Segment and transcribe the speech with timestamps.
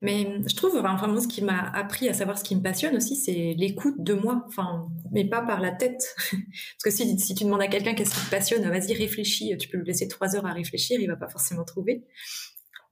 [0.00, 2.94] Mais je trouve, enfin, vraiment, ce qui m'a appris à savoir ce qui me passionne
[2.96, 6.14] aussi, c'est l'écoute de moi, enfin, mais pas par la tête.
[6.30, 9.68] Parce que si, si tu demandes à quelqu'un qu'est-ce qui te passionne, vas-y, réfléchis, tu
[9.68, 12.04] peux lui laisser trois heures à réfléchir, il va pas forcément trouver.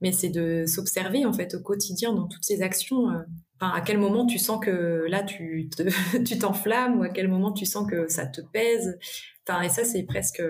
[0.01, 3.09] Mais c'est de s'observer, en fait, au quotidien, dans toutes ces actions.
[3.09, 3.21] Euh,
[3.59, 5.69] enfin, à quel moment tu sens que là, tu
[6.25, 8.99] tu t'enflammes, ou à quel moment tu sens que ça te pèse.
[9.47, 10.43] Enfin, et ça, c'est presque,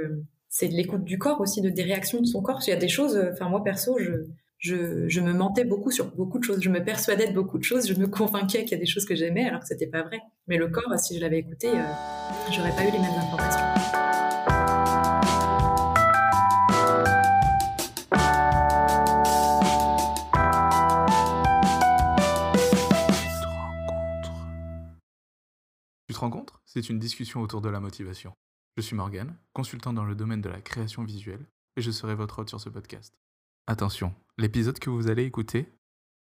[0.50, 2.62] c'est de l'écoute du corps aussi, de des réactions de son corps.
[2.66, 4.26] Il y a des choses, enfin, moi, perso, je,
[4.60, 6.62] je, me mentais beaucoup sur beaucoup de choses.
[6.62, 7.88] Je me persuadais de beaucoup de choses.
[7.88, 10.20] Je me convainquais qu'il y a des choses que j'aimais alors que c'était pas vrai.
[10.48, 11.84] Mais le corps, si je l'avais écouté, euh,
[12.52, 13.62] j'aurais pas eu les mêmes informations.
[26.08, 26.62] Tu te rencontres?
[26.66, 28.34] C'est une discussion autour de la motivation.
[28.76, 32.40] Je suis Morgan, consultant dans le domaine de la création visuelle, et je serai votre
[32.40, 33.14] hôte sur ce podcast.
[33.70, 35.68] Attention, l'épisode que vous allez écouter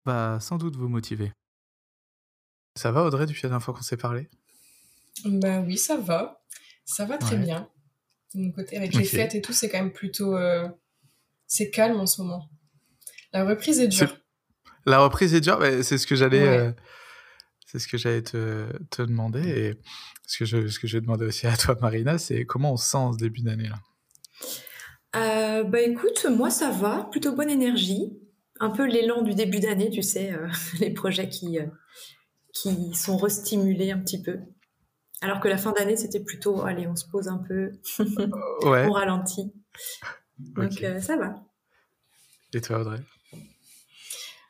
[0.06, 1.32] va sans doute vous motiver.
[2.76, 4.28] Ça va Audrey depuis la dernière fois qu'on s'est parlé?
[5.24, 6.42] Bah oui, ça va.
[6.84, 7.70] Ça va très bien.
[8.34, 10.36] De mon côté, avec les fêtes et tout, c'est quand même plutôt...
[10.36, 10.68] Euh,
[11.46, 12.50] c'est calme en ce moment.
[13.34, 14.18] La reprise est dure.
[14.88, 16.42] La reprise est dure, c'est ce que j'allais...
[16.42, 16.72] Euh,
[17.68, 19.74] c'est ce que j'allais te, te, demander et
[20.26, 22.78] ce que je ce que je vais demander aussi à toi Marina, c'est comment on
[22.78, 23.78] sent ce début d'année là?
[25.18, 28.18] Euh, bah écoute, moi ça va, plutôt bonne énergie.
[28.60, 30.48] Un peu l'élan du début d'année, tu sais, euh,
[30.80, 31.66] les projets qui, euh,
[32.54, 34.40] qui sont restimulés un petit peu.
[35.22, 37.72] Alors que la fin d'année, c'était plutôt, allez, on se pose un peu,
[38.64, 39.52] on ralentit.
[40.40, 41.44] Donc ça va.
[42.54, 43.00] Et toi, Audrey?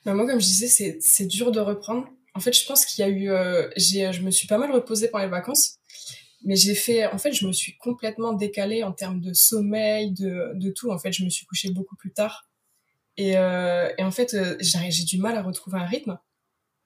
[0.06, 2.08] Bah, Moi, comme je disais, c'est dur de reprendre.
[2.34, 3.28] En fait, je pense qu'il y a eu,
[3.78, 5.77] je me suis pas mal reposée pendant les vacances
[6.48, 10.54] mais j'ai fait en fait je me suis complètement décalée en termes de sommeil de,
[10.56, 11.12] de tout en fait.
[11.12, 12.50] Je me suis couchée beaucoup plus tard.
[13.18, 16.18] Et, euh, et en fait euh, j'ai du mal à retrouver un rythme.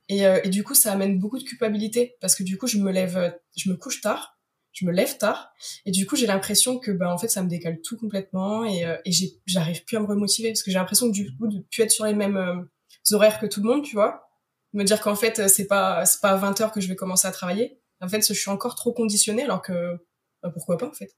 [0.10, 2.16] Et, euh, et, du coup ça amène beaucoup de culpabilité.
[2.22, 4.40] Parce que du coup je me lève je me couche tard.
[4.72, 5.54] Je me lève tard.
[5.86, 8.66] Et du coup j'ai l'impression que bah en fait ça me décale tout complètement.
[8.66, 9.12] Et, euh, et
[9.46, 10.50] j'arrive plus à me remotiver.
[10.50, 13.46] Parce que j'ai l'impression du coup de plus être sur les mêmes euh, horaires que
[13.46, 14.28] tout le monde tu vois.
[14.74, 17.28] Me dire qu'en fait c'est pas c'est pas à 20 heures que je vais commencer
[17.28, 19.98] à travailler en fait, je suis encore trop conditionnée alors que
[20.42, 21.16] bah, pourquoi pas en fait.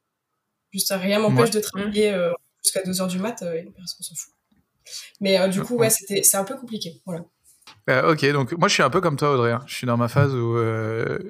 [0.72, 2.32] Juste rien m'empêche de travailler euh,
[2.64, 4.34] jusqu'à 2 heures du mat euh, et personne s'en fout.
[5.22, 7.02] Mais euh, du coup, ouais, c'était c'est un peu compliqué.
[7.06, 8.10] Voilà.
[8.10, 9.52] ok, donc moi je suis un peu comme toi Audrey.
[9.52, 9.64] Hein.
[9.66, 10.58] Je suis dans ma phase où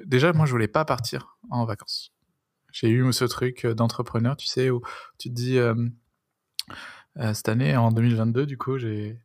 [0.06, 2.12] déjà moi je voulais pas partir en vacances.
[2.72, 4.82] J'ai eu ce truc d'entrepreneur, tu sais, où
[5.18, 5.58] tu te dis
[7.32, 9.16] cette année en 2022, du coup j'ai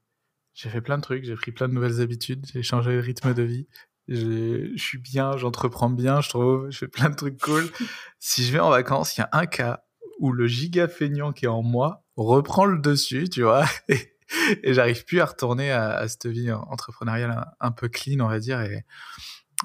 [0.53, 3.34] j'ai fait plein de trucs, j'ai pris plein de nouvelles habitudes, j'ai changé le rythme
[3.34, 3.68] de vie,
[4.09, 7.70] je suis bien, j'entreprends bien, je trouve, je fais plein de trucs cool.
[8.20, 9.84] si je vais en vacances, il y a un cas
[10.20, 15.06] où le giga feignant qui est en moi reprend le dessus, tu vois, et, j'arrive
[15.06, 18.84] plus à retourner à, cette vie entrepreneuriale un, peu clean, on va dire, et,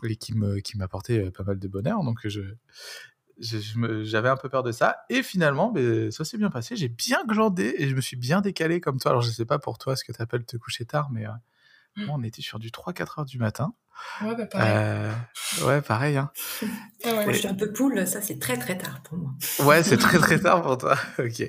[0.02, 2.02] et qui me qui m'apportait pas mal de bonheur.
[2.04, 2.42] Donc je
[4.02, 7.24] j'avais un peu peur de ça et finalement ben, ça s'est bien passé j'ai bien
[7.26, 9.96] glandé et je me suis bien décalé comme toi alors je sais pas pour toi
[9.96, 11.26] ce que tu appelles te coucher tard mais
[11.96, 13.74] on était sur du 3-4 heures du matin
[14.22, 14.72] Ouais, bah pareil.
[14.74, 15.12] Euh,
[15.66, 16.16] ouais, pareil.
[16.16, 16.30] Hein.
[17.04, 19.32] Moi, je suis un peu poule, ça c'est très très tard pour moi.
[19.60, 20.96] Ouais, c'est très très tard pour toi.
[21.18, 21.42] ok.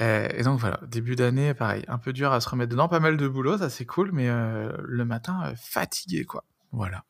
[0.00, 3.00] Euh, et donc voilà, début d'année, pareil, un peu dur à se remettre dedans, pas
[3.00, 6.44] mal de boulot, ça c'est cool, mais euh, le matin, fatigué quoi.
[6.70, 7.04] Voilà.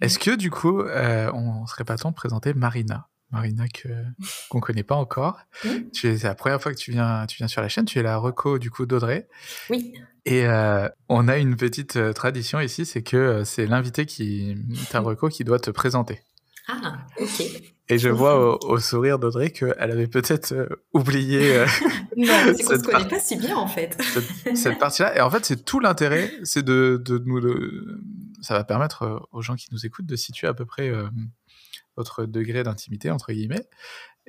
[0.00, 3.08] Est-ce que du coup, on serait pas temps de présenter Marina?
[3.30, 3.88] Marina que
[4.48, 5.40] qu'on connaît pas encore.
[5.92, 7.84] Tu es c'est la première fois que tu viens tu viens sur la chaîne.
[7.84, 9.28] Tu es la reco du coup d'Audrey.
[9.70, 9.94] Oui.
[10.26, 14.56] Et euh, on a une petite euh, tradition ici, c'est que euh, c'est l'invité qui
[14.90, 16.22] ta reco qui doit te présenter.
[16.66, 17.42] Ah, ok.
[17.90, 20.54] Et je vois au, sourire d'Audrey qu'elle avait peut-être
[20.94, 21.62] oublié.
[22.16, 24.02] non, c'est qu'on se connaît pas si bien en fait.
[24.54, 25.14] cette, partie-là.
[25.18, 27.40] Et en fait, c'est tout l'intérêt, c'est de, de nous.
[27.40, 28.00] De,
[28.40, 30.90] ça va permettre aux gens qui nous écoutent de situer à peu près
[31.96, 33.68] votre degré d'intimité, entre guillemets.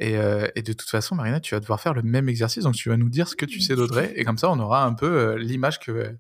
[0.01, 2.63] Euh, et, de toute façon, Marina, tu vas devoir faire le même exercice.
[2.63, 4.13] Donc, tu vas nous dire ce que tu sais d'Audrey.
[4.16, 6.16] Et comme ça, on aura un peu euh, l'image que,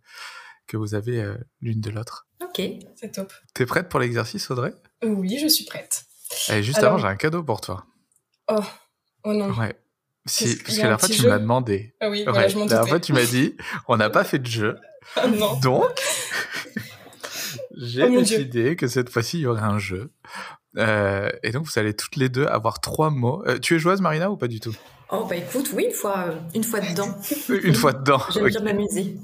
[0.67, 2.27] que vous avez euh, l'une de l'autre.
[2.41, 2.61] Ok,
[2.95, 3.33] c'est top.
[3.53, 4.73] T'es prête pour l'exercice, Audrey?
[5.03, 6.05] Oui, je suis prête.
[6.49, 7.85] Et juste avant, j'ai un cadeau pour toi.
[8.47, 8.63] Oh,
[9.23, 9.51] oh non.
[9.53, 9.75] Ouais.
[10.27, 11.93] Si, parce que la fois, tu m'as demandé.
[11.99, 13.55] Ah oui, ouais, je m'en La fois, tu m'as dit,
[13.87, 14.77] on n'a pas fait de jeu.
[15.17, 15.59] Ah non.
[15.59, 16.01] Donc,
[17.77, 20.11] j'ai oh décidé que cette fois-ci, il y aurait un jeu.
[20.77, 23.43] Euh, et donc, vous allez toutes les deux avoir trois mots.
[23.47, 24.75] Euh, tu es joueuse, Marina, ou pas du tout?
[25.11, 27.15] Oh, bah écoute, oui, une fois, une fois dedans.
[27.49, 28.21] une fois dedans.
[28.33, 29.17] J'aime bien m'amuser.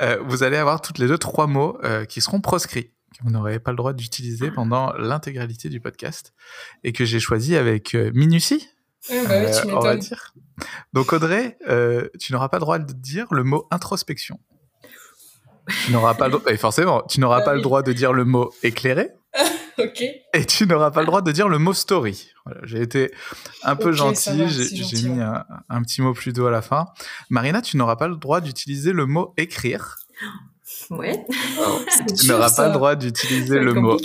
[0.00, 1.78] Euh, vous allez avoir toutes les deux trois mots
[2.08, 4.54] qui seront proscrits, que vous n'aurez pas le droit d'utiliser ah.
[4.54, 6.34] pendant l'intégralité du podcast,
[6.84, 8.68] et que j'ai choisi avec minutie.
[9.10, 10.34] Ah, bah oui, tu on va dire.
[10.92, 11.56] Donc, Audrey,
[12.20, 14.38] tu n'auras pas le droit de dire le mot introspection.
[15.84, 18.24] Tu n'auras pas le et forcément, tu n'auras Bah pas le droit de dire le
[18.24, 19.12] mot éclairé
[19.84, 20.02] ok.
[20.34, 22.28] et tu n'auras pas le droit de dire le mot story.
[22.44, 23.12] Voilà, j'ai été
[23.62, 25.24] un peu gentil, j'ai mis ouais.
[25.24, 26.86] un, un petit mot plus doux à la fin.
[27.28, 29.96] Marina, tu n'auras pas le droit d'utiliser le mot écrire.
[30.90, 31.24] Ouais,
[31.88, 33.98] C'est Tu n'auras pas le droit d'utiliser le mot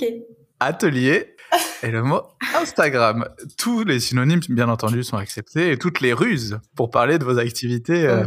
[0.59, 1.35] atelier
[1.83, 2.21] et le mot
[2.55, 3.27] Instagram.
[3.57, 7.37] Tous les synonymes, bien entendu, sont acceptés et toutes les ruses pour parler de vos
[7.37, 8.25] activités euh,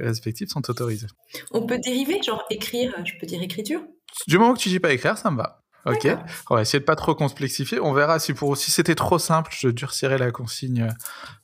[0.00, 1.06] respectives sont autorisées.
[1.52, 3.82] On peut dériver, genre écrire, je peux dire écriture.
[4.28, 5.63] Du moment que tu dis pas écrire, ça me va.
[5.86, 6.08] Ok.
[6.50, 7.78] On va essayer de pas trop complexifier.
[7.80, 10.88] On verra si pour si c'était trop simple, je durcirai la consigne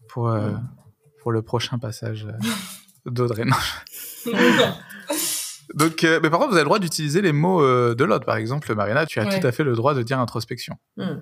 [0.08, 0.52] pour euh,
[1.22, 2.32] pour le prochain passage euh,
[3.10, 3.44] d'Audrey.
[5.74, 8.26] Donc, euh, mais par contre, vous avez le droit d'utiliser les mots euh, de l'autre.
[8.26, 9.40] Par exemple, Marina, tu as Ouais.
[9.40, 10.76] tout à fait le droit de dire introspection.
[10.96, 11.18] Hmm.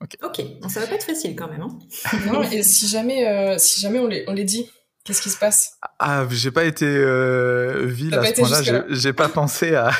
[0.00, 0.16] Ok.
[0.22, 1.62] Ok, ça va pas être facile quand même.
[1.62, 1.78] Hein.
[2.32, 4.70] Non, et si jamais, euh, si jamais on les, on les dit,
[5.04, 5.72] qu'est-ce qui se passe?
[5.98, 8.84] Ah, j'ai pas été euh, vil à pas ce point-là.
[8.90, 9.90] J'ai- pas pensé à,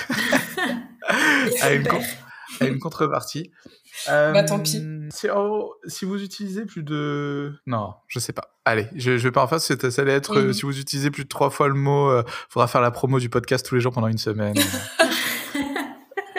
[1.62, 2.00] à, une, con-
[2.64, 3.50] à une contrepartie.
[4.08, 4.82] Euh, Bah, tant pis.
[5.10, 7.52] Si, oh, si vous utilisez plus de...
[7.66, 8.54] Non, je sais pas.
[8.64, 10.38] Allez, je, je vais pas en c'est- Ça allait être...
[10.38, 13.18] euh, si vous utilisez plus de trois fois le mot, euh, faudra faire la promo
[13.18, 14.54] du podcast tous les jours pendant une semaine.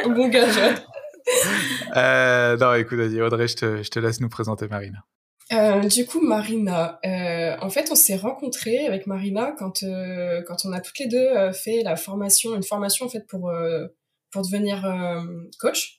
[0.06, 0.56] Bon gage.
[1.96, 5.00] euh, non, écoute, vas-y, Audrey, je te, je te laisse nous présenter Marina.
[5.52, 10.58] Euh, du coup, Marina, euh, en fait, on s'est rencontrés avec Marina quand euh, quand
[10.66, 13.88] on a toutes les deux euh, fait la formation, une formation en fait pour euh,
[14.32, 15.22] pour devenir euh,
[15.60, 15.99] coach.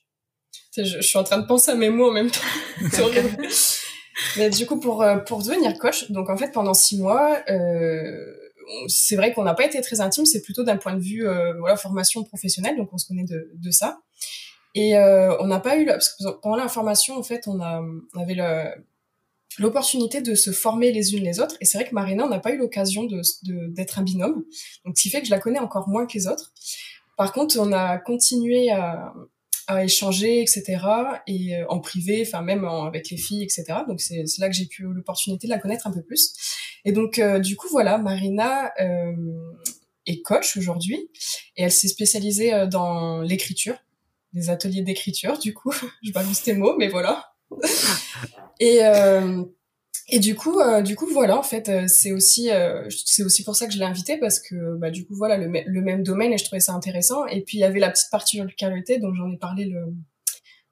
[0.77, 2.39] Je, je suis en train de penser à mes mots en même temps.
[4.37, 8.25] Mais du coup, pour euh, pour devenir coach, donc en fait, pendant six mois, euh,
[8.87, 10.25] c'est vrai qu'on n'a pas été très intime.
[10.25, 13.51] C'est plutôt d'un point de vue euh, voilà formation professionnelle, donc on se connaît de
[13.53, 13.99] de ça.
[14.73, 17.81] Et euh, on n'a pas eu, parce que pendant la formation, en fait, on a
[18.13, 18.69] on avait le
[19.59, 21.55] l'opportunité de se former les unes les autres.
[21.59, 24.45] Et c'est vrai que Marina, on n'a pas eu l'occasion de, de- d'être un binôme.
[24.85, 26.53] Donc, ce qui fait que je la connais encore moins que les autres.
[27.17, 29.13] Par contre, on a continué à,
[29.67, 30.77] à échanger, etc.
[31.27, 33.65] Et euh, en privé, enfin, même en- avec les filles, etc.
[33.87, 36.33] Donc, c'est, là que j'ai pu l'opportunité de la connaître un peu plus.
[36.85, 39.13] Et donc, euh, du coup, voilà, Marina euh,
[40.05, 41.09] est coach aujourd'hui.
[41.57, 43.75] Et elle s'est spécialisée dans l'écriture,
[44.33, 45.73] des ateliers d'écriture, du coup.
[46.03, 47.33] je balance tes mots, mais voilà.
[48.59, 48.79] Et
[50.11, 53.43] et du coup, euh, du coup, voilà, en fait, euh, c'est aussi, euh, c'est aussi
[53.43, 56.03] pour ça que je l'ai invité parce que, bah, du coup, voilà, le, le même
[56.03, 57.25] domaine et je trouvais ça intéressant.
[57.27, 59.93] Et puis il y avait la petite particularité, dont j'en ai parlé le,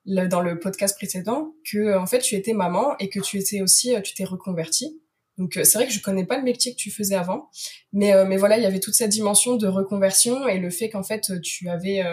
[0.05, 3.37] le- dans le podcast précédent, que euh, en fait, tu étais maman et que tu
[3.37, 5.01] étais aussi, euh, tu t'es reconvertie.
[5.37, 7.49] Donc euh, c'est vrai que je connais pas le métier que tu faisais avant,
[7.93, 11.01] mais mais voilà, il y avait toute cette dimension de reconversion et le fait qu'en
[11.03, 12.03] fait tu avais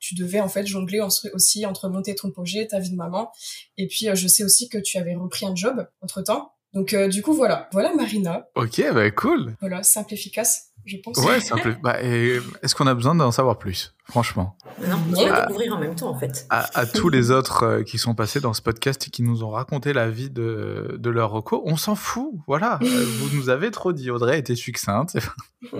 [0.00, 3.30] tu devais en fait jongler en- aussi entre monter ton projet, ta vie de maman,
[3.76, 6.52] et puis euh, je sais aussi que tu avais repris un job entre temps.
[6.72, 9.56] Donc euh, du coup voilà, voilà Marina, Ok, bah cool.
[9.60, 11.16] voilà simple efficace, je pense.
[11.18, 11.38] Ouais.
[11.82, 14.56] Bah, Est-ce qu'on a besoin d'en savoir plus Franchement?
[14.86, 16.46] Non, on va découvrir en même temps en fait.
[16.50, 19.44] À, à tous les autres euh, qui sont passés dans ce podcast et qui nous
[19.44, 22.32] ont raconté la vie de, de leur reco, on s'en fout.
[22.46, 22.78] Voilà.
[22.90, 24.10] Euh, vous nous avez trop dit.
[24.10, 25.16] Audrey était succincte.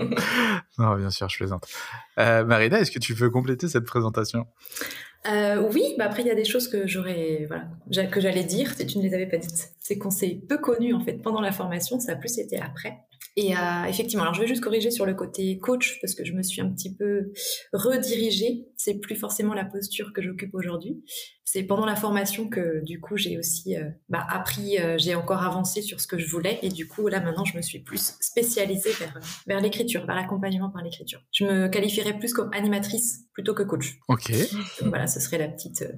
[0.77, 1.67] non, bien sûr, je plaisante.
[2.19, 4.47] Euh, Marina, est-ce que tu veux compléter cette présentation?
[5.27, 8.73] Euh, oui, bah après il y a des choses que j'aurais, voilà, que j'allais dire,
[8.73, 9.69] si tu ne les avais pas dites.
[9.79, 13.01] C'est qu'on s'est peu connus en fait pendant la formation, ça a plus été après.
[13.37, 16.33] Et euh, effectivement, alors je vais juste corriger sur le côté coach parce que je
[16.33, 17.31] me suis un petit peu
[17.71, 18.65] redirigée.
[18.75, 21.01] C'est plus forcément la posture que j'occupe aujourd'hui.
[21.45, 25.43] C'est pendant la formation que du coup j'ai aussi euh, bah, appris, euh, j'ai encore
[25.43, 28.15] avancé sur ce que je voulais et du coup là maintenant je me suis plus
[28.21, 31.21] spécialisée vers vers l'écriture, vers l'accompagnement par l'écriture.
[31.31, 33.97] Je me qualifierais plus comme animatrice plutôt que coach.
[34.07, 34.31] Ok.
[34.79, 35.91] Donc voilà, ce serait la petite, euh,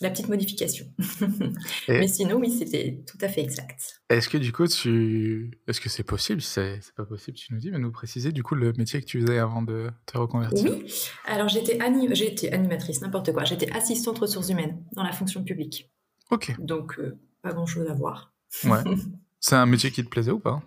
[0.00, 0.86] la petite modification.
[1.88, 4.02] Mais sinon, oui, c'était tout à fait exact.
[4.08, 5.58] Est-ce que du coup, tu.
[5.68, 8.42] Est-ce que c'est possible Si c'est pas possible, tu nous dis, mais nous préciser du
[8.42, 10.72] coup le métier que tu faisais avant de te reconvertir?
[10.72, 10.92] Oui,
[11.26, 13.44] alors j'étais ani- j'ai été animatrice, n'importe quoi.
[13.44, 15.90] J'étais assistante ressources humaines dans la fonction publique.
[16.30, 16.54] Ok.
[16.58, 18.32] Donc, euh, pas grand-chose à voir.
[18.64, 18.82] Ouais.
[19.40, 20.62] c'est un métier qui te plaisait ou pas?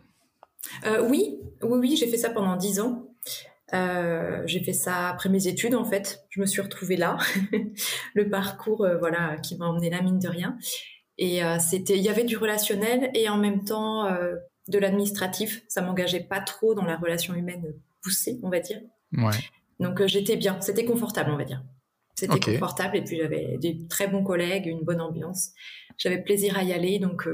[0.86, 3.15] Euh, oui, oui, oui, j'ai fait ça pendant dix ans.
[3.74, 6.26] Euh, j'ai fait ça après mes études en fait.
[6.30, 7.18] Je me suis retrouvée là,
[8.14, 10.58] le parcours euh, voilà qui m'a emmené là mine de rien.
[11.18, 14.10] Et euh, c'était, il y avait du relationnel et en même temps
[14.68, 15.64] de l'administratif.
[15.68, 18.82] Ça m'engageait pas trop dans la relation humaine poussée, on va dire.
[19.14, 19.32] Ouais.
[19.80, 21.64] Donc j'étais bien, c'était confortable, on va dire.
[22.16, 25.52] C'était confortable et puis j'avais des très bons collègues, une bonne ambiance.
[25.98, 27.28] J'avais plaisir à y aller, donc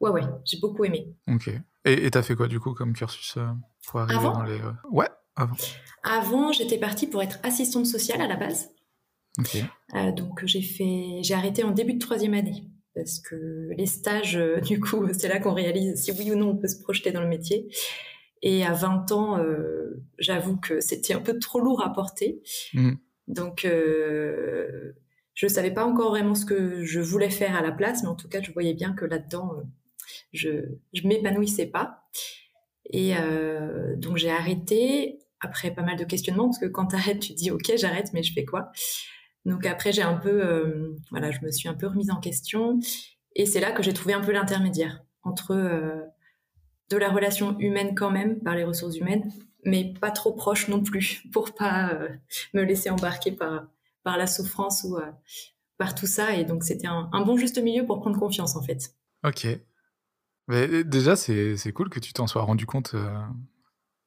[0.00, 1.12] ouais ouais, j'ai beaucoup aimé.
[1.28, 1.48] Ok.
[1.84, 3.38] Et et t'as fait quoi du coup comme cursus
[3.86, 4.60] pour arriver Avant dans les.
[4.90, 5.08] Ouais,
[5.42, 5.56] avant.
[6.02, 8.70] Avant, j'étais partie pour être assistante sociale à la base.
[9.94, 14.36] Euh, donc j'ai fait, j'ai arrêté en début de troisième année parce que les stages,
[14.36, 17.12] euh, du coup, c'est là qu'on réalise si oui ou non on peut se projeter
[17.12, 17.68] dans le métier.
[18.42, 22.42] Et à 20 ans, euh, j'avoue que c'était un peu trop lourd à porter.
[22.72, 22.92] Mmh.
[23.28, 28.02] Donc, je ne savais pas encore vraiment ce que je voulais faire à la place,
[28.02, 29.52] mais en tout cas, je voyais bien que là-dedans,
[30.32, 32.02] je ne m'épanouissais pas.
[32.86, 33.12] Et
[33.98, 37.38] donc, j'ai arrêté après pas mal de questionnements, parce que quand tu arrêtes, tu te
[37.38, 38.70] dis, OK, j'arrête, mais je fais quoi?
[39.44, 42.78] Donc après, j'ai un peu, voilà, je me suis un peu remise en question.
[43.36, 45.54] Et c'est là que j'ai trouvé un peu l'intermédiaire entre
[46.90, 49.30] de la relation humaine quand même, par les ressources humaines,
[49.64, 52.08] mais pas trop proche non plus, pour pas euh,
[52.52, 53.66] me laisser embarquer par,
[54.02, 55.10] par la souffrance ou euh,
[55.78, 56.34] par tout ça.
[56.34, 58.94] Et donc, c'était un, bon juste milieu pour prendre confiance, en fait.
[59.24, 59.46] Ok.
[60.48, 62.94] Mais euh, déjà, c'est cool que tu t'en sois rendu compte,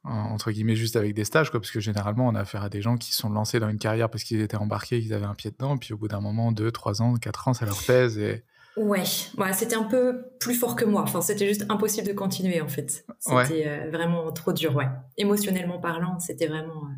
[0.03, 2.81] entre guillemets, juste avec des stages, quoi, parce que généralement, on a affaire à des
[2.81, 5.51] gens qui sont lancés dans une carrière parce qu'ils étaient embarqués, qu'ils avaient un pied
[5.51, 8.17] dedans, puis au bout d'un moment, deux, trois ans, quatre ans, ça leur pèse.
[8.17, 8.43] Et
[8.75, 9.03] Ouais,
[9.37, 11.01] ouais c'était un peu plus fort que moi.
[11.03, 13.05] Enfin, c'était juste impossible de continuer en fait.
[13.19, 14.87] C'était euh, vraiment trop dur, ouais.
[15.17, 16.85] Émotionnellement parlant, c'était vraiment.
[16.85, 16.95] Euh,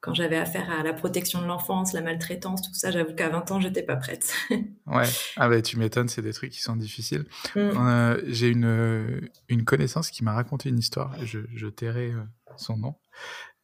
[0.00, 3.50] quand j'avais affaire à la protection de l'enfance, la maltraitance, tout ça, j'avoue qu'à 20
[3.50, 4.34] ans, j'étais pas prête.
[4.50, 5.04] ouais,
[5.36, 7.26] ah bah tu m'étonnes, c'est des trucs qui sont difficiles.
[7.54, 7.58] Mm.
[7.58, 12.12] Euh, j'ai une, une connaissance qui m'a raconté une histoire, je, je tairai
[12.56, 12.96] son nom,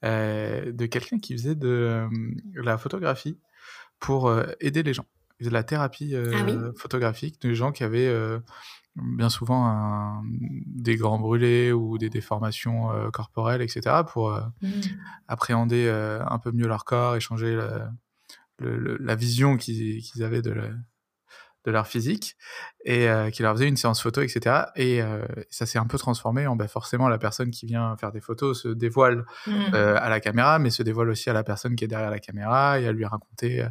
[0.03, 2.09] de quelqu'un qui faisait de
[2.55, 3.39] la photographie
[3.99, 5.07] pour aider les gens
[5.41, 8.39] de la thérapie ah euh, photographique de gens qui avaient euh,
[8.97, 10.23] bien souvent un,
[10.67, 14.69] des grands brûlés ou des déformations euh, corporelles, etc., pour mmh.
[15.29, 17.91] appréhender un peu mieux leur corps, échanger la,
[18.61, 20.55] la vision qu'ils avaient de,
[21.67, 22.37] de leur physique
[22.85, 24.67] et euh, qui leur faisait une séance photo, etc.
[24.77, 28.13] Et euh, ça s'est un peu transformé en bah, forcément la personne qui vient faire
[28.13, 29.53] des photos se dévoile mmh.
[29.75, 32.21] euh, à la caméra, mais se dévoile aussi à la personne qui est derrière la
[32.21, 33.67] caméra et à lui raconter,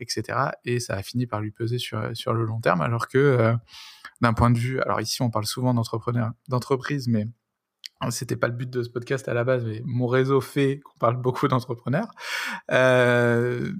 [0.00, 0.38] etc.
[0.64, 3.54] Et ça a fini par lui peser sur, sur le long terme, alors que
[4.20, 7.26] d'un point de vue, alors ici on parle souvent d'entrepreneurs, d'entreprise, mais
[8.10, 10.98] c'était pas le but de ce podcast à la base, mais mon réseau fait qu'on
[10.98, 12.10] parle beaucoup d'entrepreneurs.
[12.70, 13.72] Euh,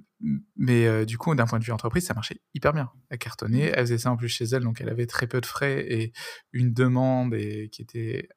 [0.57, 2.91] mais euh, du coup, d'un point de vue entreprise, ça marchait hyper bien.
[3.11, 5.47] Elle cartonnait, elle faisait ça en plus chez elle, donc elle avait très peu de
[5.47, 6.13] frais et
[6.53, 8.29] une demande et, qui était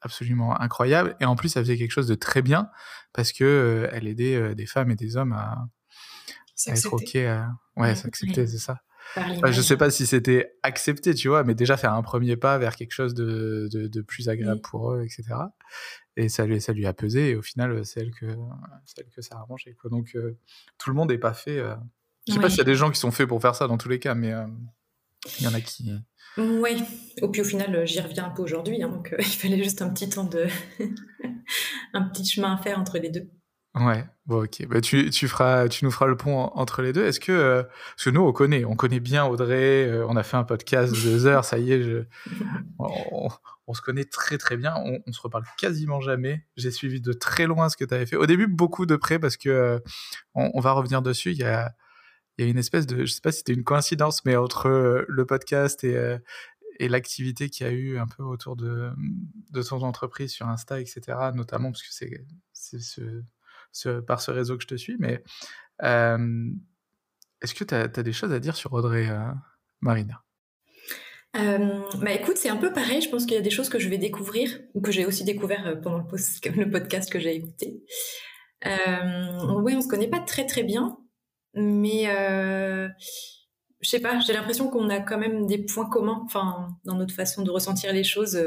[0.00, 1.16] absolument incroyable.
[1.20, 2.68] Et en plus, elle faisait quelque chose de très bien
[3.12, 5.66] parce que euh, elle aidait des femmes et des hommes à,
[6.66, 7.48] être ok, à...
[7.76, 8.80] ouais, s'accepter, c'est ça.
[9.16, 12.58] Je je sais pas si c'était accepté, tu vois, mais déjà faire un premier pas
[12.58, 15.34] vers quelque chose de, de, plus agréable pour eux, etc.
[16.16, 18.26] Et ça lui, ça lui a pesé, et au final, c'est elle que,
[18.84, 19.74] celle que ça a arrangé.
[19.80, 19.90] Quoi.
[19.90, 20.36] Donc, euh,
[20.78, 21.58] tout le monde n'est pas fait.
[21.58, 21.74] Euh...
[22.26, 23.78] Je sais pas s'il y a des gens qui sont faits pour faire ça dans
[23.78, 24.46] tous les cas, mais euh,
[25.38, 25.90] il y en a qui.
[26.36, 26.84] Oui,
[27.16, 29.82] et puis au final, j'y reviens un peu aujourd'hui, hein, donc euh, il fallait juste
[29.82, 30.46] un petit temps de.
[31.94, 33.28] un petit chemin à faire entre les deux.
[33.80, 34.66] Ouais, bon, ok.
[34.66, 37.04] Bah, tu, tu, nous feras le pont entre les deux.
[37.04, 40.22] Est-ce que, euh, parce que nous, on connaît, on connaît bien Audrey, euh, on a
[40.22, 42.04] fait un podcast de deux heures, ça y est, je,
[42.78, 46.44] on, se connaît très très bien, on, on, se reparle quasiment jamais.
[46.56, 48.16] J'ai suivi de très loin ce que tu avais fait.
[48.16, 49.78] Au début, beaucoup de près, parce que euh,
[50.34, 51.30] on, va revenir dessus.
[51.32, 51.72] Il y a,
[52.36, 55.04] il y a une espèce de, je sais pas si c'était une coïncidence, mais entre
[55.06, 56.18] le podcast et,
[56.80, 58.90] et l'activité qu'il y a eu un peu autour de,
[59.50, 61.00] de ton entreprise sur Insta, etc.,
[61.34, 61.92] notamment parce que
[62.52, 63.22] c'est ce
[64.06, 64.96] par ce réseau que je te suis.
[64.98, 65.22] Mais
[67.42, 69.30] est-ce que tu as, des choses à dire sur Audrey euh,
[69.80, 70.22] Marina?
[71.34, 73.00] Bah écoute, c'est un peu pareil.
[73.00, 75.22] Je pense qu'il y a des choses que je vais découvrir ou que j'ai aussi
[75.22, 77.84] découvert euh, pendant le, podcast que j'ai écouté.
[78.64, 80.98] oui, on se connaît pas très très bien,
[81.54, 82.88] mais euh,
[83.80, 84.18] je sais pas.
[84.18, 86.22] J'ai l'impression qu'on a quand même des points communs.
[86.24, 88.42] Enfin, dans notre façon de ressentir les choses,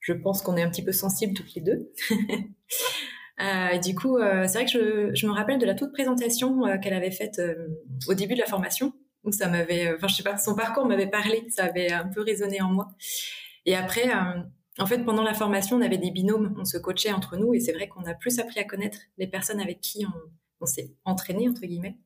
[0.00, 1.90] je pense qu'on est un petit peu sensibles toutes les deux.
[3.40, 6.66] Euh, du coup, euh, c'est vrai que je, je, me rappelle de la toute présentation
[6.66, 7.66] euh, qu'elle avait faite euh,
[8.06, 8.92] au début de la formation,
[9.24, 12.20] où ça m'avait, enfin je sais pas, son parcours m'avait parlé, ça avait un peu
[12.20, 12.88] résonné en moi.
[13.66, 14.10] Et après,
[14.78, 17.60] en fait, pendant la formation, on avait des binômes, on se coachait entre nous, et
[17.60, 20.92] c'est vrai qu'on a plus appris à connaître les personnes avec qui on, on s'est
[21.04, 21.96] entraîné entre guillemets,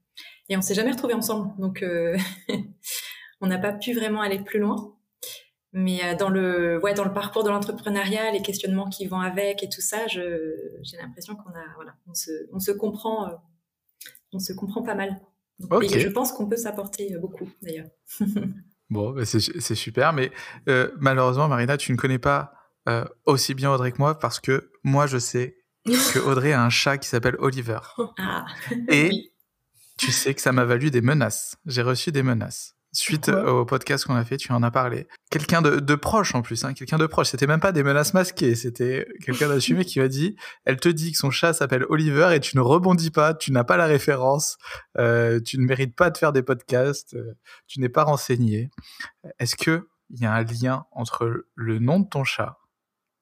[0.48, 1.84] et on s'est jamais retrouvés ensemble, donc
[3.40, 4.97] on n'a pas pu vraiment aller plus loin.
[5.72, 9.62] Mais euh, dans le, ouais, dans le parcours de l'entrepreneuriat, les questionnements qui vont avec
[9.62, 13.34] et tout ça, j'ai l'impression qu'on a, voilà, on se, on se comprend, euh,
[14.32, 15.20] on se comprend pas mal.
[15.82, 17.88] Et je pense qu'on peut s'apporter euh, beaucoup d'ailleurs.
[18.90, 20.32] bon, bah, c'est super, mais
[20.98, 22.52] malheureusement, Marina, tu ne connais pas
[23.26, 26.96] aussi bien Audrey que moi parce que moi, je sais que Audrey a un chat
[26.96, 27.80] qui s'appelle Oliver.
[28.18, 28.46] Ah.
[28.88, 29.34] Et
[29.98, 31.58] tu sais que ça m'a valu des menaces.
[31.66, 35.06] J'ai reçu des menaces suite au podcast qu'on a fait, tu en as parlé.
[35.30, 37.28] Quelqu'un de, proche en plus, hein, quelqu'un de proche.
[37.28, 41.12] C'était même pas des menaces masquées, c'était quelqu'un d'assumé qui m'a dit, elle te dit
[41.12, 44.56] que son chat s'appelle Oliver et tu ne rebondis pas, tu n'as pas la référence,
[44.98, 47.34] euh, tu ne mérites pas de faire des podcasts, euh,
[47.66, 48.70] tu n'es pas renseigné.
[49.38, 52.58] Est-ce que il y a un lien entre le nom de ton chat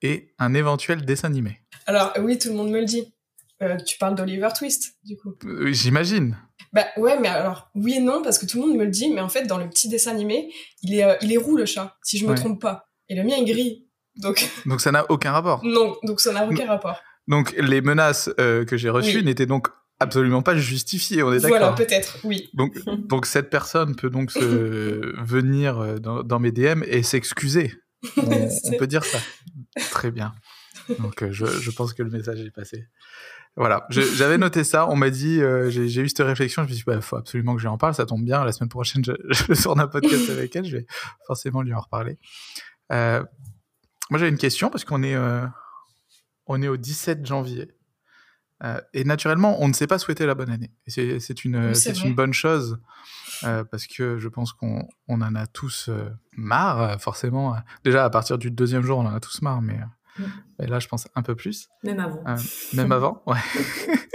[0.02, 1.62] et un éventuel dessin animé?
[1.86, 3.12] Alors oui, tout le monde me le dit.
[3.62, 5.34] Euh, tu parles d'Oliver Twist, du coup.
[5.70, 6.36] J'imagine.
[6.76, 9.10] Bah ouais, mais alors oui et non parce que tout le monde me le dit,
[9.10, 10.52] mais en fait dans le petit dessin animé,
[10.82, 12.36] il est euh, il est roux le chat, si je me Ouais.
[12.36, 13.88] trompe pas, et le mien est gris.
[14.16, 15.64] Donc Donc ça n'a aucun rapport.
[15.64, 17.00] non, donc ça n'a aucun rapport.
[17.28, 19.24] Donc les menaces euh, que j'ai reçues Oui.
[19.24, 19.68] n'étaient donc
[19.98, 22.50] absolument pas justifiées, on est Voilà, d'accord peut-être, oui.
[22.54, 22.74] donc,
[23.08, 24.38] donc cette personne peut donc se
[25.24, 27.72] venir euh, dans, dans mes DM et s'excuser.
[28.18, 29.18] On, on peut dire ça.
[29.90, 30.34] Très bien.
[31.00, 32.84] Donc euh, je, je pense que le message est passé.
[33.56, 36.84] Voilà, j'avais noté ça, on m'a dit, euh, j'ai eu cette réflexion, je me suis
[36.84, 39.02] dit, il faut absolument que je lui en parle, ça tombe bien, la semaine prochaine,
[39.04, 40.86] je, je tourne un podcast avec elle, je vais
[41.26, 42.18] forcément lui en reparler.
[42.92, 43.24] Euh,
[44.10, 45.46] moi, j'ai une question, parce qu'on est, euh,
[46.46, 47.72] on est au 17 janvier,
[48.94, 50.70] et naturellement, on ne sait pas souhaiter la bonne année.
[50.86, 52.78] Et c'est une, une bonne chose,
[53.42, 55.90] parce que je pense qu'on on en a tous
[56.32, 57.54] marre, forcément.
[57.84, 59.78] Déjà, à partir du deuxième jour, on en a tous marre, mais,
[60.20, 60.30] euh, Mm.
[60.58, 61.68] mais là, je pense un peu plus.
[61.82, 62.22] Même avant.
[62.26, 62.36] Euh,
[62.74, 63.36] même avant, ouais.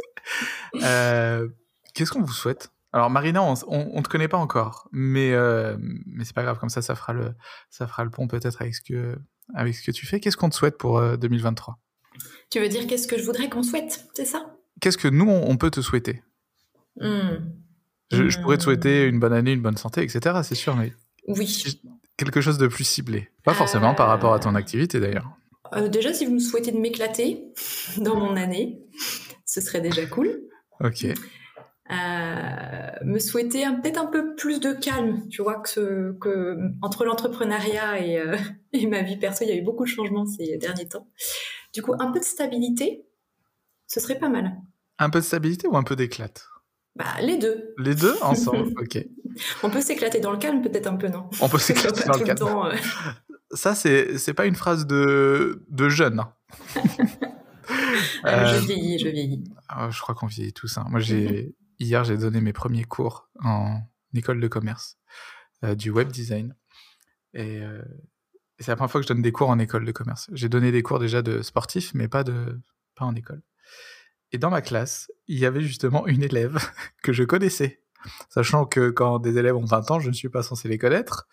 [0.84, 1.48] Euh,
[1.94, 2.72] Qu'est-ce qu'on vous souhaite?
[2.94, 6.70] Alors, Marina, on, on te connaît pas encore, mais, euh, mais c'est pas grave, comme
[6.70, 7.34] ça, ça fera le,
[7.70, 9.18] ça fera le pont peut-être avec, ce que-
[9.54, 10.20] avec ce que tu fais.
[10.22, 11.78] Qu'est-ce qu'on te souhaite pour euh, 2023
[12.50, 14.56] Tu veux dire qu'est-ce que je voudrais qu'on souhaite, c'est ça?
[14.80, 16.24] Qu'est-ce que nous, on, on peut te souhaiter?
[17.00, 17.38] Hmm.
[18.12, 18.66] je, je pourrais te Hmm.
[18.66, 20.94] souhaiter une bonne année, une bonne santé, etc., c'est sûr, mais
[21.28, 21.80] Oui.
[22.18, 23.30] quelque chose de plus ciblé.
[23.44, 25.30] Pas forcément par rapport à ton Euh, activité, d'ailleurs.
[25.74, 27.46] Euh, déjà, si vous me souhaitez de m'éclater
[27.98, 28.82] dans mon année,
[29.46, 30.42] ce serait déjà cool.
[30.84, 31.06] Ok.
[31.92, 31.94] Euh,
[33.04, 35.28] me souhaiter peut-être un peu plus de calme.
[35.30, 38.38] Tu vois que, ce- que entre l'entrepreneuriat et, euh,
[38.74, 41.08] et ma vie perso, il y a eu beaucoup de changements ces derniers temps.
[41.74, 43.06] Du coup, un peu de stabilité,
[43.88, 44.54] ce serait pas mal.
[45.00, 46.46] Un peu de stabilité ou un peu d'éclate?
[46.96, 47.74] Bah, les deux.
[47.78, 49.04] Les deux ensemble Ok.
[49.64, 51.30] On peut s'éclater dans le calme, peut-être un peu, non?
[51.42, 52.74] On peut s'éclater dans le temps, euh,
[53.54, 56.20] Ça, c'est c'est pas une phrase de, de jeune.
[56.20, 56.34] hein.
[58.26, 59.44] euh, Euh, Je vieillis, je vieillis.
[59.68, 60.78] Ah, je crois qu'on vieillit tous.
[60.78, 60.86] hein.
[60.90, 63.82] Moi, j'ai hier, j'ai donné mes premiers cours en
[64.14, 64.98] école de commerce
[65.64, 66.56] euh, du web design.
[67.34, 67.82] Et, euh,
[68.60, 70.30] et c'est la première fois que je donne des cours en école de commerce.
[70.34, 72.60] J'ai donné des cours déjà de sportif, mais pas, de,
[72.96, 73.42] pas en école.
[74.34, 76.58] Et dans ma classe, il y avait justement une élève
[77.04, 77.81] que je connaissais.
[78.30, 81.28] Sachant que quand des élèves ont 20 ans, je ne suis pas censé les connaître.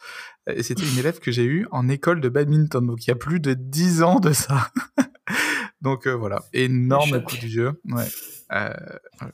[0.46, 3.16] Et c'était une élève que j'ai eue en école de badminton, donc il y a
[3.16, 4.70] plus de 10 ans de ça.
[5.80, 7.80] donc euh, voilà, énorme coup du jeu.
[7.88, 8.06] Ouais.
[8.52, 8.72] Euh,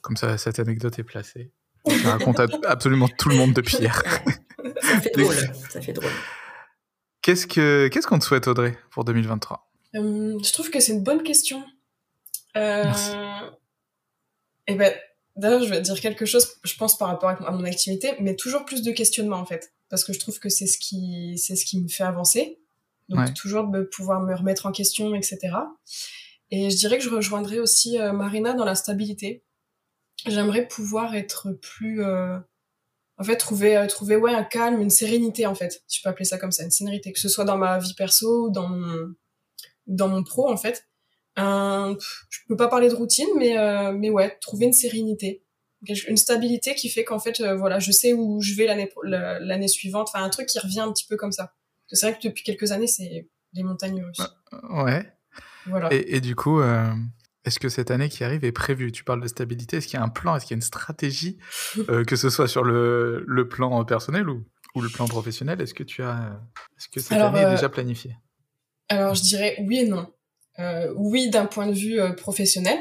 [0.01, 1.53] comme ça, cette anecdote est placée.
[1.89, 4.03] Je raconte à absolument tout le monde depuis hier.
[4.81, 5.35] Ça fait drôle.
[5.69, 6.11] Ça fait drôle.
[7.21, 11.03] Qu'est-ce que qu'est-ce qu'on te souhaite, Audrey, pour 2023 Euh, je trouve que c'est une
[11.03, 11.65] bonne question.
[12.57, 13.11] Euh, Merci.
[14.67, 14.93] Et ben,
[15.37, 18.65] d'ailleurs, je vais dire quelque chose, je pense, par rapport à mon activité, mais toujours
[18.65, 19.73] plus de questionnement, en fait.
[19.89, 22.61] Parce que je trouve que c'est ce qui, c'est ce qui me fait avancer.
[23.09, 23.33] Donc, Ouais.
[23.35, 25.39] toujours de pouvoir me remettre en question, etc.
[26.51, 29.45] Et je dirais que je rejoindrai aussi euh, Marina dans la stabilité.
[30.27, 32.39] J'aimerais pouvoir être plus, euh,
[33.19, 35.83] en fait, trouver, euh, trouver, ouais, un calme, une sérénité, en fait.
[35.93, 37.13] Je peux appeler ça comme ça, une sérénité.
[37.13, 39.15] Que ce soit dans ma vie perso ou dans mon,
[39.87, 40.87] dans mon pro, en fait.
[41.37, 41.97] Un,
[42.31, 45.43] je peux pas parler de routine, mais, euh, mais ouais, trouver une sérénité.
[46.09, 49.69] Une stabilité qui fait qu'en fait, euh, voilà, je sais où je vais l'année, l'année
[49.69, 50.09] suivante.
[50.09, 51.55] Enfin, un truc qui revient un petit peu comme ça.
[51.89, 54.27] C'est vrai que depuis quelques années, c'est les montagnes russes.
[54.71, 55.13] Ouais.
[55.67, 55.93] Voilà.
[55.93, 56.91] Et, et du coup, euh,
[57.45, 58.93] est-ce que cette année qui arrive est prévue?
[58.93, 59.77] Tu parles de stabilité.
[59.77, 60.35] Est-ce qu'il y a un plan?
[60.37, 61.39] Est-ce qu'il y a une stratégie
[62.07, 64.43] Que ce soit sur le, le plan personnel ou,
[64.75, 65.61] ou le plan professionnel?
[65.61, 66.41] Est-ce que tu as
[66.79, 68.17] Est-ce que cette Alors, année est déjà planifiée?
[68.89, 70.11] Alors, je dirais oui et non.
[70.59, 72.79] Euh, oui, d'un point de vue euh, professionnel.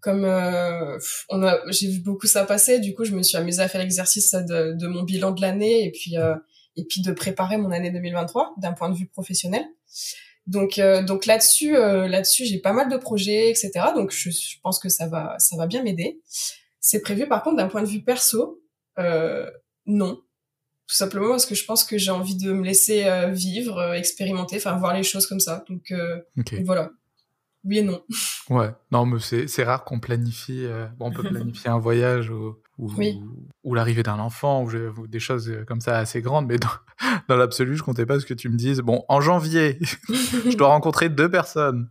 [0.00, 0.98] Comme euh,
[1.30, 3.80] on a, j'ai vu beaucoup ça passer, du coup, je me suis amusée à faire
[3.80, 6.34] l'exercice de, de mon bilan de l'année et puis euh,
[6.76, 9.64] et puis de préparer mon année 2023 d'un point de vue professionnel.
[10.46, 13.70] Donc euh, donc là-dessus euh, là-dessus j'ai pas mal de projets etc.
[13.94, 16.20] Donc je, je pense que ça va ça va bien m'aider.
[16.80, 18.60] C'est prévu par contre d'un point de vue perso
[19.86, 20.20] non
[20.86, 23.92] tout simplement parce que je pense que j'ai envie de me laisser euh, vivre, euh,
[23.94, 25.64] expérimenter, enfin voir les choses comme ça.
[25.68, 26.90] Donc, euh, donc voilà.
[27.64, 28.02] Oui et non.
[28.50, 28.70] Ouais.
[28.90, 30.66] Non, mais c'est rare qu'on planifie.
[30.66, 33.18] euh, bon, on peut planifier un voyage ou, ou, Oui.
[33.62, 36.68] ou l'arrivée d'un enfant ou, je- ou des choses comme ça assez grandes, mais dans,
[37.28, 38.80] dans l'absolu, je comptais pas ce que tu me dises.
[38.80, 39.78] Bon, en janvier,
[40.10, 41.88] je dois rencontrer deux personnes.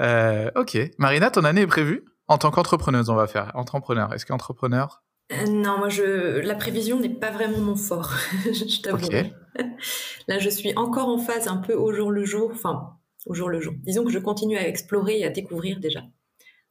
[0.00, 0.76] Euh, ok.
[0.98, 2.04] Marina, ton année est prévue?
[2.28, 3.52] En tant qu'entrepreneuse, on va faire.
[3.54, 4.12] Entrepreneur.
[4.12, 6.38] Est-ce qu'entrepreneur Euh, non, moi, je...
[6.40, 9.08] la prévision n'est pas vraiment mon fort, je t'avoue.
[10.28, 13.48] Là, je suis encore en phase un peu au jour le jour, enfin, au jour
[13.48, 13.74] le jour.
[13.78, 16.02] Disons que je continue à explorer et à découvrir déjà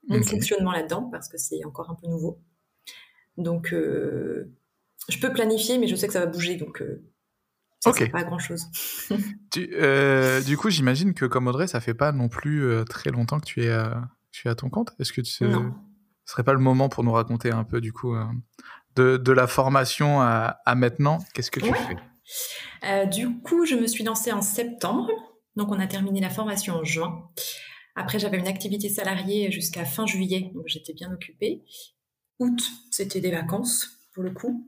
[0.08, 2.40] mon fonctionnement là-dedans, parce que c'est encore un peu nouveau.
[3.38, 4.54] Donc, euh,
[5.10, 7.04] je peux planifier, mais je sais que ça va bouger, donc euh,
[7.80, 8.08] Ça okay.
[8.08, 8.66] pas grand-chose.
[9.58, 13.46] euh, du coup, j'imagine que comme Audrey, ça fait pas non plus très longtemps que
[13.46, 14.92] tu es, à, tu es à ton compte?
[15.00, 15.46] Est-ce que tu sais,
[16.26, 18.26] ce serait pas le moment pour nous raconter un peu du coup euh,
[18.96, 21.78] de, de, la formation à, à maintenant Qu'est-ce que tu ouais.
[21.78, 21.98] fais?
[22.84, 25.10] Euh, Du coup, je me suis lancée en septembre.
[25.56, 27.30] Donc, on a terminé la formation en juin.
[27.96, 31.64] Après, j'avais une activité salariée jusqu'à fin juillet, donc j'étais bien occupée.
[32.40, 32.62] Août,
[32.92, 34.68] c'était des vacances pour le coup.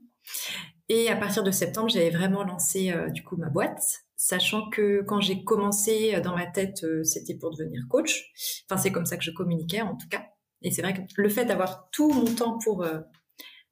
[0.88, 3.84] Et à partir de septembre, j'avais vraiment lancé euh, du coup ma boîte,
[4.15, 8.32] sachant que quand j'ai commencé dans ma tête, euh, c'était pour devenir coach.
[8.70, 10.27] Enfin, c'est comme ça que je communiquais en tout cas.
[10.62, 13.00] Et c'est vrai que le fait d'avoir tout mon temps pour euh,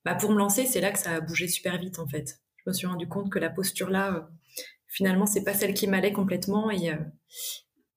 [0.06, 2.40] bah, pour me lancer, c'est là que ça a bougé super vite en fait.
[2.58, 4.22] Je me suis rendu compte que la posture là, euh,
[4.88, 6.70] finalement, c'est pas celle qui m'allait complètement.
[6.70, 6.98] Et euh,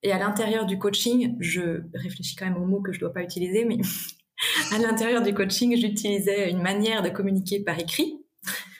[0.01, 3.21] et à l'intérieur du coaching, je réfléchis quand même aux mots que je dois pas
[3.21, 3.77] utiliser, mais
[4.71, 8.25] à l'intérieur du coaching, j'utilisais une manière de communiquer par écrit.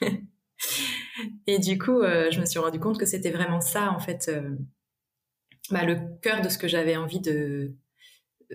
[1.46, 4.30] Et du coup, euh, je me suis rendu compte que c'était vraiment ça, en fait,
[5.70, 7.74] bah, le cœur de ce que j'avais envie de,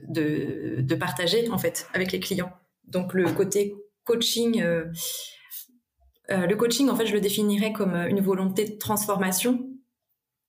[0.07, 2.51] de, partager, en fait, avec les clients.
[2.87, 4.85] Donc, le côté coaching, euh,
[6.29, 9.69] le coaching, en fait, je le définirais comme une volonté de transformation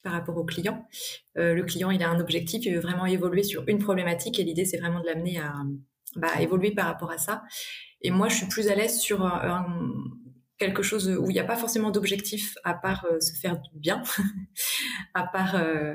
[0.02, 0.86] par rapport au client.
[1.34, 4.64] le client, il a un objectif, il veut vraiment évoluer sur une problématique et l'idée,
[4.64, 5.54] c'est vraiment de l'amener à
[6.14, 7.42] bah, évoluer par rapport à ça.
[8.02, 9.24] Et moi, je suis plus à l'aise sur
[10.58, 13.78] quelque chose où il n'y a pas forcément d'objectif à part euh, se faire du
[13.78, 14.02] bien,
[15.14, 15.94] à part euh,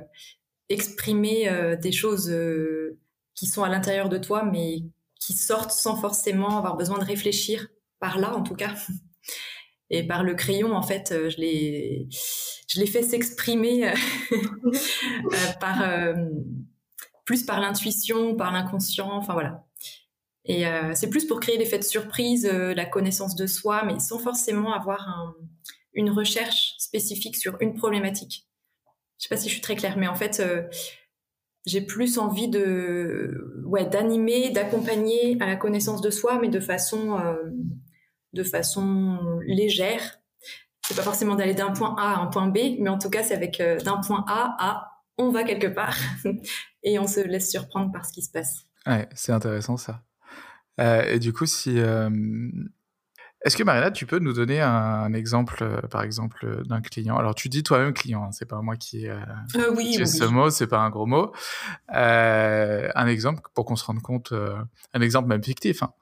[0.69, 2.99] exprimer euh, des choses euh,
[3.36, 4.84] qui sont à l'intérieur de toi, mais
[5.20, 7.67] qui sortent sans forcément avoir besoin de réfléchir
[8.00, 8.74] par là, en tout cas.
[9.94, 12.08] Et par le crayon, en fait, je l'ai,
[12.67, 13.94] je l'ai fait s'exprimer
[15.60, 15.84] par
[17.26, 19.65] plus par l'intuition, par l'inconscient, enfin voilà.
[20.46, 24.00] Et euh, c'est plus pour créer l'effet de surprise, euh, la connaissance de soi, mais
[24.00, 25.36] sans forcément avoir un,
[25.94, 28.48] une recherche spécifique sur une problématique.
[29.17, 30.63] Je sais pas si je suis très claire, mais en fait, euh,
[31.65, 37.19] j'ai plus envie de, ouais, d'animer, d'accompagner à la connaissance de soi, mais de façon,
[37.19, 37.36] euh,
[38.34, 40.19] de façon légère.
[40.88, 43.24] C'est pas forcément d'aller d'un point A à un point B, mais en tout cas,
[43.24, 45.97] c'est avec euh, d'un point A à on va quelque part
[46.84, 48.65] et on se laisse surprendre par ce qui se passe.
[48.88, 50.02] Ouais, c'est intéressant ça.
[50.80, 51.80] Euh, et du coup, si.
[53.41, 53.45] Euh...
[53.45, 57.17] Est-ce que Marina, tu peux nous donner un, un exemple, euh, par exemple, d'un client?
[57.17, 59.08] Alors, tu dis toi-même client, hein, c'est pas moi qui.
[59.08, 59.17] Euh,
[59.56, 60.32] oui, oui, ce oui.
[60.34, 61.32] mot, c'est pas un gros mot.
[61.89, 64.34] un exemple pour qu'on se rende compte,
[64.93, 65.84] un exemple même fictif.
[65.84, 65.93] Hein,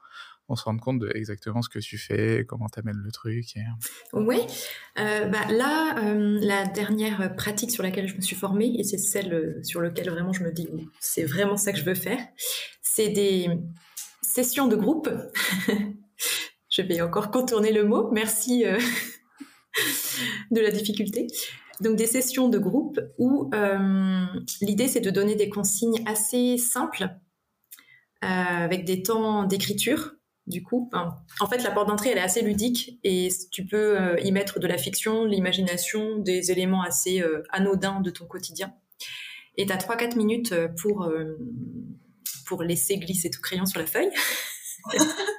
[0.49, 3.55] on se rende compte de exactement ce que tu fais, comment tu amènes le truc.
[3.55, 3.61] Et...
[4.13, 4.39] Oui,
[4.99, 8.97] euh, bah là, euh, la dernière pratique sur laquelle je me suis formée, et c'est
[8.97, 10.67] celle sur laquelle vraiment je me dis,
[10.99, 12.19] c'est vraiment ça que je veux faire,
[12.81, 13.49] c'est des
[14.21, 15.09] session de groupe.
[16.79, 18.09] je vais encore contourner le mot.
[18.11, 18.79] Merci euh,
[20.51, 21.27] de la difficulté.
[21.81, 24.25] Donc des sessions de groupe où euh,
[24.61, 27.09] l'idée c'est de donner des consignes assez simples
[28.23, 30.13] euh, avec des temps d'écriture.
[30.47, 30.89] Du coup,
[31.41, 34.65] en fait, la porte d'entrée elle est assez ludique et tu peux y mettre de
[34.65, 38.73] la fiction, l'imagination, des éléments assez anodins de ton quotidien.
[39.57, 41.07] Et tu as 3-4 minutes pour
[42.47, 44.09] pour laisser glisser tout crayon sur la feuille.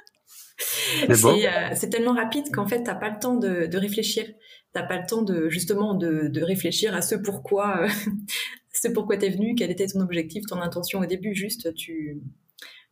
[1.13, 4.25] c'est euh, tellement rapide qu'en fait, t'as pas le temps de, réfléchir.
[4.73, 7.89] T'as pas le temps de justement de, réfléchir à ce pourquoi, euh,
[8.73, 11.33] ce pourquoi t'es venu, quel était ton objectif, ton intention au début.
[11.35, 12.21] Juste, tu,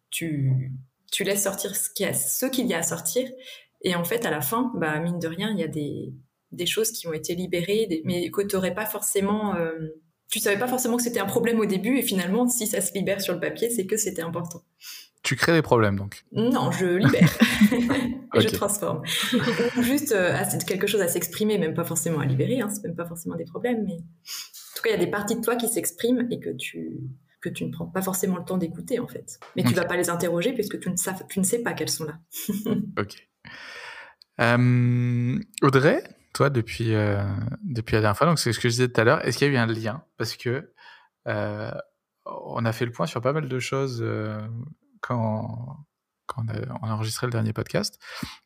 [0.10, 0.72] tu,
[1.12, 3.30] tu laisses sortir ce qu'il y a, ce à sortir.
[3.82, 6.14] Et en fait, à la fin, bah mine de rien, il y a des,
[6.52, 9.90] des choses qui ont été libérées, mais que t'aurais pas forcément euh,
[10.30, 12.94] tu savais pas forcément que c'était un problème au début et finalement si ça se
[12.94, 14.62] libère sur le papier c'est que c'était important
[15.30, 17.30] tu crées des problèmes donc non je libère
[17.72, 18.48] et okay.
[18.48, 19.04] je transforme
[19.80, 23.06] juste euh, quelque chose à s'exprimer même pas forcément à libérer hein, c'est même pas
[23.06, 25.68] forcément des problèmes mais en tout cas il y a des parties de toi qui
[25.68, 27.00] s'expriment et que tu
[27.42, 29.70] que tu ne prends pas forcément le temps d'écouter en fait mais okay.
[29.70, 32.06] tu vas pas les interroger puisque tu ne, sais, tu ne sais pas qu'elles sont
[32.06, 32.18] là
[32.98, 33.28] ok
[34.42, 37.22] euh, Audrey toi depuis euh,
[37.64, 38.28] depuis la dernière fois.
[38.28, 39.26] Donc c'est ce que je disais tout à l'heure.
[39.26, 40.04] Est-ce qu'il y a eu un lien?
[40.18, 40.72] Parce que
[41.28, 41.72] euh,
[42.26, 44.40] on a fait le point sur pas mal de choses euh,
[45.02, 45.86] quand
[46.38, 48.00] on a, enregistré le dernier podcast.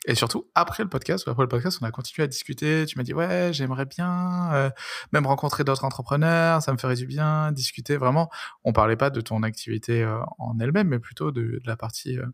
[0.05, 2.85] Et surtout après le podcast après le podcast, on a continué à discuter.
[2.85, 4.69] Tu m'as dit ouais, j'aimerais bien euh,
[5.11, 6.61] même rencontrer d'autres entrepreneurs.
[6.61, 7.97] Ça me ferait du bien discuter.
[7.97, 8.29] Vraiment,
[8.63, 12.25] on parlait pas de ton activité euh, en elle-même, mais plutôt de, la partie euh,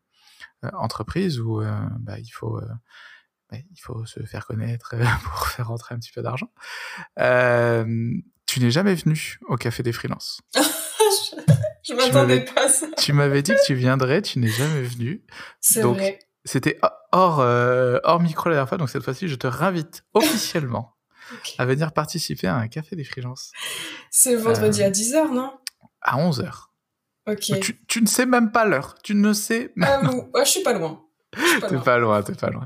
[0.73, 1.61] entreprise où
[1.99, 2.61] bah, il faut
[3.51, 6.51] il faut se faire connaître pour faire rentrer un petit peu d'argent.
[7.17, 10.41] Tu n'es jamais venu au Café des Freelances.
[11.89, 12.87] je m'attendais pas à ça.
[12.97, 15.23] Tu m'avais dit que tu viendrais, tu n'es jamais venu.
[15.61, 16.19] C'est vrai.
[16.45, 16.79] C'était
[17.11, 20.95] hors, euh, hors micro la dernière fois, donc cette fois-ci, je te réinvite officiellement
[21.57, 23.51] à venir participer à un café des freelances.
[24.09, 25.51] C'est vendredi à 10h, non?
[26.01, 26.69] À 11h.
[27.27, 27.59] Ok.
[27.61, 28.95] Tu, tu, ne sais même pas l'heure.
[29.03, 31.03] Tu ne sais même Ah, vous- ouais, je suis pas loin.
[31.31, 32.65] T'es pas loin, t'es pas loin.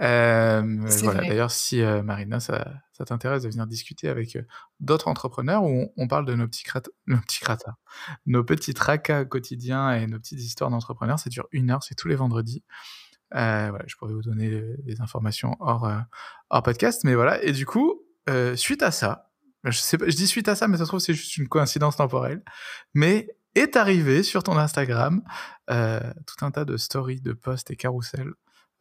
[0.00, 0.62] Euh,
[1.02, 1.20] voilà.
[1.20, 4.42] D'ailleurs, si euh, Marina, ça, ça t'intéresse de venir discuter avec euh,
[4.80, 7.74] d'autres entrepreneurs où on, on parle de nos petits crata, nos petits cratas,
[8.26, 12.08] nos petits tracas quotidiens et nos petites histoires d'entrepreneurs, ça dure une heure, c'est tous
[12.08, 12.62] les vendredis.
[13.32, 15.90] Voilà, je pourrais vous donner des informations hors,
[16.50, 17.42] hors podcast, mais voilà.
[17.42, 18.02] Et du coup,
[18.54, 19.30] suite à ça,
[19.64, 21.48] je sais pas, je dis suite à ça, mais ça se trouve c'est juste une
[21.48, 22.42] coïncidence temporelle,
[22.94, 25.22] mais est arrivé sur ton Instagram
[25.70, 28.32] euh, tout un tas de stories, de posts et carousels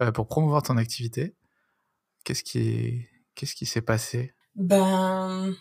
[0.01, 1.35] euh, pour promouvoir ton activité.
[2.23, 4.33] Qu'est-ce qui qu'est-ce qui s'est passé?
[4.55, 5.55] Ben,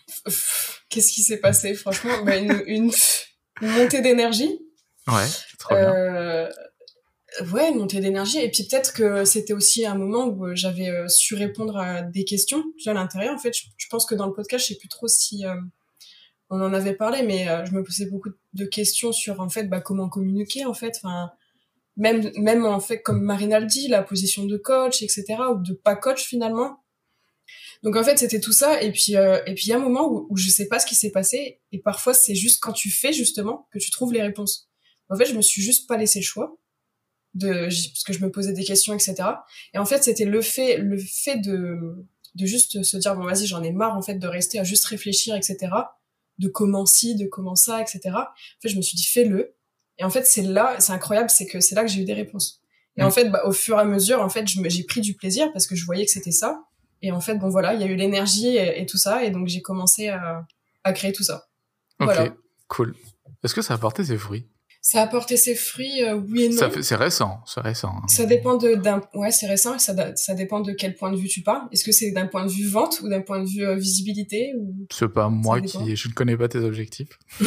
[0.89, 1.73] qu'est-ce qui s'est passé?
[1.73, 2.91] Franchement, ben, une, une,
[3.61, 4.59] une montée d'énergie.
[5.07, 5.27] Ouais,
[5.59, 5.93] trop bien.
[5.93, 6.51] Euh,
[7.51, 8.39] ouais, une montée d'énergie.
[8.39, 12.63] Et puis peut-être que c'était aussi un moment où j'avais su répondre à des questions
[12.77, 13.35] déjà à l'intérieur.
[13.35, 15.43] En fait, je, je pense que dans le podcast, je sais plus trop si
[16.49, 19.65] on en avait parlé, mais euh, je me posais beaucoup de questions sur en fait
[19.65, 20.95] bah, comment communiquer en fait.
[20.97, 21.31] Enfin,
[21.97, 25.25] même même en fait comme Marina le dit, la position de coach, etc.
[25.53, 26.83] ou de pas coach finalement.
[27.83, 29.79] Donc en fait c'était tout ça et puis euh, et puis il y a un
[29.79, 32.73] moment où, où je sais pas ce qui s'est passé et parfois c'est juste quand
[32.73, 34.69] tu fais justement que tu trouves les réponses.
[35.09, 36.57] En fait je me suis juste pas laissé le choix
[37.33, 39.15] de parce que je me posais des questions etc.
[39.73, 42.05] Et en fait c'était le fait le fait de
[42.35, 44.85] de juste se dire bon vas-y j'en ai marre en fait de rester à juste
[44.85, 45.69] réfléchir etc.
[46.37, 48.01] De comment ci de comment ça etc.
[48.13, 49.55] En fait je me suis dit fais-le
[49.97, 52.13] et en fait c'est là c'est incroyable c'est que c'est là que j'ai eu des
[52.13, 52.61] réponses.
[52.97, 53.05] Et Mm.
[53.07, 55.67] en fait, bah, au fur et à mesure, en fait, j'ai pris du plaisir parce
[55.67, 56.63] que je voyais que c'était ça.
[57.01, 59.31] Et en fait, bon voilà, il y a eu l'énergie et, et tout ça, et
[59.31, 60.45] donc j'ai commencé à,
[60.85, 61.45] à créer tout ça.
[61.99, 62.33] Ok, voilà.
[62.69, 62.95] cool.
[63.43, 64.47] Est-ce que ça a porté ses fruits?
[64.87, 66.69] Ça a porté ses fruits, euh, oui et non.
[66.81, 67.91] C'est récent, c'est récent.
[68.03, 68.07] hein.
[68.07, 71.27] Ça dépend de d'un ouais c'est récent ça ça dépend de quel point de vue
[71.27, 73.65] tu parles est-ce que c'est d'un point de vue vente ou d'un point de vue
[73.65, 77.17] euh, visibilité ou C'est pas moi qui, je ne connais pas tes objectifs.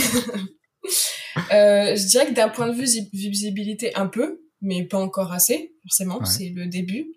[1.53, 5.74] Euh, je dirais que d'un point de vue visibilité un peu mais pas encore assez
[5.83, 6.27] forcément Ouais.
[6.27, 7.12] c'est le début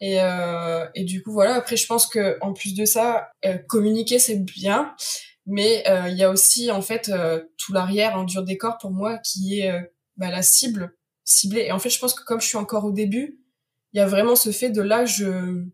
[0.00, 3.58] et euh, et du coup voilà après je pense que en plus de ça euh,
[3.68, 4.94] communiquer c'est bien
[5.46, 8.90] mais euh, il y a aussi en fait euh, tout l'arrière en dur décor pour
[8.90, 9.80] moi qui est euh,
[10.16, 11.62] bah, la cible ciblée.
[11.62, 13.40] Et en fait je pense que comme je suis encore au début
[13.92, 15.64] il y a vraiment ce fait de là je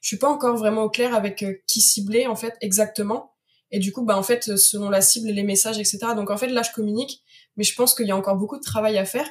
[0.00, 3.34] je suis pas encore vraiment au clair avec qui cibler en fait exactement.
[3.70, 6.48] Et du coup bah en fait selon la cible les messages etc donc en fait
[6.48, 7.22] là je communique
[7.56, 9.28] mais je pense qu'il y a encore beaucoup de travail à faire.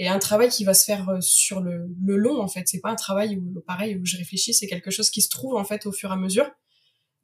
[0.00, 2.68] Et un travail qui va se faire sur le, le long en fait.
[2.68, 4.54] C'est pas un travail où pareil où je réfléchis.
[4.54, 6.48] C'est quelque chose qui se trouve en fait au fur et à mesure.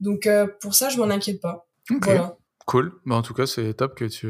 [0.00, 2.98] Donc euh, pour ça je m'en inquiète pas Ok, voilà cool.
[3.04, 4.26] Bah, en tout cas, c'est top que tu,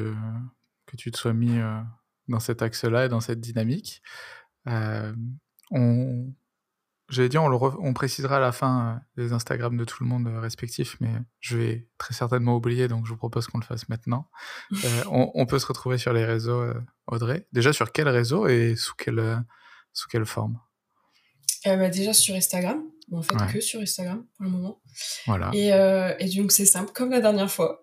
[0.87, 1.81] que tu te sois mis euh,
[2.29, 4.03] dans cet axe-là et dans cette dynamique.
[4.67, 5.15] Euh,
[5.71, 6.33] on,
[7.09, 10.03] j'allais dire, on, le re- on précisera à la fin euh, les Instagram de tout
[10.03, 13.59] le monde euh, respectifs, mais je vais très certainement oublier, donc je vous propose qu'on
[13.59, 14.29] le fasse maintenant.
[14.85, 16.75] Euh, on, on peut se retrouver sur les réseaux, euh,
[17.07, 17.47] Audrey.
[17.53, 19.37] Déjà, sur quel réseau et sous quelle, euh,
[19.93, 20.59] sous quelle forme?
[21.67, 23.53] Euh, bah, déjà sur Instagram en fait Ouais.
[23.53, 24.81] que sur Instagram pour le moment
[25.27, 25.51] Voilà.
[25.53, 27.83] et, euh, et donc c'est simple comme la dernière fois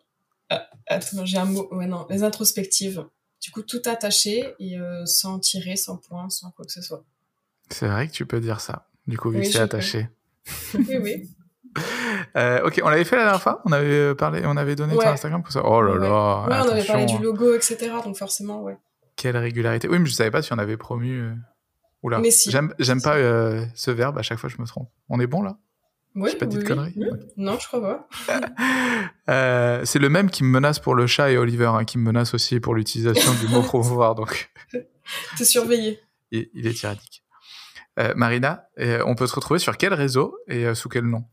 [0.49, 3.05] ah, attends j'ai un mot ouais non les introspectives
[3.41, 7.03] du coup tout attaché et euh, sans tirer sans point sans quoi que ce soit
[7.69, 10.10] C'est vrai que tu peux dire ça, du coup, vu Oui, que c'est attaché.
[10.73, 11.29] oui oui
[12.36, 13.62] Euh, ok, on l'avait fait la dernière fois?
[13.65, 15.07] On avait parlé, on avait donné ton Ouais.
[15.07, 15.62] Instagram pour ça?
[15.65, 15.99] Oh là Ouais.
[15.99, 17.77] là Ouais, on avait parlé du logo, etc.
[18.03, 18.77] Donc forcément, ouais.
[19.15, 19.88] Quelle régularité.
[19.88, 21.31] Oui, mais je savais pas si on avait promu.
[22.03, 22.49] Oula, Mais si.
[22.51, 24.89] j'aime, Si, pas euh, ce verbe, à chaque fois je me trompe.
[25.09, 25.57] On est bon là?
[26.15, 27.07] Oui, J'ai pas dit oui, de conneries Oui.
[27.37, 27.81] Non, je crois
[28.27, 28.39] pas.
[29.29, 32.03] Euh, C'est le même qui me menace pour le chat et Oliver, hein, qui me
[32.03, 34.51] menace aussi pour l'utilisation du mot promouvoir, donc
[35.37, 35.99] T'es surveillé.
[36.31, 37.23] il, il est tyrannique.
[37.99, 41.23] Euh, Marina, euh, on peut se retrouver sur quel réseau et euh, sous quel nom?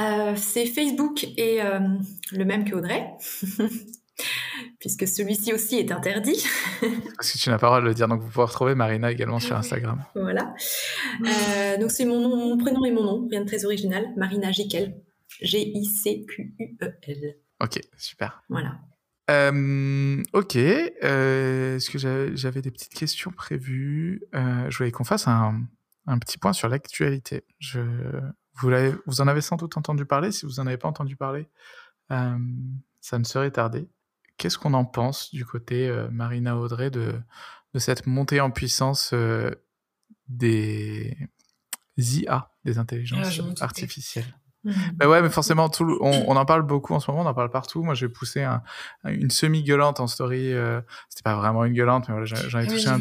[0.00, 1.78] Euh, c'est Facebook et euh,
[2.32, 3.04] le même que Audrey,
[4.80, 6.44] puisque celui-ci aussi est interdit.
[7.16, 9.10] Parce que tu n'as pas le droit de le dire, donc vous pouvez retrouver Marina
[9.10, 10.04] également sur Instagram.
[10.14, 10.54] voilà.
[11.24, 14.06] Euh, donc c'est mon nom, mon prénom et mon nom, rien de très original.
[14.16, 15.00] Marina Jiquel.
[15.42, 17.36] G-I-C-Q-U-E-L.
[17.60, 18.42] Ok, super.
[18.48, 18.78] Voilà.
[19.30, 20.56] Euh, ok.
[20.56, 21.98] Euh, Est-ce que
[22.34, 24.22] j'avais des petites questions prévues?
[24.32, 25.60] Je voulais qu'on fasse un,
[26.06, 27.44] un petit point sur l'actualité.
[27.58, 27.80] Je,
[28.54, 28.70] vous,
[29.06, 30.32] vous en avez sans doute entendu parler.
[30.32, 31.48] Si vous n'en avez pas entendu parler,
[32.08, 33.88] ça ne serait tardé.
[34.38, 37.14] Qu'est-ce qu'on en pense du côté euh, Marina Audrey de,
[37.74, 39.50] de cette montée en puissance euh,
[40.28, 41.16] des
[41.96, 43.62] IA, des Ah, intelligences doutais.
[43.62, 44.38] artificielles?
[44.96, 47.34] Bah ouais, mais forcément, tout on, on en parle beaucoup en ce moment, on en
[47.34, 47.84] parle partout.
[47.84, 48.62] Moi, j'ai poussé un-
[49.04, 50.52] une semi-gueulante en story.
[50.52, 52.98] euh, C'était pas vraiment une gueulante, mais voilà, j'en ai Ah oui, touché un,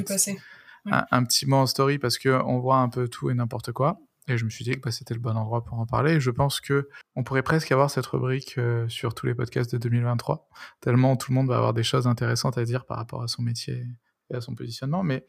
[0.92, 3.72] un, un petit mot en story parce que on voit un peu tout et n'importe
[3.72, 3.98] quoi.
[4.28, 6.14] Et je me suis dit que bah, c'était le bon endroit pour en parler.
[6.14, 9.72] Et je pense que on pourrait presque avoir cette rubrique euh, sur tous les podcasts
[9.72, 10.50] de 2023,
[10.82, 13.42] tellement tout le monde va avoir des choses intéressantes à dire par rapport à son
[13.44, 13.84] métier
[14.32, 15.04] et à son positionnement.
[15.04, 15.26] Mais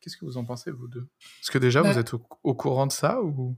[0.00, 1.08] qu'est-ce que vous en pensez, vous deux?
[1.42, 3.56] Est-ce que déjà, vous êtes au, courant de ça ou?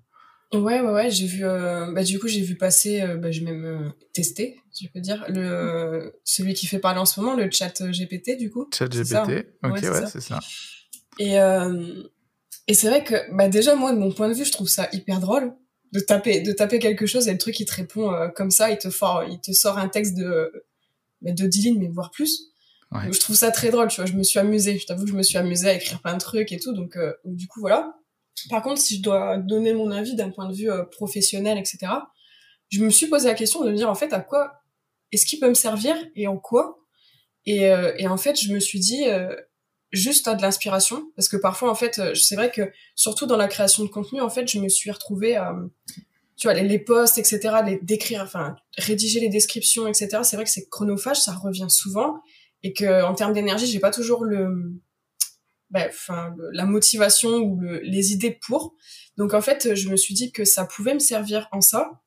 [0.52, 3.40] Ouais, ouais, ouais, j'ai vu, euh, bah, du coup, j'ai vu passer, euh, bah, j'ai
[3.40, 7.82] même testé, je peux dire, le, celui qui fait parler en ce moment, le chat
[7.90, 8.68] GPT, du coup.
[8.70, 10.40] Chat GPT, hein ok, ouais, c'est ça.
[11.18, 11.38] Et,
[12.68, 14.88] et c'est vrai que, bah, déjà, moi, de mon point de vue, je trouve ça
[14.92, 15.54] hyper drôle
[15.92, 18.70] de taper, de taper quelque chose et le truc, il te répond euh, comme ça,
[18.70, 20.50] il te, for, il te sort un texte de,
[21.20, 22.52] bah, de 10 lignes, mais voire plus.
[23.10, 25.16] je trouve ça très drôle, tu vois, je me suis amusée, je t'avoue que je
[25.16, 27.94] me suis amusée à écrire plein de trucs et tout, donc, euh, du coup, voilà.
[28.48, 31.92] Par contre, si je dois donner mon avis d'un point de vue euh, professionnel, etc.,
[32.70, 34.62] je me suis posé la question de me dire, en fait, à quoi
[35.10, 36.78] est-ce qu'il peut me servir et en quoi?
[37.44, 37.64] Et,
[37.98, 39.04] et en fait, je me suis dit,
[39.92, 43.36] juste à de l'inspiration parce que parfois en fait euh, c'est vrai que surtout dans
[43.36, 45.54] la création de contenu en fait je me suis retrouvée à
[46.36, 50.44] tu vois les, les posts etc les décrire enfin rédiger les descriptions etc c'est vrai
[50.44, 52.20] que c'est chronophage ça revient souvent
[52.62, 54.80] et que en termes d'énergie j'ai pas toujours le
[55.72, 58.76] bah, enfin la motivation ou le, les idées pour.
[59.16, 62.02] Donc en fait je me suis dit que ça pouvait me servir en ça.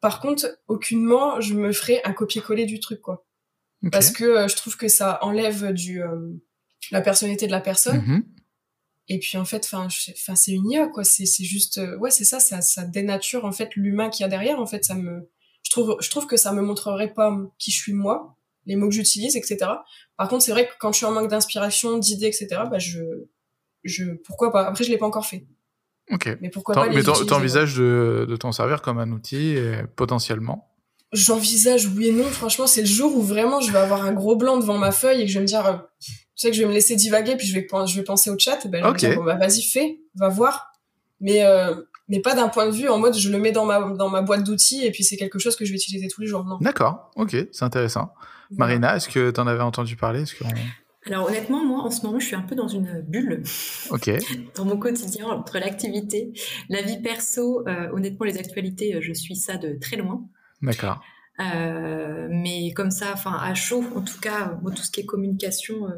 [0.00, 3.26] Par contre aucunement je me ferais un copier-coller du truc quoi.
[3.92, 6.32] Parce que euh, je trouve que ça enlève du euh,
[6.90, 7.98] la personnalité de la personne.
[7.98, 8.22] Mm-hmm.
[9.08, 11.04] Et puis en fait, enfin, c'est une IA quoi.
[11.04, 14.26] C'est, c'est juste, euh, ouais, c'est ça, ça, ça dénature en fait l'humain qu'il y
[14.26, 14.60] a derrière.
[14.60, 15.28] En fait, ça me,
[15.64, 18.88] je trouve, je trouve que ça me montrerait pas qui je suis moi, les mots
[18.88, 19.58] que j'utilise, etc.
[20.16, 22.48] Par contre, c'est vrai que quand je suis en manque d'inspiration, d'idées, etc.
[22.70, 23.00] Bah je,
[23.84, 24.66] je, pourquoi pas?
[24.66, 25.46] Après, je l'ai pas encore fait.
[26.12, 26.38] Ok.
[26.40, 29.56] Mais pourquoi pas Mais t'envisages de, de t'en servir comme un outil
[29.96, 30.70] potentiellement?
[31.12, 32.24] J'envisage oui et non.
[32.24, 35.22] Franchement, c'est le jour où vraiment je vais avoir un gros blanc devant ma feuille
[35.22, 35.76] et que je vais me dire, euh,
[36.40, 38.66] sais que je vais me laisser divaguer puis je vais je vais penser au chat
[38.66, 40.72] ben je bon bah vas-y fais va voir
[41.20, 41.74] mais euh,
[42.08, 44.22] mais pas d'un point de vue en mode je le mets dans ma dans ma
[44.22, 46.58] boîte d'outils et puis c'est quelque chose que je vais utiliser tous les jours non
[46.60, 48.12] d'accord ok c'est intéressant
[48.50, 50.22] Marina est-ce que tu en avais entendu parler?
[50.22, 50.44] Est-ce que
[51.06, 53.42] Alors honnêtement, moi en ce moment, je suis un peu dans une bulle.
[53.90, 54.10] Ok.
[54.56, 56.32] dans mon quotidien, entre l'activité,
[56.68, 60.22] la vie perso, euh, honnêtement, les actualités, euh, je suis ça de très loin.
[60.62, 61.00] D'accord.
[61.40, 65.06] Euh, mais comme ça, enfin à chaud, en tout cas, moi, tout ce qui est
[65.06, 65.88] communication,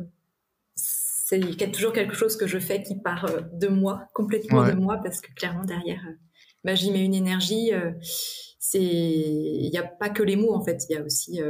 [1.40, 4.98] c'est toujours quelque chose que je fais qui part euh, de moi, complètement de moi,
[5.02, 6.14] parce que clairement derrière, euh,
[6.64, 7.72] bah, j'y mets une énergie.
[7.72, 7.92] Euh,
[8.58, 11.40] c'est, il n'y a pas que les mots en fait, il y a aussi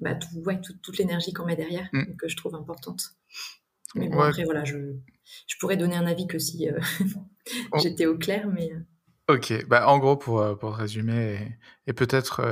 [0.00, 2.16] bah, tout, ouais, toute l'énergie qu'on met derrière mm.
[2.16, 3.10] que je trouve importante.
[3.94, 4.76] Mais bon, après voilà, je,
[5.46, 6.68] je pourrais donner un avis que si
[7.72, 7.78] oh.
[7.80, 8.70] j'étais au clair, mais.
[9.28, 11.34] Ok, bah en gros pour pour résumer
[11.86, 12.42] et, et peut-être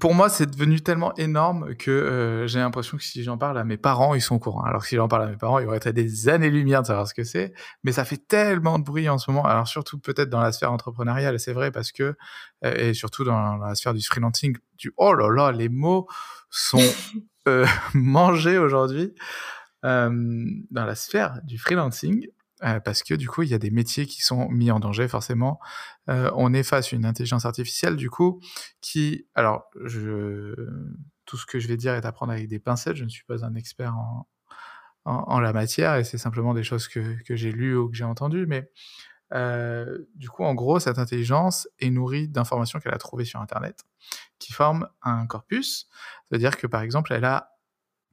[0.00, 3.64] pour moi, c'est devenu tellement énorme que euh, j'ai l'impression que si j'en parle à
[3.64, 4.62] mes parents, ils sont au courant.
[4.62, 7.14] Alors si j'en parle à mes parents, il y aurait des années-lumière de savoir ce
[7.14, 7.54] que c'est.
[7.84, 9.44] Mais ça fait tellement de bruit en ce moment.
[9.44, 12.16] Alors surtout peut-être dans la sphère entrepreneuriale, c'est vrai, parce que,
[12.64, 16.08] euh, et surtout dans la sphère du freelancing, du oh là là, les mots
[16.50, 16.82] sont
[17.94, 19.14] mangés aujourd'hui.
[19.84, 22.26] dans la sphère du freelancing,
[22.66, 25.08] euh, parce que du coup, il y a des métiers qui sont mis en danger,
[25.08, 25.60] forcément.
[26.08, 28.40] Euh, on est face à une intelligence artificielle, du coup,
[28.80, 29.26] qui...
[29.34, 29.70] Alors,
[31.24, 33.24] tout ce que je vais dire est à prendre avec des pincettes, je ne suis
[33.24, 34.28] pas un expert en,
[35.04, 38.04] en, la matière, et c'est simplement des choses que, que j'ai lues ou que j'ai
[38.04, 38.70] entendues, mais
[39.32, 43.84] euh, du coup, en gros, cette intelligence est nourrie d'informations qu'elle a trouvées sur Internet,
[44.38, 45.88] qui forment un corpus,
[46.28, 47.55] c'est-à-dire que, par exemple, elle a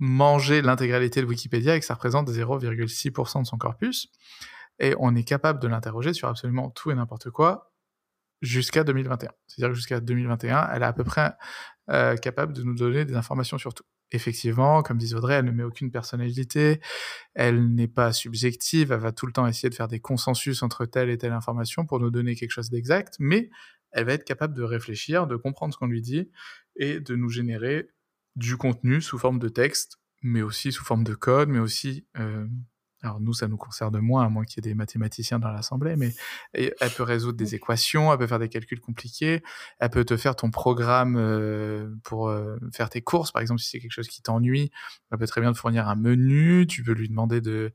[0.04, 4.12] manger l'intégralité de Wikipédia et que ça représente 0,6% de son corpus.
[4.80, 7.72] Et on est capable de l'interroger sur absolument tout et n'importe quoi
[8.42, 9.32] jusqu'à 2021.
[9.48, 11.32] C'est-à-dire que jusqu'à 2021, elle est à peu près
[11.89, 13.86] euh, capable de nous donner des informations sur tout.
[14.12, 16.82] Effectivement, comme disait Audrey, elle ne met aucune personnalité,
[17.34, 20.86] elle n'est pas subjective, elle va tout le temps essayer de faire des consensus entre
[20.86, 23.50] telle et telle information pour nous donner quelque chose d'exact, mais
[23.92, 26.30] elle va être capable de réfléchir, de comprendre ce qu'on lui dit
[26.76, 27.88] et de nous générer
[28.36, 32.48] du contenu sous forme de texte, mais aussi sous forme de code, mais aussi, euh,
[33.02, 35.98] alors nous, ça nous concerne moins, à moins qu'il y ait des mathématiciens dans l'assemblée,
[35.98, 36.13] mais
[36.54, 39.43] elle peut résoudre des équations, elle peut faire des calculs compliqués,
[39.80, 43.69] elle peut te faire ton programme euh, pour euh, faire tes courses, par exemple, si
[43.69, 44.72] c'est quelque chose qui t'ennuie,
[45.12, 47.74] elle peut très bien te fournir un menu, tu peux lui demander de,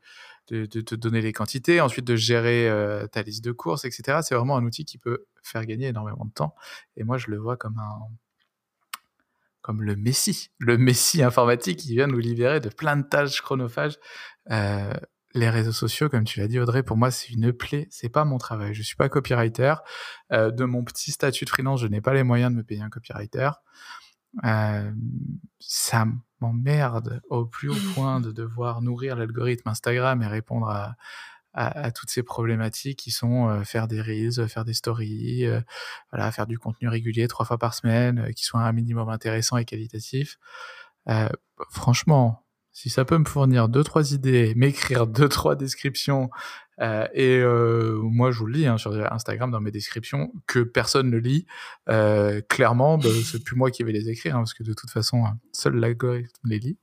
[0.48, 2.72] de, de te donner les quantités, ensuite de gérer
[3.12, 4.20] ta liste de courses, etc.
[4.22, 6.54] C'est vraiment un outil qui peut faire gagner énormément de temps,
[6.96, 7.98] et moi, je le vois comme un
[9.68, 13.98] comme le Messie, le Messie informatique qui vient nous libérer de plein de tâches chronophages.
[14.50, 14.94] Euh,
[15.34, 18.24] les réseaux sociaux, comme tu l'as dit Audrey, pour moi c'est une plaie, c'est pas
[18.24, 18.72] mon travail.
[18.72, 19.74] Je suis pas copywriter.
[20.32, 22.80] Euh, de mon petit statut de freelance, je n'ai pas les moyens de me payer
[22.80, 23.50] un copywriter.
[24.42, 24.90] Euh,
[25.60, 26.06] ça
[26.40, 30.96] m'emmerde au plus haut point de devoir nourrir l'algorithme Instagram et répondre à,
[31.60, 35.44] à, toutes ces problématiques qui sont faire des reels, faire des stories,
[36.12, 39.64] voilà, faire du contenu régulier trois fois par semaine, qui soit un minimum intéressant et
[39.64, 40.38] qualitatif.
[41.70, 42.44] franchement,
[42.78, 46.30] si ça peut me fournir deux trois idées, m'écrire deux trois descriptions
[46.80, 50.60] euh, et euh, moi je vous le lis hein, sur Instagram dans mes descriptions que
[50.60, 51.44] personne ne lit,
[51.88, 54.90] euh, clairement bah, c'est plus moi qui vais les écrire hein, parce que de toute
[54.90, 56.78] façon seul l'algorithme les lit.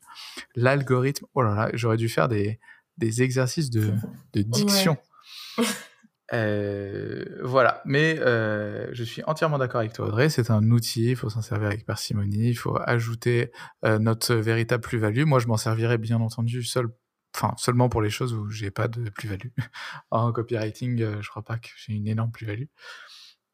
[0.56, 2.60] L'algorithme, oh là là, j'aurais dû faire des
[2.98, 3.94] des exercices de
[4.34, 4.98] de diction.
[6.34, 11.16] Euh, voilà, mais euh, je suis entièrement d'accord avec toi Audrey, c'est un outil, il
[11.16, 13.52] faut s'en servir avec parcimonie, il faut ajouter
[13.86, 15.24] euh, notre véritable plus-value.
[15.24, 16.88] Moi, je m'en servirais bien entendu seul,
[17.36, 19.50] enfin seulement pour les choses où j'ai pas de plus-value.
[20.12, 22.68] en copywriting, je crois pas que j'ai une énorme plus-value.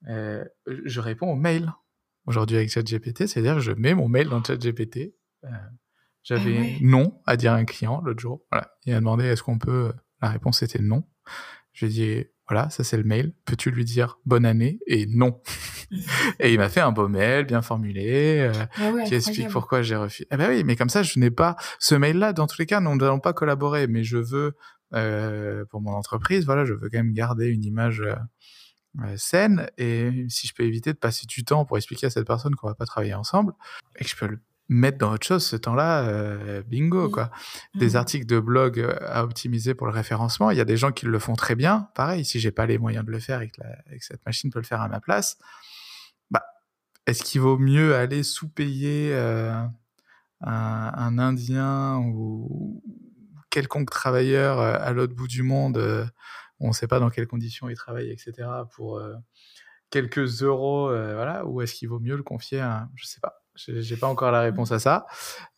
[0.08, 1.74] Je réponds aux mails
[2.26, 5.14] aujourd'hui avec ChatGPT, c'est-à-dire je mets mon mail dans ChatGPT.
[6.24, 8.42] J'avais ah non à dire à un client l'autre jour.
[8.52, 9.94] Voilà, il a demandé est-ce qu'on peut.
[10.22, 11.04] La réponse était non.
[11.74, 13.34] J'ai dit voilà, ça c'est le mail.
[13.46, 15.42] Peux-tu lui dire bonne année Et non?
[16.40, 19.96] et il m'a fait un beau mail bien formulé euh, ah qui explique pourquoi j'ai
[19.96, 20.28] refusé.
[20.32, 22.34] Eh ben oui, mais comme ça, je n'ai pas ce mail-là.
[22.34, 24.56] Dans tous les cas, nous n'allons pas collaborer, mais je veux
[24.94, 28.16] euh, pour mon entreprise, voilà, je veux quand même garder une image euh,
[29.02, 32.28] euh saine et si je peux éviter de passer du temps pour expliquer à cette
[32.28, 33.54] personne qu'on va pas travailler ensemble
[33.96, 34.42] et que je peux le
[34.72, 37.30] mettre dans autre chose ce temps-là, euh, bingo quoi.
[37.76, 37.96] Des mmh.
[37.98, 41.06] articles de blog euh, à optimiser pour le référencement, il y a des gens qui
[41.06, 41.90] le font très bien.
[41.94, 43.62] Pareil, si j'ai pas les moyens de le faire et que,
[44.00, 45.38] cette machine peut le faire à ma place,
[46.32, 46.44] bah
[47.06, 49.52] est-ce qu'il vaut mieux aller sous-payer euh,
[50.40, 52.82] un, un, Indien ou
[53.50, 56.10] quelconque travailleur à l'autre bout du monde,
[56.62, 58.48] on ne sait pas dans quelles conditions il travaille, etc.
[58.74, 59.02] pour
[59.90, 63.98] quelques euros, voilà, ou est-ce qu'il vaut mieux le confier à, je sais pas j'ai
[63.98, 65.06] pas encore la réponse à ça.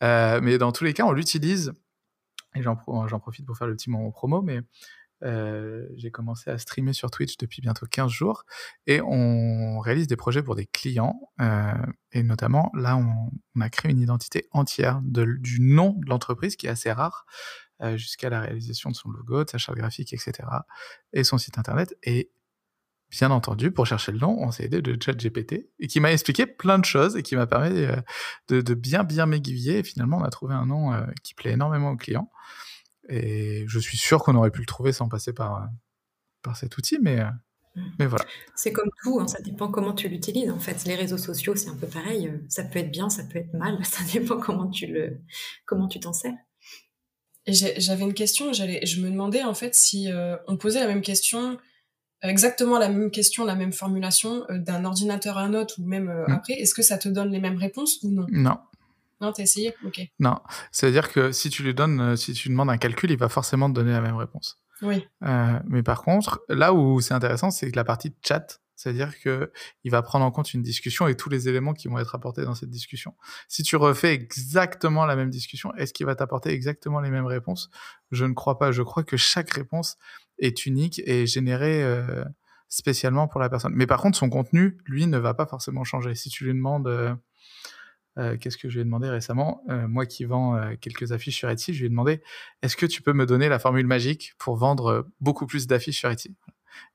[0.01, 1.73] Euh, mais dans tous les cas, on l'utilise.
[2.55, 4.61] Et j'en profite pour faire le petit moment promo, mais
[5.23, 8.43] euh, j'ai commencé à streamer sur Twitch depuis bientôt 15 jours
[8.87, 11.19] et on réalise des projets pour des clients.
[11.41, 11.73] Euh,
[12.11, 16.69] et notamment, là, on, a créé une identité entière du nom de l'entreprise qui est
[16.69, 17.25] assez rare
[17.95, 20.47] jusqu'à la réalisation de son logo, de sa charte graphique, etc.
[21.11, 21.97] et son site internet.
[22.03, 22.31] Et
[23.17, 26.47] bien entendu, pour chercher le nom, on s'est aidé de ChatGPT et qui m'a expliqué
[26.47, 27.95] plein de choses et qui m'a permis euh,
[28.47, 29.79] de, de, bien bien m'aiguiller.
[29.79, 32.31] Et finalement, on a trouvé un nom euh, qui plaît énormément aux clients.
[33.09, 35.65] Et je suis sûr qu'on aurait pu le trouver sans passer par, euh,
[36.41, 37.23] par cet outil, mais,
[37.75, 37.81] mmh.
[37.99, 38.25] mais voilà.
[38.55, 40.49] C'est comme tout, hein, ça dépend comment tu l'utilises.
[40.49, 42.31] En fait, les réseaux sociaux, c'est un peu pareil.
[42.49, 43.77] Ça peut être bien, ça peut être mal.
[43.85, 45.19] Ça dépend comment tu le,
[45.65, 46.33] comment tu t'en sers.
[47.45, 48.53] J'avais une question.
[48.53, 50.09] J'allais, je me demandais en fait si
[50.47, 51.59] on posait la même question
[52.29, 56.09] exactement la même question, la même formulation euh, d'un ordinateur à un autre ou même
[56.09, 56.31] euh, mm.
[56.31, 58.25] après, est-ce que ça te donne les mêmes réponses ou non?
[58.31, 58.57] Non.
[59.21, 59.73] Non, t'as essayé?
[59.85, 60.01] Ok.
[60.19, 60.37] Non,
[60.71, 63.69] c'est-à-dire que si tu lui donnes, euh, si tu demandes un calcul, il va forcément
[63.69, 64.59] te donner la même réponse.
[64.81, 65.07] Oui.
[65.69, 69.51] mais par contre, là où c'est intéressant, c'est que la partie chat, c'est-à-dire que
[69.85, 72.43] il va prendre en compte une discussion et tous les éléments qui vont être apportés
[72.43, 73.15] dans cette discussion.
[73.47, 77.69] Si tu refais exactement la même discussion, est-ce qu'il va t'apporter exactement les mêmes réponses?
[78.11, 78.73] Je ne crois pas.
[78.73, 79.97] Je crois que chaque réponse
[80.39, 82.23] est unique et généré euh,
[82.69, 83.73] spécialement pour la personne.
[83.75, 86.15] Mais par contre, son contenu, lui, ne va pas forcément changer.
[86.15, 87.13] Si tu lui demandes, euh,
[88.17, 91.73] euh, qu'est-ce que je lui ai demandé récemment Moi qui vends quelques affiches sur Etsy,
[91.73, 92.21] je lui ai demandé,
[92.61, 96.09] est-ce que tu peux me donner la formule magique pour vendre beaucoup plus d'affiches sur
[96.09, 96.35] Etsy?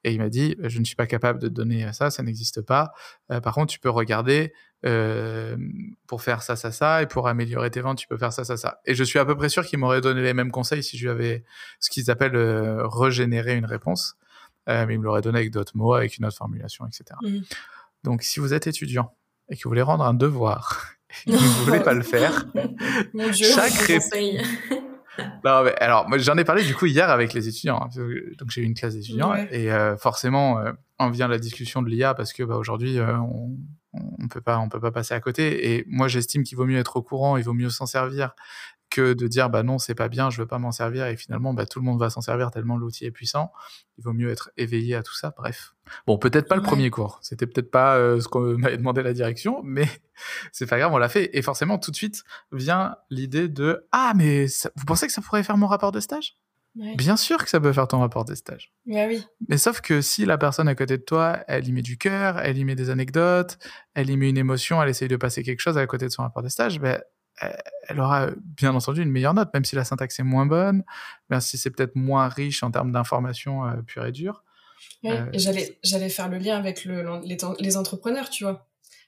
[0.05, 2.61] Et il m'a dit, je ne suis pas capable de te donner ça, ça n'existe
[2.63, 2.93] pas.
[3.29, 4.53] par contre, tu peux regarder
[4.87, 5.57] euh,
[6.07, 8.57] pour faire ça, ça, ça, et pour améliorer tes ventes, tu peux faire ça, ça,
[8.57, 8.81] ça.
[8.85, 11.05] Et je suis à peu près sûr qu'il m'aurait donné les mêmes conseils si je
[11.05, 11.45] lui avais
[11.81, 14.17] ce qu'ils appellent euh, régénérer une réponse.
[14.69, 17.19] Euh, mais il me l'aurait donné avec d'autres mots, avec une autre formulation, etc.
[17.23, 17.39] Mmh.
[18.05, 19.17] Donc, si vous êtes étudiant
[19.49, 20.93] et que vous voulez rendre un devoir
[21.27, 22.47] et que vous ne voulez pas le faire,
[23.15, 24.13] Mon Dieu, chaque réponse.
[25.45, 27.81] Non, mais alors, j'en ai parlé du coup hier avec les étudiants.
[27.83, 27.89] Hein,
[28.39, 30.63] donc, j'ai eu une classe d'étudiants et forcément,
[30.99, 33.57] on vient la discussion de l'IA parce que bah, aujourd'hui, on,
[33.93, 36.79] on peut pas on peut pas passer à côté et moi j'estime qu'il vaut mieux
[36.79, 38.35] être au courant il vaut mieux s'en servir
[38.91, 41.55] que de dire bah non c'est pas bien je veux pas m'en servir et finalement
[41.55, 43.53] bah tout le monde va s'en servir tellement l'outil est puissant.
[43.99, 45.75] Il vaut mieux être éveillé à tout ça bref.
[46.07, 47.19] Bon peut-être pas le premier cours.
[47.23, 49.87] C'était peut-être pas euh, ce qu'on m'avait demandé la direction mais
[50.53, 51.37] c'est pas grave on l'a fait.
[51.37, 55.43] Et forcément tout de suite vient l'idée de ah mais vous pensez que ça pourrait
[55.43, 56.37] faire mon rapport de stage?
[56.97, 58.25] Bien sûr que ça peut faire ton rapport.
[58.25, 59.25] Bah oui.
[59.49, 62.39] Mais sauf que si la personne à côté de toi, elle y met du cœur,
[62.39, 63.59] elle y met des anecdotes,
[63.95, 66.23] elle y met une émotion, elle essaye de passer quelque chose à côté de son
[66.23, 67.03] rapport des stages, ben,
[67.41, 70.85] elle aura bien entendu une meilleure note, même si la syntaxe est moins bonne,
[71.31, 74.45] même si c'est peut-être moins riche en termes d'informations euh, pure et dure.
[75.05, 78.65] Euh, et j'allais, j'allais faire le lien avec le, les, les entrepreneurs, tu vois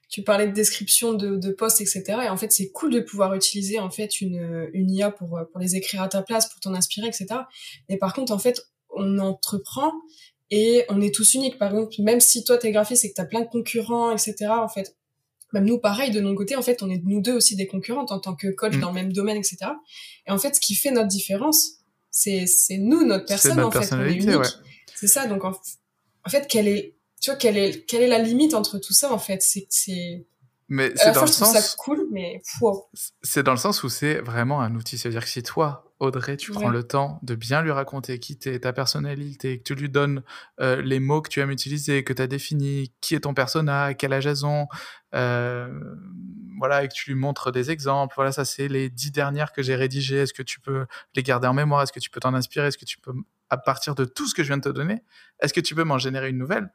[0.09, 2.03] tu parlais de description de, de postes, etc.
[2.25, 5.61] Et en fait, c'est cool de pouvoir utiliser en fait une, une IA pour, pour
[5.61, 7.27] les écrire à ta place, pour t'en inspirer, etc.
[7.87, 9.93] Mais par contre, en fait, on entreprend
[10.49, 11.57] et on est tous uniques.
[11.57, 14.47] Par exemple, même si toi t'es graphiste et que t'as plein de concurrents, etc.
[14.49, 14.97] En fait,
[15.53, 18.11] même nous, pareil, de notre côté, en fait, on est nous deux aussi des concurrentes
[18.11, 18.79] en tant que coach mm.
[18.79, 19.57] dans le même domaine, etc.
[20.27, 21.79] Et en fait, ce qui fait notre différence,
[22.09, 23.93] c'est c'est nous, notre personne, en fait.
[23.93, 24.45] On est unique.
[24.95, 25.27] C'est ça.
[25.27, 25.53] Donc, en,
[26.29, 29.19] fait, quelle est, tu vois, quelle est, quelle est la limite entre tout ça, en
[29.19, 29.41] fait?
[29.41, 30.25] C'est, c'est,
[30.71, 31.53] mais c'est dans le sens.
[31.53, 32.41] Ça cool, mais
[33.23, 34.97] C'est dans le sens où c'est vraiment un outil.
[34.97, 38.59] C'est-à-dire que si toi, Audrey, tu prends le temps de bien lui raconter qui t'es,
[38.59, 40.23] ta personnalité, que tu lui donnes
[40.59, 43.95] euh, les mots que tu aimes utiliser, que tu as défini, qui est ton personnage,
[43.99, 44.67] quel âge elles ont,
[45.13, 45.69] euh,
[46.57, 48.15] voilà, et que tu lui montres des exemples.
[48.15, 50.17] Voilà, ça c'est les dix dernières que j'ai rédigées.
[50.17, 51.83] Est-ce que tu peux les garder en mémoire?
[51.83, 52.67] Est-ce que tu peux t'en inspirer?
[52.67, 53.13] Est-ce que tu peux,
[53.51, 55.03] à partir de tout ce que je viens de te donner,
[55.39, 56.71] est-ce que tu peux m'en générer une nouvelle?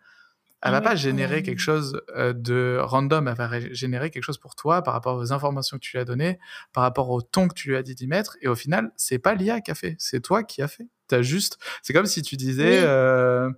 [0.62, 4.82] Elle va pas générer quelque chose de random, elle va générer quelque chose pour toi
[4.82, 6.38] par rapport aux informations que tu lui as données,
[6.72, 8.36] par rapport au ton que tu lui as dit d'y mettre.
[8.40, 10.88] Et au final, c'est pas l'IA qui a fait, c'est toi qui as fait.
[11.12, 13.50] As juste, c'est comme si tu disais, euh,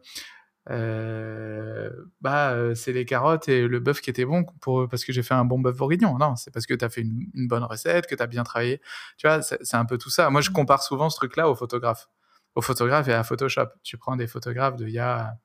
[0.71, 1.91] euh,
[2.21, 5.35] bah c'est les carottes et le bœuf qui était bon pour parce que j'ai fait
[5.35, 6.19] un bon bœuf bourguignon.
[6.19, 8.45] Non, c'est parce que tu as fait une, une, bonne recette, que tu as bien
[8.45, 8.81] travaillé.
[9.17, 10.29] Tu vois, c'est un peu tout ça.
[10.31, 12.09] Moi, je compare souvent ce truc-là aux photographes,
[12.55, 13.69] aux photographes et à Photoshop.
[13.83, 15.39] Tu prends des photographes de il y a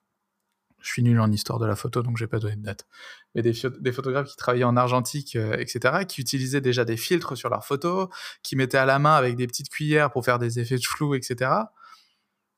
[0.84, 2.86] je suis nul en histoire de la photo, donc je vais pas donner de date.
[3.34, 7.38] Mais des, des photographes qui travaillaient en argentique, euh, etc., qui utilisaient déjà des filtres
[7.38, 8.10] sur leurs photos,
[8.44, 11.16] qui mettaient à la main avec des petites cuillères pour faire des effets de flou,
[11.16, 11.52] etc.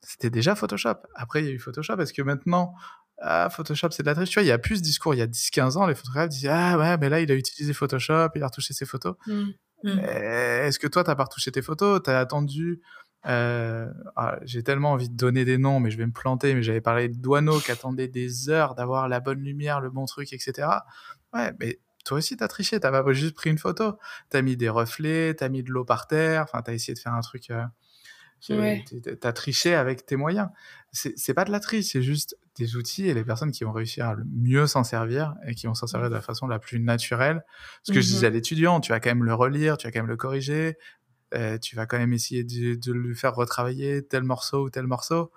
[0.01, 0.95] C'était déjà Photoshop.
[1.13, 2.73] Après, il y a eu Photoshop, parce que maintenant,
[3.19, 4.29] ah, Photoshop, c'est de la triche.
[4.29, 5.13] Tu vois, il y a plus de discours.
[5.13, 7.73] Il y a 10-15 ans, les photographes disaient Ah ouais, mais là, il a utilisé
[7.73, 9.15] Photoshop, il a retouché ses photos.
[9.27, 9.43] Mmh.
[9.83, 9.99] Mmh.
[9.99, 12.01] Est-ce que toi, tu n'as pas retouché tes photos?
[12.03, 12.81] Tu as attendu
[13.27, 16.53] euh, ah, j'ai tellement envie de donner des noms, mais je vais me planter.
[16.53, 20.05] Mais j'avais parlé de Douaneau qui attendait des heures d'avoir la bonne lumière, le bon
[20.05, 20.67] truc, etc.
[21.33, 22.79] Ouais, mais toi aussi, t'as triché.
[22.79, 23.97] T'as pas juste pris une photo.
[24.29, 26.43] T'as mis des reflets, t'as mis de l'eau par terre.
[26.43, 27.49] Enfin, t'as essayé de faire un truc.
[27.49, 27.65] Euh,
[28.49, 28.85] ouais.
[29.19, 30.49] T'as triché avec tes moyens.
[30.91, 34.07] C'est pas de la triche, c'est juste des outils et les personnes qui vont réussir
[34.07, 36.79] à le mieux s'en servir et qui vont s'en servir de la façon la plus
[36.79, 37.43] naturelle.
[37.83, 39.91] Ce que je disais à mmh l'étudiant, tu vas quand même le relire, tu vas
[39.91, 40.77] quand même le corriger,
[41.61, 45.31] tu vas quand même essayer de, lui faire retravailler tel morceau ou tel morceau.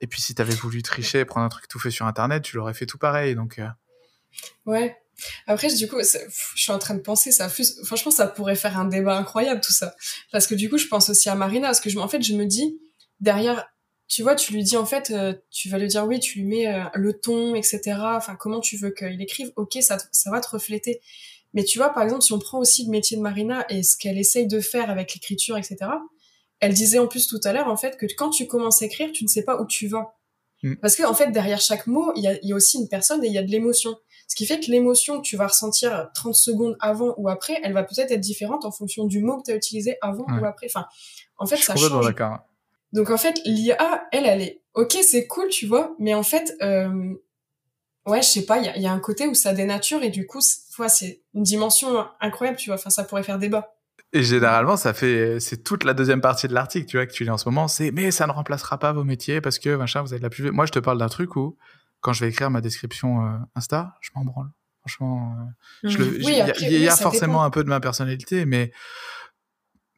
[0.00, 2.56] Et puis si tu avais voulu tricher, prendre un truc tout fait sur Internet, tu
[2.56, 3.34] l'aurais fait tout pareil.
[3.34, 3.68] Donc, euh.
[4.66, 4.96] Ouais.
[5.46, 8.84] Après, du coup, je suis en train de penser, ça, franchement, ça pourrait faire un
[8.84, 9.94] débat incroyable tout ça.
[10.30, 12.34] Parce que du coup, je pense aussi à Marina, parce que je, en fait, je
[12.34, 12.78] me dis,
[13.20, 13.66] derrière,
[14.08, 16.44] tu vois, tu lui dis en fait, euh, tu vas lui dire oui, tu lui
[16.44, 17.80] mets le ton, etc.
[17.98, 19.96] Enfin, comment tu veux qu'il écrive, ok, ça
[20.30, 21.00] va te refléter.
[21.56, 23.96] Mais tu vois, par exemple, si on prend aussi le métier de Marina et ce
[23.96, 25.76] qu'elle essaye de faire avec l'écriture, etc.,
[26.60, 29.10] elle disait en plus tout à l'heure, en fait, que quand tu commences à écrire,
[29.10, 30.14] tu ne sais pas où tu vas.
[30.62, 30.74] Mm.
[30.76, 33.24] Parce que, en fait, derrière chaque mot, il y a, y a, aussi une personne
[33.24, 33.96] et il y a de l'émotion.
[34.28, 37.72] Ce qui fait que l'émotion que tu vas ressentir 30 secondes avant ou après, elle
[37.72, 40.66] va peut-être être différente en fonction du mot que tu as utilisé avant ou après.
[40.66, 40.84] Enfin,
[41.38, 42.14] en fait, ça change.
[42.92, 46.54] Donc, en fait, l'IA, elle, elle est, ok, c'est cool, tu vois, mais en fait,
[46.60, 47.14] euh,
[48.06, 50.10] ouais, je sais pas, il y a, y a, un côté où ça dénature et
[50.10, 52.76] du coup, c'est une dimension incroyable, tu vois.
[52.76, 53.76] Enfin, ça pourrait faire débat.
[54.12, 57.24] Et généralement, ça fait, c'est toute la deuxième partie de l'article, tu vois, que tu
[57.24, 60.02] lis en ce moment, c'est, mais ça ne remplacera pas vos métiers parce que, machin,
[60.02, 60.50] vous avez de la plus.
[60.52, 61.56] Moi, je te parle d'un truc où,
[62.00, 64.50] quand je vais écrire ma description euh, Insta, je m'en branle.
[64.80, 65.34] Franchement,
[65.84, 66.22] euh, mmh.
[66.60, 68.70] il y, a forcément un peu de ma personnalité, mais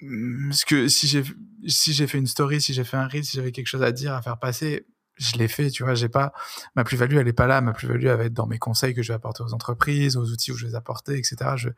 [0.01, 1.23] mmh, parce que si j'ai
[1.67, 3.93] si j'ai fait une story, si j'ai fait un reel, si j'avais quelque chose à
[3.93, 4.87] dire, à faire passer,
[5.19, 6.33] je l'ai fait, tu vois, j'ai pas
[6.75, 9.03] ma plus-value, elle est pas là, ma plus-value elle va être dans mes conseils que
[9.03, 11.37] je vais apporter aux entreprises, aux outils où je vais les apporter, etc.
[11.57, 11.69] Je...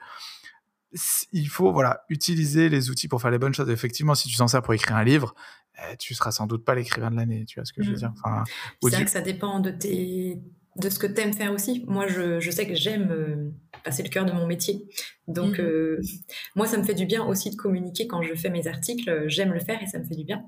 [1.33, 3.71] il faut voilà utiliser les outils pour faire les bonnes choses.
[3.71, 5.35] Effectivement, si tu t'en sers pour écrire un livre,
[5.79, 7.97] eh, tu seras sans doute pas l'écrivain de l'année, tu vois ce que je veux
[7.97, 7.99] mmh.
[7.99, 8.13] dire.
[8.23, 8.45] Enfin,
[8.83, 10.43] c'est vrai que ça dépend de tes
[10.77, 11.85] de ce que tu aimes faire aussi.
[11.89, 13.51] Moi, je, je sais que j'aime euh,
[13.85, 14.87] passer le cœur de mon métier.
[15.27, 15.63] Donc, mmh.
[15.63, 16.01] euh,
[16.55, 19.25] moi, ça me fait du bien aussi de communiquer quand je fais mes articles.
[19.27, 20.45] J'aime le faire et ça me fait du bien.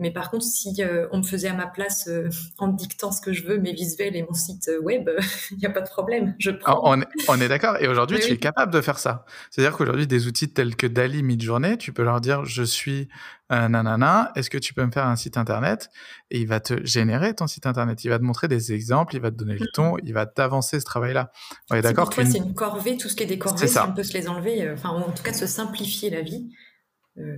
[0.00, 3.20] Mais par contre, si euh, on me faisait à ma place euh, en dictant ce
[3.20, 5.10] que je veux, mes visuels et mon site euh, web,
[5.50, 6.34] il n'y a pas de problème.
[6.38, 6.80] Je prends.
[6.82, 7.76] On est, on est d'accord.
[7.80, 9.26] Et aujourd'hui, tu es capable de faire ça.
[9.50, 13.08] C'est-à-dire qu'aujourd'hui, des outils tels que Dali Midjourney, tu peux leur dire je suis
[13.50, 15.90] un nanana, est-ce que tu peux me faire un site internet?
[16.30, 18.02] Et il va te générer ton site internet.
[18.04, 20.80] Il va te montrer des exemples, il va te donner le ton, il va t'avancer
[20.80, 21.30] ce travail-là.
[21.70, 24.02] On est d'accord c'est une corvée, tout ce qui est des corvées, si on peut
[24.02, 26.50] se les enlever, enfin, en tout cas, se simplifier la vie.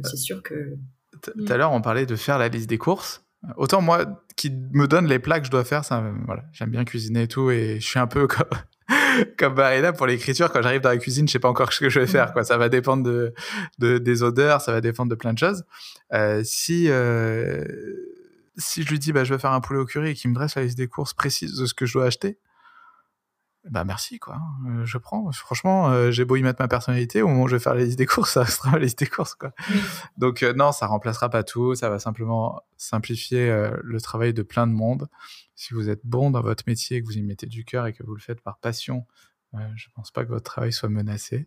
[0.05, 0.77] c'est sûr que
[1.23, 3.25] tout à l'heure, on parlait de faire la liste des courses.
[3.57, 6.85] Autant moi, qui me donne les plats que je dois faire, ça, voilà, j'aime bien
[6.85, 8.47] cuisiner et tout, et je suis un peu comme,
[9.39, 10.53] comme Marina pour l'écriture.
[10.53, 12.33] Quand j'arrive dans la cuisine, je sais pas encore ce que je vais faire.
[12.33, 12.45] Quoi.
[12.45, 13.35] Ça va dépendre de,
[13.79, 15.65] de des odeurs, ça va dépendre de plein de choses.
[16.13, 17.65] Euh, si euh,
[18.57, 20.35] si je lui dis, bah, je vais faire un poulet au curry et qu'il me
[20.35, 22.39] dresse la liste des courses précise de ce que je dois acheter,
[23.71, 24.41] bah merci quoi.
[24.67, 25.31] Euh, je prends.
[25.31, 27.85] Franchement, euh, j'ai beau y mettre ma personnalité, au moment où je vais faire la
[27.85, 29.53] liste des courses, ça restera la liste des courses quoi.
[30.17, 31.77] Donc euh, non, ça remplacera pas tout.
[31.77, 35.09] Ça va simplement simplifier le travail de plein de monde.
[35.55, 38.03] Si vous êtes bon dans votre métier, que vous y mettez du cœur et que
[38.03, 39.07] vous le faites par passion,
[39.77, 41.47] je pense pas que votre travail soit menacé.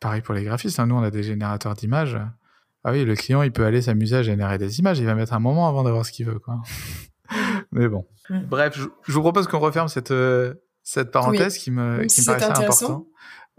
[0.00, 0.80] pareil pour les graphistes.
[0.80, 0.86] Hein.
[0.86, 2.18] Nous, on a des générateurs d'images.
[2.84, 4.98] Ah oui, le client, il peut aller s'amuser à générer des images.
[4.98, 6.62] Il va mettre un moment avant d'avoir ce qu'il veut quoi.
[7.74, 8.06] Mais bon.
[8.30, 8.44] Mm.
[8.44, 12.64] Bref, je, vous propose qu'on referme cette, euh, cette parenthèse qui me, qui me paraissait
[12.64, 13.06] important.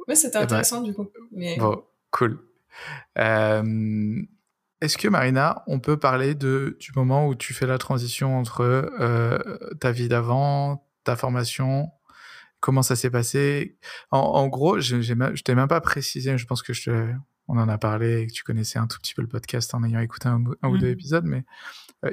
[0.07, 1.07] Oui, c'était eh ben, intéressant du coup.
[1.31, 1.57] Mais...
[1.57, 2.39] Bon, cool.
[3.17, 4.21] Euh,
[4.81, 8.61] est-ce que Marina, on peut parler de, du moment où tu fais la transition entre
[8.61, 9.37] euh,
[9.79, 11.89] ta vie d'avant, ta formation,
[12.61, 13.77] comment ça s'est passé?
[14.11, 17.13] En, gros, je, je t'ai même pas précisé, je pense que je te,
[17.47, 19.83] on en a parlé et que tu connaissais un tout petit peu le podcast en
[19.83, 20.91] ayant écouté un, ou deux mm.
[20.91, 21.45] épisodes, mais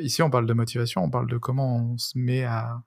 [0.00, 2.82] ici, on parle de motivation, on parle de comment on se met à,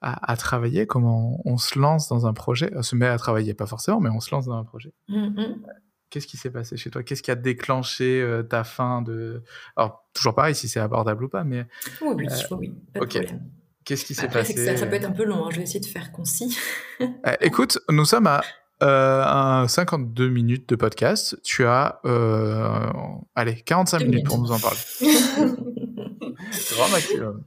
[0.00, 2.70] à, travailler, comment on se lance dans un projet.
[2.74, 4.92] On se met à travailler, pas forcément, mais on se lance dans un projet.
[5.08, 5.56] Mm-hmm.
[6.10, 7.02] Qu'est-ce qui s'est passé chez toi?
[7.02, 9.42] Qu'est-ce qui a déclenché euh, ta fin de...
[9.74, 11.66] Alors, toujours pareil, si c'est abordable ou pas, mais...
[12.00, 12.14] Oui, euh,
[12.56, 13.50] oui, pas de problème.
[13.84, 15.50] Qu'est-ce qui s'est passé ça, ça, peut être un peu long, hein.
[15.50, 16.58] je vais essayer de faire concis.
[17.40, 18.42] écoute, nous sommes à
[18.82, 21.38] euh, 52 minutes de podcast.
[21.42, 22.90] Tu as, euh,
[23.34, 24.78] allez, 45 minutes, minutes pour nous en parler.
[26.74, 27.44] grand maximum.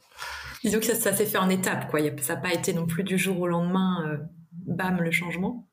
[0.64, 2.02] Disons que ça, s'est fait en étapes, quoi.
[2.22, 4.18] Ça n'a pas été non plus du jour au lendemain, euh,
[4.52, 5.70] bam, le changement.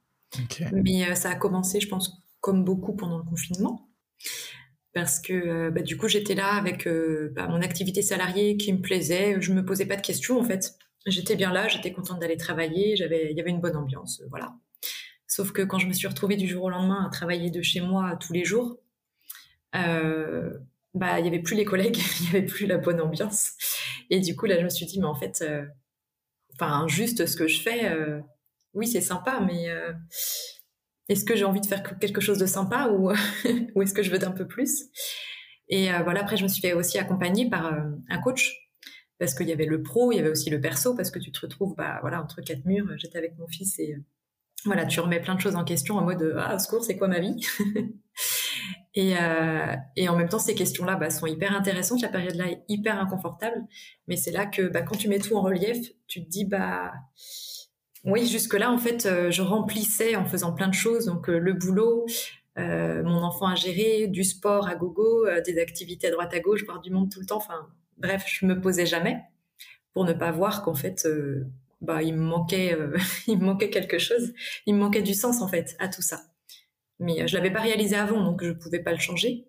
[0.73, 3.89] Mais euh, ça a commencé, je pense, comme beaucoup pendant le confinement.
[4.93, 6.89] Parce que euh, bah, du coup, j'étais là avec
[7.35, 9.41] bah, mon activité salariée qui me plaisait.
[9.41, 10.75] Je me posais pas de questions, en fait.
[11.07, 12.95] J'étais bien là, j'étais contente d'aller travailler.
[12.95, 14.55] Il y avait une bonne ambiance, voilà.
[15.27, 17.81] Sauf que quand je me suis retrouvée du jour au lendemain à travailler de chez
[17.81, 18.79] moi tous les jours,
[20.97, 23.53] bah il y avait plus les collègues, il y avait plus la bonne ambiance.
[24.11, 25.65] Et du coup là je me suis dit mais en fait, euh,
[26.55, 28.21] enfin juste ce que je fais, euh,
[28.75, 29.93] oui c'est sympa, mais euh,
[31.09, 33.13] est-ce que j'ai envie de faire quelque chose de sympa ou,
[33.75, 34.85] ou est-ce que je veux d'un peu plus?
[35.69, 37.75] Et voilà après je me suis fait aussi accompagner par
[38.09, 38.53] un coach
[39.19, 41.33] parce qu'il y avait le pro, il y avait aussi le perso parce que tu
[41.33, 42.87] te retrouves bah voilà entre quatre murs.
[42.97, 43.97] J'étais avec mon fils et
[44.65, 47.09] voilà tu remets plein de choses en question en mode ah au secours c'est quoi
[47.09, 47.45] ma vie?
[48.97, 52.01] Et, euh, et, en même temps, ces questions-là bah, sont hyper intéressantes.
[52.01, 53.63] La période-là est hyper inconfortable.
[54.09, 56.95] Mais c'est là que bah, quand tu mets tout en relief, tu te dis, bah,
[58.05, 61.05] oui, jusque-là, en fait, euh, je remplissais en faisant plein de choses.
[61.05, 62.07] Donc, euh, le boulot,
[62.57, 66.81] mon enfant à gérer, du sport à gogo, des activités à droite à gauche, voir
[66.81, 67.37] du monde tout le temps.
[67.37, 67.69] Enfin,
[67.99, 69.21] bref, je me posais jamais
[69.93, 71.07] pour ne pas voir qu'en fait,
[71.83, 72.75] bah, il me manquait,
[73.27, 74.33] il me manquait quelque chose.
[74.65, 76.23] Il me manquait du sens, en fait, à tout ça.
[76.99, 79.47] Mais euh, je l'avais pas réalisé avant, donc je pouvais pas le changer.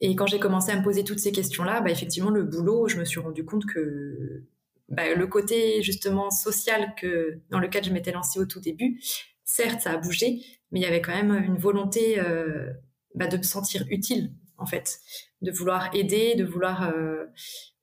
[0.00, 2.98] Et quand j'ai commencé à me poser toutes ces questions-là, bah, effectivement, le boulot, je
[2.98, 4.44] me suis rendu compte que
[4.88, 9.00] bah, le côté justement social que dans lequel je m'étais lancée au tout début,
[9.44, 12.72] certes, ça a bougé, mais il y avait quand même une volonté euh,
[13.14, 14.98] bah, de me sentir utile, en fait,
[15.42, 17.24] de vouloir aider, de vouloir euh,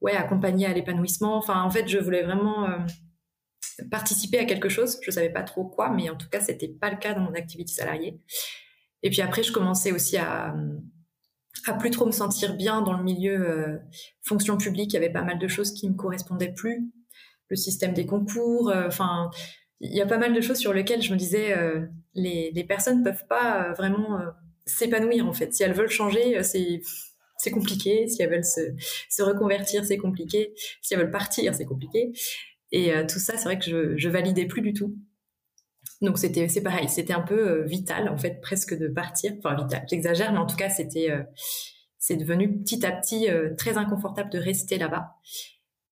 [0.01, 1.37] ouais accompagner à l'épanouissement.
[1.37, 2.67] Enfin, en fait, je voulais vraiment
[3.89, 4.99] participer à quelque chose.
[5.01, 7.33] Je savais pas trop quoi, mais en tout cas, c'était pas le cas dans mon
[7.33, 8.19] activité salariée.
[9.03, 10.55] Et puis après, je commençais aussi à,
[11.65, 13.77] à plus trop me sentir bien dans le milieu euh,
[14.23, 14.91] fonction publique.
[14.91, 16.91] Il y avait pas mal de choses qui me correspondaient plus.
[17.49, 19.29] Le système des concours, euh, enfin,
[19.79, 21.81] il y a pas mal de choses sur lesquelles je me disais, euh,
[22.13, 24.19] les, les personnes peuvent pas vraiment
[24.65, 25.53] s'épanouir en fait.
[25.53, 26.81] Si elles veulent changer, c'est
[27.37, 28.07] c'est compliqué.
[28.07, 28.61] Si elles veulent se,
[29.09, 30.53] se reconvertir, c'est compliqué.
[30.81, 32.11] Si elles veulent partir, c'est compliqué.
[32.71, 34.95] Et tout ça, c'est vrai que je, je validais plus du tout.
[36.01, 39.33] Donc c'était c'est pareil, c'était un peu euh, vital en fait presque de partir.
[39.37, 41.21] Enfin vital, j'exagère, mais en tout cas c'était euh,
[41.99, 45.15] c'est devenu petit à petit euh, très inconfortable de rester là-bas.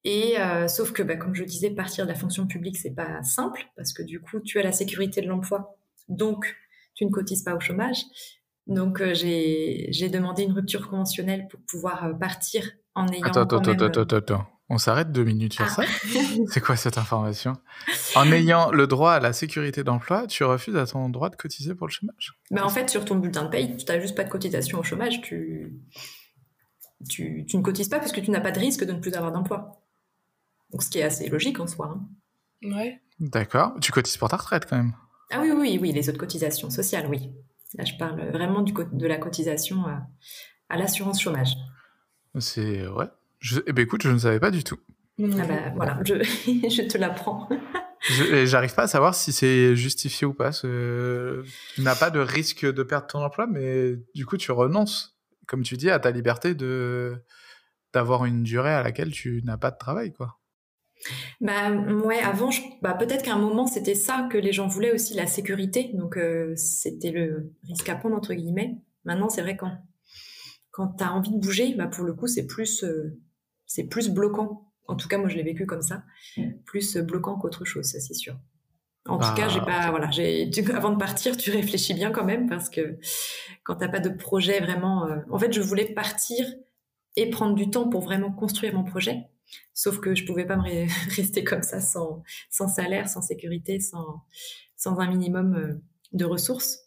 [0.06, 0.36] Et
[0.68, 3.92] sauf que bah, comme je disais, partir de la fonction publique c'est pas simple parce
[3.92, 6.56] que du coup tu as la sécurité de l'emploi, donc
[6.96, 8.06] tu ne cotises pas au chômage.
[8.66, 14.02] Donc j'ai j'ai demandé une rupture conventionnelle pour pouvoir partir en ayant attends, attends, attends,
[14.02, 14.59] attends, attends.
[14.72, 15.70] On s'arrête deux minutes sur ah.
[15.70, 15.84] ça
[16.48, 17.58] C'est quoi cette information?
[18.16, 21.74] En ayant le droit à la sécurité d'emploi, tu refuses à ton droit de cotiser
[21.74, 22.34] pour le chômage?
[22.52, 24.84] Bah En fait, sur ton bulletin de paye, tu n'as juste pas de cotisation au
[24.84, 25.22] chômage.
[25.22, 25.74] Tu...
[27.08, 29.32] Tu, ne cotises pas parce que tu n'as pas de risque de ne plus avoir
[29.32, 29.82] d'emploi.
[30.72, 31.96] Donc, ce qui est assez logique en soi.
[31.96, 32.76] Hein.
[32.76, 33.02] Ouais.
[33.20, 33.74] D'accord.
[33.82, 34.94] Tu cotises pour ta retraite quand même
[35.32, 37.32] Ah oui, oui, oui, les autres cotisations sociales, oui.
[37.76, 40.02] Là, je parle vraiment du de la cotisation à,
[40.68, 41.56] à l'assurance chômage.
[42.38, 43.08] C'est ouais,
[43.40, 44.78] je, eh ben écoute, je ne savais pas du tout.
[45.22, 46.16] Ah bah, voilà, je,
[46.46, 47.50] je te l'apprends.
[48.46, 50.52] J'arrive pas à savoir si c'est justifié ou pas.
[50.52, 50.68] Tu
[51.80, 55.76] n'as pas de risque de perdre ton emploi, mais du coup, tu renonces, comme tu
[55.76, 57.22] dis, à ta liberté de
[57.92, 60.40] d'avoir une durée à laquelle tu n'as pas de travail, quoi.
[61.42, 62.50] Bah ouais, avant,
[62.82, 65.92] bah, peut-être qu'à un moment c'était ça que les gens voulaient aussi, la sécurité.
[65.94, 68.78] Donc euh, c'était le risque à prendre entre guillemets.
[69.06, 69.72] Maintenant, c'est vrai quand
[70.72, 73.18] quand t'as envie de bouger, bah pour le coup c'est plus euh,
[73.70, 74.66] c'est plus bloquant.
[74.88, 76.04] En tout cas, moi je l'ai vécu comme ça,
[76.66, 78.36] plus bloquant qu'autre chose, ça c'est sûr.
[79.08, 82.50] En tout cas, j'ai pas voilà, j'ai avant de partir, tu réfléchis bien quand même
[82.50, 83.00] parce que
[83.64, 86.46] quand t'as pas de projet vraiment, euh, en fait, je voulais partir
[87.16, 89.30] et prendre du temps pour vraiment construire mon projet
[89.74, 94.24] Sauf que je pouvais pas me rester comme ça sans, sans salaire, sans sécurité, sans,
[94.76, 95.74] sans un minimum euh,
[96.14, 96.80] de ressources.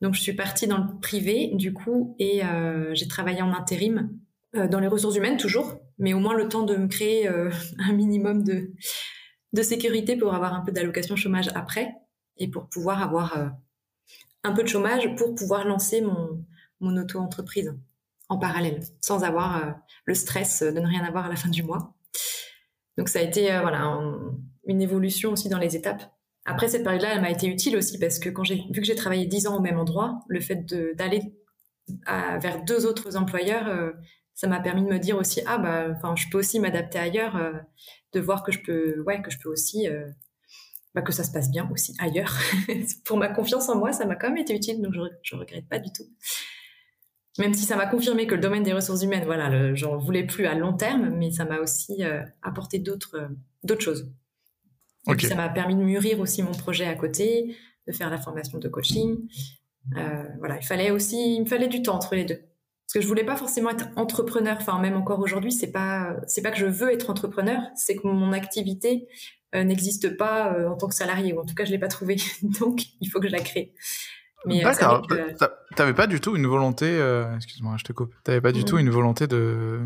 [0.00, 4.10] Donc je suis partie dans le privé du coup et euh, j'ai travaillé en intérim
[4.54, 7.28] dans les ressources humaines toujours, mais au moins le temps de me créer
[7.78, 8.70] un minimum de,
[9.52, 11.92] de sécurité pour avoir un peu d'allocation chômage après
[12.36, 13.52] et pour pouvoir avoir
[14.42, 16.44] un peu de chômage pour pouvoir lancer mon,
[16.80, 17.74] mon auto-entreprise
[18.28, 21.94] en parallèle, sans avoir le stress de ne rien avoir à la fin du mois.
[22.96, 23.98] Donc ça a été euh, voilà
[24.66, 26.02] une évolution aussi dans les étapes.
[26.46, 28.94] Après cette période-là, elle m'a été utile aussi parce que quand j'ai vu que j'ai
[28.94, 31.22] travaillé dix ans au même endroit, le fait d'aller
[32.06, 33.92] vers deux autres employeurs, euh,
[34.34, 37.36] ça m'a permis de me dire aussi ah bah enfin je peux aussi m'adapter ailleurs,
[37.36, 37.52] euh,
[38.12, 39.86] de voir que je peux ouais que je peux aussi
[40.94, 42.36] bah, que ça se passe bien aussi ailleurs.
[43.04, 45.68] Pour ma confiance en moi, ça m'a quand même été utile, donc je, je regrette
[45.68, 46.04] pas du tout.
[47.38, 50.46] Même si ça m'a confirmé que le domaine des ressources humaines, voilà, j'en voulais plus
[50.46, 53.28] à long terme, mais ça m'a aussi euh, apporté d'autres euh,
[53.64, 54.12] d'autres choses.
[55.10, 57.56] Et puis ça m'a permis de mûrir aussi mon projet à côté,
[57.86, 59.28] de faire la formation de coaching.
[59.96, 62.40] Euh, voilà, il fallait aussi, il me fallait du temps entre les deux.
[62.94, 64.56] Parce que je voulais pas forcément être entrepreneur.
[64.60, 68.06] Enfin, même encore aujourd'hui, c'est pas, c'est pas que je veux être entrepreneur, c'est que
[68.06, 69.08] mon activité
[69.52, 72.16] n'existe pas en tant que salarié, ou en tout cas, je l'ai pas trouvée.
[72.60, 73.72] Donc, il faut que je la crée.
[74.46, 75.06] Euh, D'accord.
[75.76, 78.14] T'avais pas du tout une volonté, euh, excuse-moi, je te coupe.
[78.24, 78.64] T'avais pas du mm.
[78.64, 79.80] tout une volonté de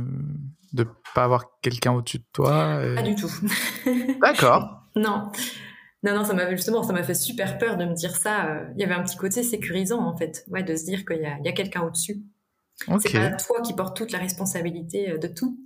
[0.75, 2.81] de pas avoir quelqu'un au-dessus de toi.
[2.95, 3.31] Pas du tout.
[4.21, 4.83] D'accord.
[4.97, 5.31] non.
[6.05, 8.47] Non, non, ça m'a justement, ça m'a fait super peur de me dire ça.
[8.47, 11.21] Euh, il y avait un petit côté sécurisant en fait, ouais, de se dire qu'il
[11.21, 12.23] y a, y a quelqu'un au-dessus.
[13.01, 15.59] C'est pas toi qui portes toute la responsabilité de tout.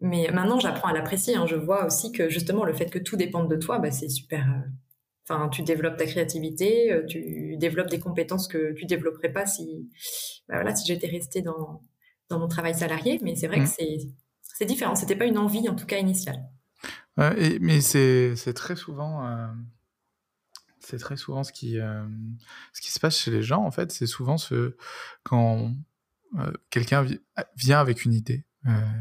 [0.00, 1.36] Mais maintenant, j'apprends à l'apprécier.
[1.36, 1.46] Hein.
[1.46, 4.46] Je vois aussi que justement, le fait que tout dépende de toi, bah, c'est super,
[5.26, 9.88] Enfin, tu développes ta créativité, euh, tu développes des compétences que tu développerais pas si,
[10.48, 11.82] bah voilà, si j'étais restée dans,
[12.28, 13.18] dans mon travail salarié.
[13.22, 13.74] Mais c'est vrai que mmh.
[13.78, 13.98] c'est,
[14.42, 14.94] c'est différent.
[14.94, 16.44] C'était pas une envie, en tout cas, initiale.
[17.38, 19.46] et, mais c'est, c'est très souvent, euh,
[20.80, 22.04] c'est très souvent ce qui, euh,
[22.74, 23.92] ce qui se passe chez les gens, en fait.
[23.92, 24.76] C'est souvent ce,
[25.22, 25.72] quand
[26.70, 27.06] quelqu'un
[27.56, 28.44] vient avec une idée,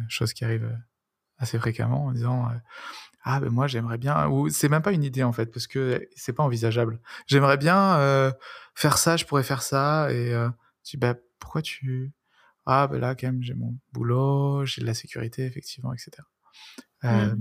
[0.09, 0.77] chose qui arrive
[1.37, 2.49] assez fréquemment en disant
[3.23, 6.07] ah ben moi j'aimerais bien ou c'est même pas une idée en fait parce que
[6.15, 6.99] c'est pas envisageable.
[7.25, 8.31] J'aimerais bien euh,
[8.75, 10.49] faire ça, je pourrais faire ça et euh,
[10.83, 12.11] tu dis bah pourquoi tu
[12.65, 16.11] ah ben là quand même j'ai mon boulot, j'ai de la sécurité effectivement etc.
[17.05, 17.35] Euh,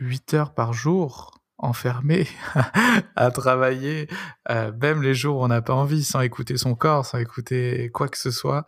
[0.00, 2.26] 8 heures par jour enfermé
[3.16, 4.08] à travailler,
[4.50, 7.90] euh, même les jours où on n'a pas envie, sans écouter son corps, sans écouter
[7.92, 8.66] quoi que ce soit.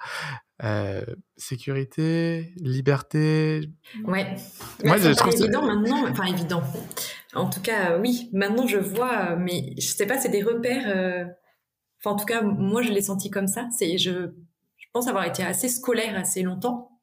[0.65, 1.03] Euh,
[1.37, 3.69] sécurité, liberté.
[4.05, 4.37] Ouais.
[4.85, 6.63] Moi, je trouve évident maintenant, enfin évident.
[7.35, 8.31] En tout cas, oui.
[8.33, 10.85] Maintenant, je vois, mais je sais pas, c'est des repères.
[10.87, 11.25] Euh,
[11.99, 13.67] enfin, en tout cas, moi, je l'ai senti comme ça.
[13.77, 14.31] C'est, je,
[14.77, 17.01] je pense avoir été assez scolaire assez longtemps.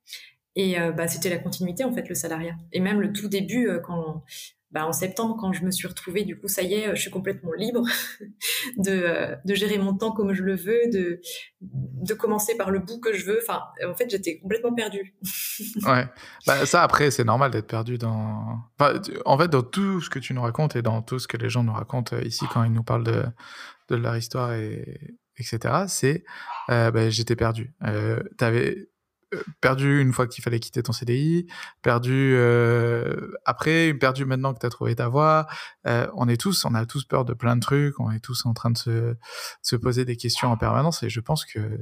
[0.56, 2.56] Et euh, bah, c'était la continuité en fait, le salariat.
[2.72, 4.24] Et même le tout début, quand
[4.72, 7.10] bah, en septembre, quand je me suis retrouvée, du coup, ça y est, je suis
[7.10, 7.84] complètement libre
[8.78, 11.22] de, euh, de gérer mon temps comme je le veux, de,
[11.62, 13.40] de commencer par le bout que je veux.
[13.42, 15.16] Enfin, en fait, j'étais complètement perdue.
[15.88, 16.06] ouais.
[16.46, 18.60] Bah, ça, après, c'est normal d'être perdu dans.
[19.26, 21.50] En fait, dans tout ce que tu nous racontes et dans tout ce que les
[21.50, 23.24] gens nous racontent euh, ici quand ils nous parlent de,
[23.90, 25.86] de leur histoire et etc.
[25.88, 26.24] C'est,
[26.70, 27.74] euh, bah, j'étais perdu.
[27.84, 28.90] Euh, t'avais
[29.62, 31.48] perdu une fois qu'il fallait quitter ton CDI,
[31.82, 35.48] perdu euh, après, perdu maintenant que tu as trouvé ta voie.
[35.88, 38.46] Euh, on est tous, on a tous peur de plein de trucs, on est tous
[38.46, 39.16] en train de se,
[39.62, 41.80] se poser des questions en permanence et je pense que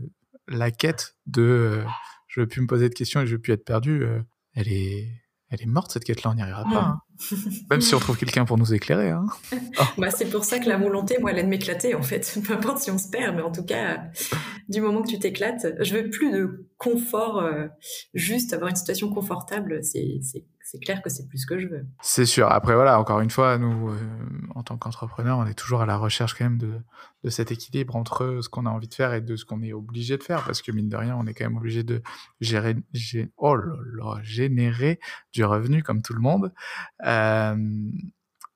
[0.48, 1.84] la quête de euh,
[2.28, 4.06] je veux plus me poser de questions et je veux plus être perdu,
[4.54, 5.10] elle est
[5.50, 6.84] elle est morte cette quête-là, on n'y arrivera pas.
[6.84, 7.02] Hein.
[7.70, 9.10] Même si on trouve quelqu'un pour nous éclairer.
[9.10, 9.26] Hein.
[9.98, 12.40] bah, c'est pour ça que la volonté, moi, elle aime m'éclater en fait.
[12.46, 14.04] Peu importe si on se perd, mais en tout cas,
[14.70, 17.68] du moment que tu t'éclates, je veux plus de confort, euh,
[18.14, 19.84] juste avoir une situation confortable.
[19.84, 20.20] C'est
[20.70, 21.86] c'est clair que c'est plus ce que je veux.
[22.02, 22.52] C'est sûr.
[22.52, 23.98] Après, voilà, encore une fois, nous, euh,
[24.54, 26.82] en tant qu'entrepreneurs, on est toujours à la recherche quand même de,
[27.24, 29.72] de cet équilibre entre ce qu'on a envie de faire et de ce qu'on est
[29.72, 30.44] obligé de faire.
[30.44, 32.02] Parce que, mine de rien, on est quand même obligé de
[32.42, 32.76] gérer,
[33.38, 33.58] oh
[34.24, 35.00] générer
[35.32, 36.54] du revenu comme tout le monde.
[37.06, 37.56] Euh,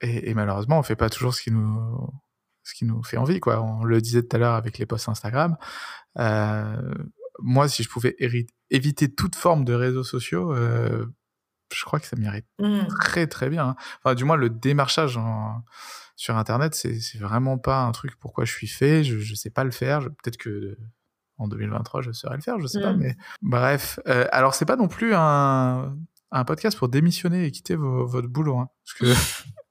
[0.02, 2.12] et, malheureusement, on fait pas toujours ce qui nous,
[2.64, 3.64] ce qui nous fait envie, quoi.
[3.64, 5.56] On le disait tout à l'heure avec les posts Instagram.
[6.20, 6.94] Euh,
[7.40, 8.18] moi, si je pouvais
[8.70, 10.54] éviter toute forme de réseaux sociaux,
[11.74, 12.88] je crois que ça m'irait mmh.
[13.00, 13.70] très très bien.
[13.70, 13.76] Hein.
[14.04, 15.20] Enfin, du moins, le démarchage
[16.16, 19.04] sur Internet, c'est vraiment pas un truc pourquoi je suis fait.
[19.04, 20.02] Je, je sais pas le faire.
[20.02, 20.78] Peut-être que
[21.38, 22.94] en 2023, je saurais le faire, je sais pas.
[22.94, 23.00] Mmh.
[23.00, 25.96] Mais bref, euh, alors c'est pas non plus un,
[26.32, 29.20] un, podcast pour démissionner et quitter votre boulot, hein, parce que.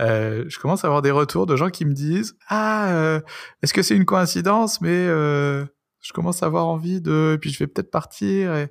[0.00, 3.20] Euh, je commence à avoir des retours de gens qui me disent Ah, euh,
[3.62, 5.64] est-ce que c'est une coïncidence Mais euh,
[6.00, 7.32] je commence à avoir envie de.
[7.34, 8.54] Et puis je vais peut-être partir.
[8.54, 8.70] Et...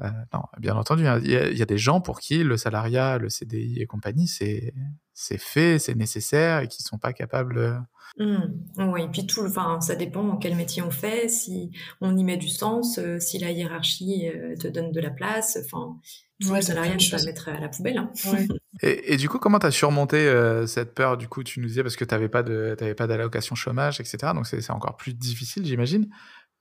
[0.00, 3.28] Euh, non, bien entendu, hein, il y, a des gens pour qui le salariat, le
[3.28, 4.72] CDI et compagnie, c'est
[5.12, 7.84] c'est fait, c'est nécessaire et qui sont pas capables.
[8.18, 8.36] Mmh.
[8.78, 11.70] Oui, et puis tout, enfin, ça dépend en quel métier on fait, si
[12.00, 15.58] on y met du sens, euh, si la hiérarchie euh, te donne de la place,
[15.62, 15.98] enfin,
[16.40, 17.98] tout le salariat, tu vas mettre à la poubelle.
[17.98, 18.10] Hein.
[18.82, 20.32] et, et, du coup, comment tu as surmonté
[20.66, 24.32] cette peur Du coup, tu nous disais parce que tu n'avais pas d'allocation chômage, etc.
[24.34, 26.08] Donc c'est encore plus difficile, j'imagine.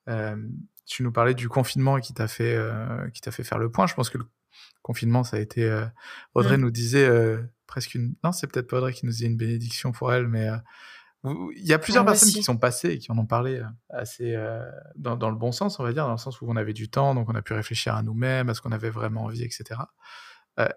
[0.10, 0.36] Euh,
[0.92, 3.88] tu nous parlais du confinement qui t'a fait, euh, qui t'a fait faire le point.
[3.88, 4.26] Je pense que le
[4.82, 5.64] confinement, ça a été.
[5.64, 5.86] Euh,
[6.34, 6.62] Audrey mmh.
[6.62, 8.16] nous disait euh, presque une.
[8.26, 10.50] Non, c'est peut-être pas Audrey qui nous disait une bénédiction pour elle, mais
[11.24, 14.36] il y a plusieurs personnes qui sont passées et qui en ont parlé assez
[14.96, 16.90] dans, dans, le bon sens, on va dire, dans le sens où on avait du
[16.90, 19.82] temps, donc on a pu réfléchir à nous-mêmes, à ce qu'on avait vraiment envie, etc.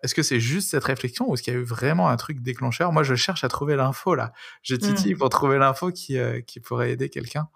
[0.02, 2.40] est-ce que c'est juste cette réflexion ou est-ce qu'il y a eu vraiment un truc
[2.40, 2.92] déclencheur?
[2.92, 4.34] Moi, je cherche à trouver l'info là.
[4.62, 5.18] Je titille mmh.
[5.18, 7.48] pour trouver l'info qui, qui pourrait aider quelqu'un.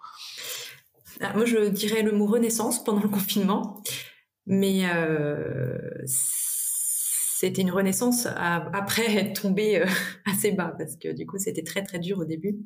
[1.21, 3.83] Ah, moi, je dirais le mot renaissance pendant le confinement,
[4.45, 9.85] mais euh, c'était une renaissance après être tombée euh,
[10.25, 12.57] assez bas parce que du coup, c'était très très dur au début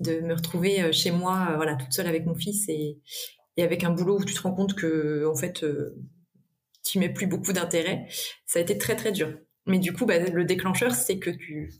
[0.00, 2.98] de me retrouver euh, chez moi, voilà, toute seule avec mon fils et,
[3.56, 5.64] avec un boulot où tu te rends compte que en fait,
[6.84, 8.06] tu mets plus beaucoup d'intérêt.
[8.46, 9.32] Ça a été très très dur.
[9.66, 11.72] Mais du coup, bah, le déclencheur, c'est que tu,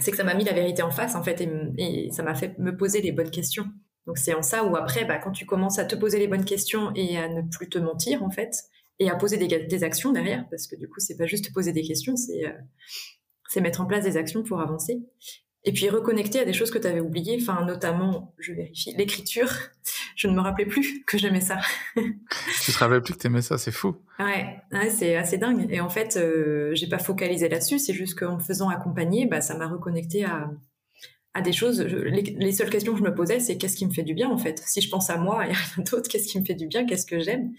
[0.00, 1.40] c'est que ça m'a mis la vérité en face en fait
[1.78, 3.66] et ça m'a fait me poser les bonnes questions.
[4.06, 6.44] Donc c'est en ça où après, bah, quand tu commences à te poser les bonnes
[6.44, 8.54] questions et à ne plus te mentir en fait,
[8.98, 11.72] et à poser des, des actions derrière, parce que du coup c'est pas juste poser
[11.72, 12.52] des questions, c'est euh,
[13.48, 15.02] c'est mettre en place des actions pour avancer.
[15.66, 19.48] Et puis reconnecter à des choses que tu avais oubliées, enfin notamment, je vérifie, l'écriture.
[20.16, 21.58] Je ne me rappelais plus que j'aimais ça.
[21.96, 23.96] tu te rappelais plus que tu aimais ça, c'est fou.
[24.20, 25.66] Ouais, ouais c'est assez dingue.
[25.70, 29.40] Et en fait, euh, j'ai pas focalisé là-dessus, c'est juste qu'en me faisant accompagner, bah,
[29.40, 30.52] ça m'a reconnecté à,
[31.34, 31.80] à des choses.
[31.80, 34.38] les, seules questions que je me posais, c'est qu'est-ce qui me fait du bien en
[34.38, 34.62] fait?
[34.64, 36.86] Si je pense à moi et à rien d'autre, qu'est-ce qui me fait du bien,
[36.86, 37.52] qu'est-ce que j'aime,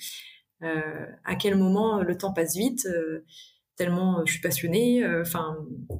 [0.63, 3.25] euh, à quel moment le temps passe vite, euh,
[3.75, 5.03] tellement je suis passionnée.
[5.03, 5.57] Euh, enfin,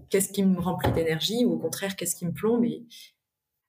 [0.10, 1.44] qu'est-ce qui me remplit d'énergie?
[1.46, 2.64] Ou au contraire qu'est-ce qui me plombe?
[2.64, 2.86] Et,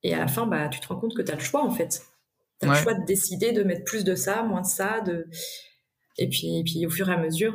[0.04, 1.70] et à la fin, bah, tu te rends compte que tu as le choix en
[1.70, 2.02] fait.
[2.60, 5.26] Tu as le choix de décider de mettre plus de ça, moins de ça, de
[6.16, 7.54] et puis, et puis au fur et à mesure.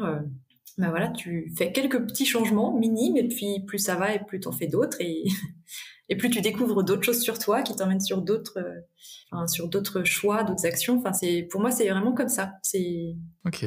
[0.78, 4.42] bah voilà, tu fais quelques petits changements minimes et puis plus ça va et plus
[4.42, 5.24] t'en fais d'autres et
[6.12, 10.04] et plus tu découvres d'autres choses sur toi qui t'emmènent sur d'autres euh, sur d'autres
[10.04, 12.54] choix d'autres actions enfin c'est pour moi c'est vraiment comme ça.
[12.62, 13.66] C'est ok.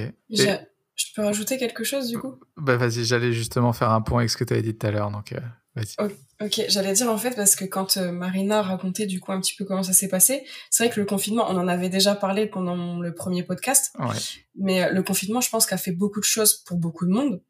[0.97, 2.39] Je peux rajouter quelque chose du coup?
[2.57, 4.91] Bah vas-y j'allais justement faire un point avec ce que tu avais dit tout à
[4.91, 5.41] l'heure donc euh,
[5.75, 6.11] vas-y.
[6.43, 9.57] Ok j'allais dire en fait parce que quand euh, Marina racontait du coup un petit
[9.57, 12.47] peu comment ça s'est passé c'est vrai que le confinement on en avait déjà parlé
[12.47, 14.17] pendant le premier podcast ouais.
[14.55, 17.41] mais le confinement je pense qu'a fait beaucoup de choses pour beaucoup de monde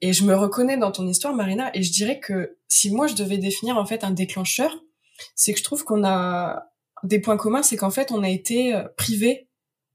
[0.00, 3.14] et je me reconnais dans ton histoire, Marina, et je dirais que si moi je
[3.14, 4.78] devais définir en fait un déclencheur,
[5.34, 6.70] c'est que je trouve qu'on a
[7.02, 9.48] des points communs, c'est qu'en fait on a été euh, privé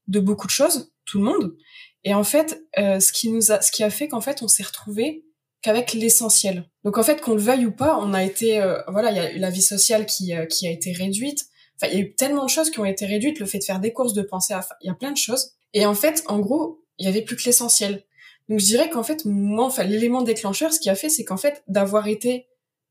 [0.08, 1.56] de beaucoup de choses, tout le monde,
[2.04, 4.48] et en fait euh, ce qui nous a, ce qui a fait qu'en fait on
[4.48, 5.26] s'est retrouvé
[5.62, 6.70] qu'avec l'essentiel.
[6.84, 9.20] Donc en fait qu'on le veuille ou pas, on a été, euh, voilà, il y
[9.20, 11.46] a eu la vie sociale qui qui a été réduite.
[11.78, 13.64] Enfin, il y a eu tellement de choses qui ont été réduites, le fait de
[13.64, 15.52] faire des courses, de penser à, il y a plein de choses.
[15.74, 18.06] Et en fait, en gros, il y avait plus que l'essentiel.
[18.50, 21.38] Donc je dirais qu'en fait, moi, enfin, l'élément déclencheur, ce qui a fait, c'est qu'en
[21.38, 22.48] fait, d'avoir été,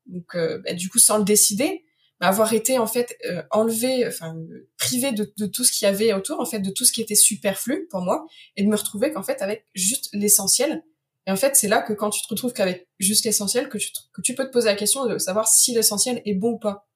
[0.06, 1.84] donc euh, bah, du coup, sans le décider,
[2.20, 4.36] bah, avoir été en fait euh, enlevé, enfin
[4.78, 7.00] privé de, de, tout ce qu'il y avait autour, en fait, de tout ce qui
[7.00, 8.26] était superflu pour moi,
[8.56, 10.82] et de me retrouver qu'en fait avec juste l'essentiel.
[11.26, 13.90] Et en fait, c'est là que quand tu te retrouves qu'avec juste l'essentiel, que tu,
[14.12, 16.86] que tu peux te poser la question de savoir si l'essentiel est bon ou pas.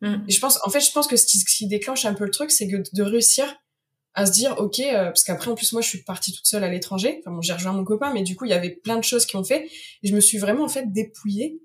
[0.00, 0.24] Mm.
[0.28, 2.24] Et je pense, en fait, je pense que ce qui, ce qui déclenche un peu
[2.24, 3.56] le truc, c'est que de réussir
[4.14, 6.64] à se dire ok euh, parce qu'après en plus moi je suis partie toute seule
[6.64, 7.20] à l'étranger.
[7.20, 9.26] Enfin bon j'ai rejoint mon copain mais du coup il y avait plein de choses
[9.26, 9.68] qui ont fait.
[10.02, 11.60] Et je me suis vraiment en fait dépouillée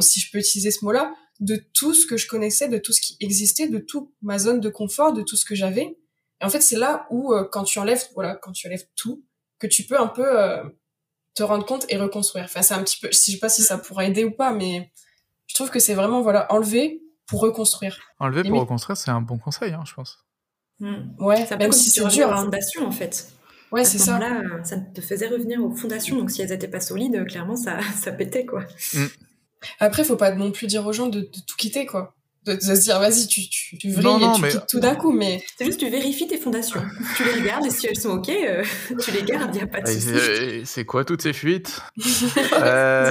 [0.00, 3.00] si je peux utiliser ce mot-là de tout ce que je connaissais de tout ce
[3.00, 5.96] qui existait de toute ma zone de confort de tout ce que j'avais.
[6.40, 9.24] Et en fait c'est là où euh, quand tu enlèves voilà quand tu enlèves tout
[9.58, 10.62] que tu peux un peu euh,
[11.34, 12.44] te rendre compte et reconstruire.
[12.44, 14.92] Enfin c'est un petit peu je sais pas si ça pourra aider ou pas mais
[15.46, 17.98] je trouve que c'est vraiment voilà enlever pour reconstruire.
[18.18, 20.18] Enlever pour reconstruire c'est un bon conseil hein, je pense
[20.80, 21.10] Hmm.
[21.18, 22.32] Ouais, ça même si c'est dur.
[22.32, 22.44] Hein.
[22.44, 23.28] Fondation en fait.
[23.70, 24.18] Ouais, c'est ça.
[24.18, 26.16] Là, ça te faisait revenir aux fondations.
[26.16, 28.64] Donc si elles n'étaient pas solides, clairement ça, ça pétait quoi.
[28.94, 29.06] Mm.
[29.80, 32.14] Après, faut pas non plus dire aux gens de, tout quitter quoi.
[32.44, 34.52] de, se dire vas-y tu tu, tu vrilles et tu mais...
[34.68, 36.80] tout d'un coup mais c'est juste tu vérifies tes fondations
[37.16, 38.62] tu les regardes et si elles sont ok euh,
[39.00, 41.82] tu les gardes il y a pas de souci c'est quoi toutes ces fuites?
[42.52, 43.10] Euh...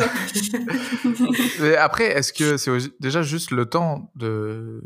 [1.78, 4.82] après est-ce que c'est déjà juste le temps de...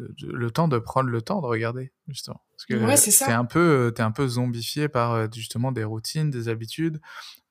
[0.00, 2.42] de, le temps de prendre le temps de regarder justement.
[2.52, 6.30] Parce que ouais, c'est un peu t'es un peu zombifié par euh, justement des routines
[6.30, 7.00] des habitudes.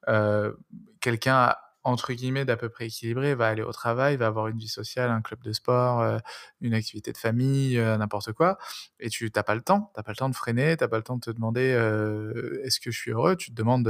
[0.07, 0.53] Euh,
[1.01, 4.67] quelqu'un entre guillemets d'à peu près équilibré, va aller au travail, va avoir une vie
[4.67, 6.17] sociale, un club de sport, euh,
[6.61, 8.57] une activité de famille, euh, n'importe quoi,
[8.99, 11.03] et tu n'as pas le temps, t'as pas le temps de freiner, t'as pas le
[11.03, 13.87] temps de te demander euh, est-ce que je suis heureux, tu te demandes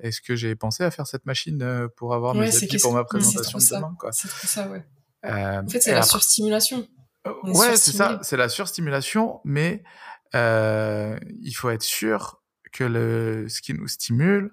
[0.00, 3.58] est-ce que j'ai pensé à faire cette machine pour avoir mes habits pour ma présentation
[3.58, 4.12] de demain, quoi.
[4.12, 4.84] C'est ça, ouais.
[5.24, 6.86] en fait, c'est la surstimulation.
[7.44, 9.82] Ouais, c'est ça, c'est la surstimulation, mais
[10.32, 14.50] il faut être sûr que le, ce qui nous stimule,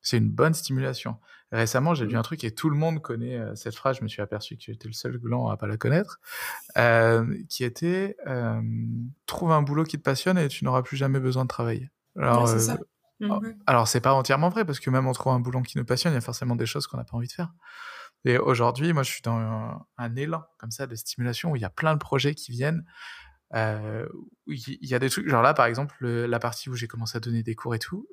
[0.00, 1.16] c'est une bonne stimulation.
[1.54, 2.18] Récemment, j'ai lu mmh.
[2.18, 3.98] un truc et tout le monde connaît euh, cette phrase.
[3.98, 6.18] Je me suis aperçu que j'étais le seul gland à pas la connaître,
[6.76, 8.60] euh, qui était euh,
[9.26, 11.90] trouve un boulot qui te passionne et tu n'auras plus jamais besoin de travailler.
[12.18, 12.78] Alors, ça.
[13.20, 13.52] Mmh.
[13.66, 16.12] alors c'est pas entièrement vrai parce que même en trouvant un boulot qui nous passionne,
[16.12, 17.52] il y a forcément des choses qu'on n'a pas envie de faire.
[18.24, 21.66] Et aujourd'hui, moi, je suis dans un, élan comme ça de stimulation où il y
[21.66, 22.84] a plein de projets qui viennent.
[23.54, 27.20] il y a des trucs, genre là, par exemple, la partie où j'ai commencé à
[27.20, 28.08] donner des cours et tout,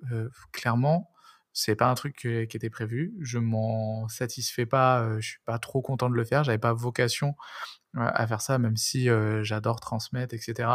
[0.51, 1.11] clairement,
[1.53, 3.13] c'est pas un truc qui était prévu.
[3.19, 5.01] Je m'en satisfais pas.
[5.01, 6.43] Euh, je suis pas trop content de le faire.
[6.43, 7.35] J'avais pas vocation
[7.97, 10.69] à faire ça, même si euh, j'adore transmettre, etc.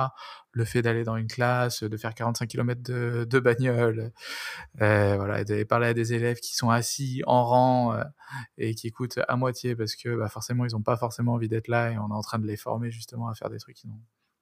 [0.53, 4.13] Le fait d'aller dans une classe, de faire 45 km de, de bagnole,
[4.83, 8.05] euh, voilà, d'aller parler à des élèves qui sont assis en rang euh,
[8.59, 11.69] et qui écoutent à moitié parce que bah, forcément ils n'ont pas forcément envie d'être
[11.69, 13.91] là et on est en train de les former justement à faire des trucs qu'ils
[13.91, 14.01] n'ont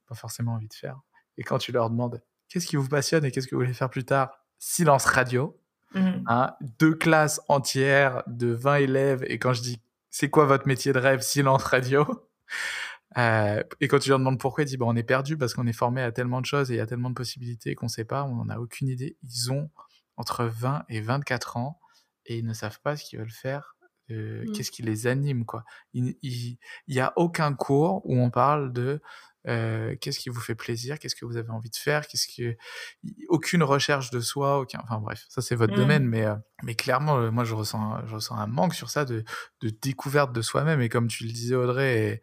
[0.09, 1.01] pas forcément envie de faire.
[1.39, 3.91] Et quand tu leur demandes qu'est-ce qui vous passionne et qu'est-ce que vous voulez faire
[3.91, 5.59] plus tard, silence radio
[5.95, 6.25] Mmh.
[6.27, 9.25] Hein, deux classes entières de 20 élèves.
[9.29, 12.07] Et quand je dis c'est quoi votre métier de rêve, silence radio.
[13.17, 15.67] Euh, et quand tu leur demandes pourquoi, ils disent bon, on est perdu parce qu'on
[15.67, 17.91] est formé à tellement de choses et il y a tellement de possibilités qu'on ne
[17.91, 19.17] sait pas, on n'en a aucune idée.
[19.23, 19.71] Ils ont
[20.17, 21.79] entre 20 et 24 ans
[22.27, 23.77] et ils ne savent pas ce qu'ils veulent faire.
[24.11, 24.53] Euh, mmh.
[24.53, 25.65] Qu'est-ce qui les anime quoi
[25.95, 26.15] Il
[26.89, 29.01] n'y a aucun cours où on parle de
[29.47, 32.57] euh, qu'est-ce qui vous fait plaisir, qu'est-ce que vous avez envie de faire, qu'est-ce que
[33.29, 35.77] aucune recherche de soi, aucun, enfin bref, ça c'est votre mmh.
[35.77, 39.05] domaine, mais euh, mais clairement, euh, moi je ressens je ressens un manque sur ça
[39.05, 39.25] de,
[39.61, 42.23] de découverte de soi-même et comme tu le disais Audrey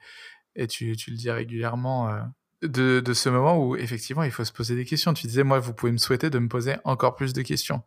[0.55, 2.09] et, et tu, tu le dis régulièrement.
[2.61, 5.15] de, de, ce moment où effectivement il faut se poser des questions.
[5.15, 7.82] Tu disais, moi, vous pouvez me souhaiter de me poser encore plus de questions.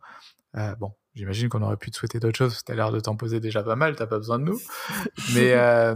[0.57, 2.63] Euh, bon, j'imagine qu'on aurait pu te souhaiter d'autres choses.
[2.63, 4.59] Tu as l'air de t'en poser déjà pas mal, t'as pas besoin de nous.
[5.33, 5.95] Mais, euh,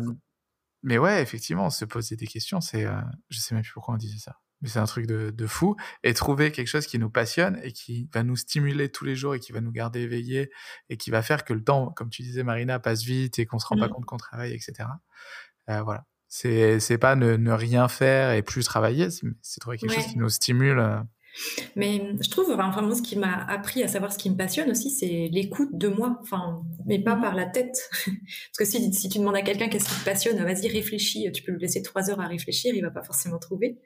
[0.83, 3.97] mais ouais, effectivement, se poser des questions, c'est, euh, je sais même plus pourquoi on
[3.97, 5.75] disait ça, mais c'est un truc de, de, fou.
[6.03, 9.35] Et trouver quelque chose qui nous passionne et qui va nous stimuler tous les jours
[9.35, 10.51] et qui va nous garder éveillés
[10.89, 13.59] et qui va faire que le temps, comme tu disais, Marina, passe vite et qu'on
[13.59, 13.91] se rend pas mmh.
[13.91, 14.89] compte qu'on travaille, etc.
[15.69, 16.05] Euh, voilà.
[16.27, 20.17] C'est, c'est pas ne, ne, rien faire et plus travailler, c'est, trouver quelque chose qui
[20.17, 21.03] nous stimule.
[21.39, 24.35] Euh, mais je trouve, enfin, moi, ce qui m'a appris à savoir ce qui me
[24.35, 27.21] passionne aussi, c'est l'écoute de moi, enfin, mais pas mhm.
[27.21, 27.89] par la tête.
[28.05, 31.43] Parce que si, si tu demandes à quelqu'un qu'est-ce qui te passionne, vas-y, réfléchis, tu
[31.43, 33.77] peux lui laisser trois heures à réfléchir, il va pas forcément trouver.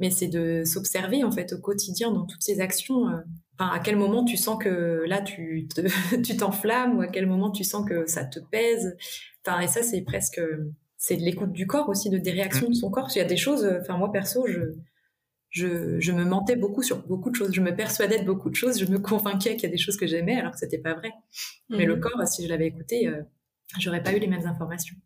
[0.00, 3.08] Mais c'est de s'observer, en fait, au quotidien, dans toutes ces actions.
[3.08, 3.18] Euh,
[3.58, 5.68] enfin, à quel moment tu sens que là, tu
[6.24, 8.96] tu t'enflammes, ou à quel moment tu sens que ça te pèse.
[9.44, 10.40] Enfin, et ça, c'est presque,
[10.96, 13.08] c'est de l'écoute du corps aussi, de des réactions de son corps.
[13.14, 14.74] Il y a des choses, enfin, moi, perso, je,
[15.52, 17.52] je, je, me mentais beaucoup sur beaucoup de choses.
[17.52, 18.80] Je me persuadais de beaucoup de choses.
[18.80, 21.12] Je me convainquais qu'il y a des choses que j'aimais alors que c'était pas vrai.
[21.68, 22.00] Mais le mhm.
[22.00, 23.22] corps, si je l'avais écouté, euh,
[23.78, 24.96] j'aurais pas eu les mêmes informations.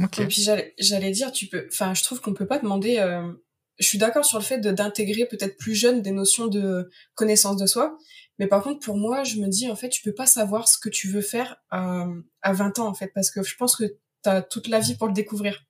[0.00, 0.46] Et puis
[0.78, 2.98] j'allais dire, tu peux, enfin, je trouve qu'on peut pas demander.
[2.98, 3.32] Euh,
[3.80, 7.66] je suis d'accord sur le fait d'intégrer peut-être plus jeune des notions de connaissance de
[7.66, 7.96] soi,
[8.38, 10.78] mais par contre pour moi, je me dis en fait, tu peux pas savoir ce
[10.78, 13.84] que tu veux faire euh, à 20 ans en fait, parce que je pense que
[13.84, 15.64] tu as toute la vie pour le découvrir.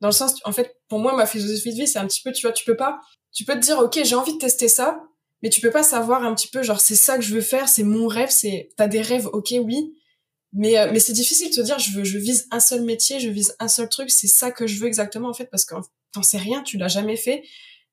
[0.00, 2.32] Dans le sens, en fait, pour moi, ma philosophie de vie, c'est un petit peu,
[2.32, 3.00] tu vois, tu peux pas
[3.32, 5.02] tu peux te dire ok j'ai envie de tester ça
[5.42, 7.68] mais tu peux pas savoir un petit peu genre c'est ça que je veux faire
[7.68, 9.94] c'est mon rêve c'est t'as des rêves ok oui
[10.52, 13.20] mais euh, mais c'est difficile de te dire je veux je vise un seul métier
[13.20, 15.74] je vise un seul truc c'est ça que je veux exactement en fait parce que
[16.12, 17.44] t'en sais rien tu l'as jamais fait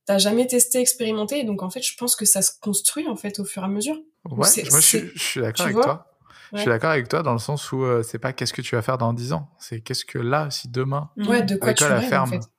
[0.05, 3.39] t'as jamais testé expérimenté donc en fait je pense que ça se construit en fait
[3.39, 4.01] au fur et à mesure.
[4.25, 6.14] Ouais moi je suis, d'accord avec toi
[6.53, 8.75] Je suis d'accord avec toi dans le sens où euh, c'est pas qu'est-ce que tu
[8.75, 11.83] vas faire dans 10 ans, c'est qu'est-ce que là, si demain, ouais, de quoi tu
[11.83, 12.49] la ferme, en fait.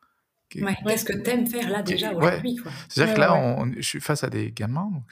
[0.48, 2.56] Qu'est-ce que tu aimes faire là déjà aujourd'hui
[2.88, 5.04] C'est-à-dire que là, on, je suis face à des gamins, donc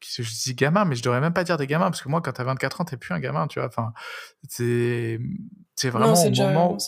[0.00, 2.20] qui, je dis gamins, mais je devrais même pas dire des gamins, parce que moi,
[2.22, 3.68] quand tu as 24 ans, tu plus un gamin, tu vois.
[3.68, 3.92] Enfin,
[4.48, 5.18] c'est
[5.84, 6.78] vraiment au moment.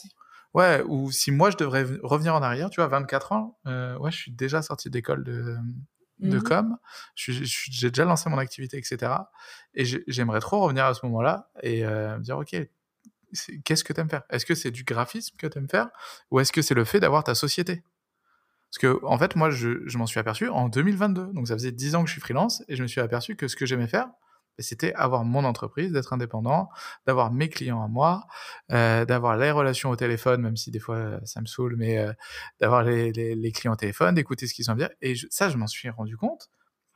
[0.55, 4.13] Ouais, ou si moi je devrais revenir en arrière, tu vois, 24 ans, euh, ouais,
[4.13, 5.57] je suis déjà sorti d'école de,
[6.19, 6.77] de mmh com,
[7.15, 9.13] j'ai déjà lancé mon activité, etc.
[9.75, 12.57] Et j'aimerais trop revenir à ce moment-là et euh, me dire, ok,
[13.65, 14.23] qu'est-ce que tu aimes faire?
[14.31, 15.89] Est-ce que c'est du graphisme que tu aimes faire?
[16.31, 17.83] Ou est-ce que c'est le fait d'avoir ta société?
[18.71, 21.33] Parce que, en fait, moi, je, je m'en suis aperçu en 2022.
[21.33, 23.49] Donc, ça faisait 10 ans que je suis freelance et je me suis aperçu que
[23.49, 24.09] ce que j'aimais faire,
[24.59, 26.69] c'était avoir mon entreprise, d'être indépendant,
[27.07, 28.27] d'avoir mes clients à moi,
[28.73, 31.99] euh, d'avoir les relations au téléphone, même si des fois euh, ça me saoule, mais
[31.99, 32.13] euh,
[32.61, 34.91] d'avoir les, les, les, clients au téléphone, d'écouter ce qu'ils ont à dire.
[35.01, 36.49] Et je, ça, je m'en suis rendu compte,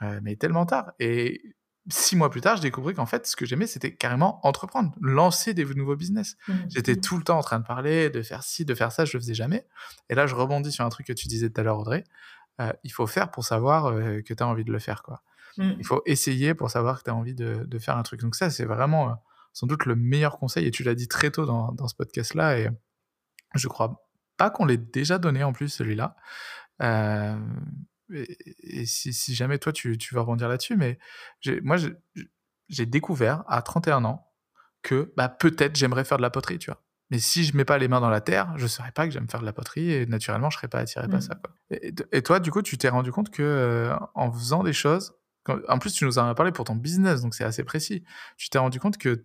[0.02, 0.92] euh, mais tellement tard.
[1.00, 1.42] Et
[1.88, 5.54] six mois plus tard, je découvris qu'en fait, ce que j'aimais, c'était carrément entreprendre, lancer
[5.54, 6.36] des nouveaux business.
[6.46, 6.54] Mmh.
[6.68, 9.16] J'étais tout le temps en train de parler, de faire ci, de faire ça, je
[9.16, 9.66] le faisais jamais.
[10.10, 12.04] Et là, je rebondis sur un truc que tu disais tout à l'heure, Audrey.
[12.82, 15.22] Il faut faire pour savoir que tu as envie de le faire, quoi.
[15.56, 15.72] Mmh.
[15.78, 18.20] Il faut essayer pour savoir que tu as envie de, de, faire un truc.
[18.20, 19.14] Donc ça, c'est vraiment euh,
[19.52, 20.66] sans doute le meilleur conseil.
[20.66, 22.58] Et tu l'as dit très tôt dans, dans ce podcast-là.
[22.58, 22.70] Et
[23.54, 26.16] je crois pas qu'on l'ait déjà donné en plus, celui-là.
[26.82, 27.38] Euh,
[28.12, 30.98] et, et si, si, jamais toi, tu, tu vas rebondir là-dessus, mais
[31.62, 31.76] moi,
[32.68, 34.28] j'ai découvert à 31 ans
[34.82, 36.82] que bah, peut-être j'aimerais faire de la poterie, tu vois.
[37.10, 39.12] Mais si je mets pas les mains dans la terre, je ne saurais pas que
[39.12, 41.10] j'aime faire de la poterie et naturellement, je serais pas attiré mmh.
[41.10, 41.34] par ça.
[41.36, 41.54] Quoi.
[41.70, 45.14] Et, et, toi, du coup, tu t'es rendu compte que euh, en faisant des choses,
[45.68, 48.04] en plus, tu nous en as parlé pour ton business, donc c'est assez précis.
[48.36, 49.24] Tu t'es rendu compte que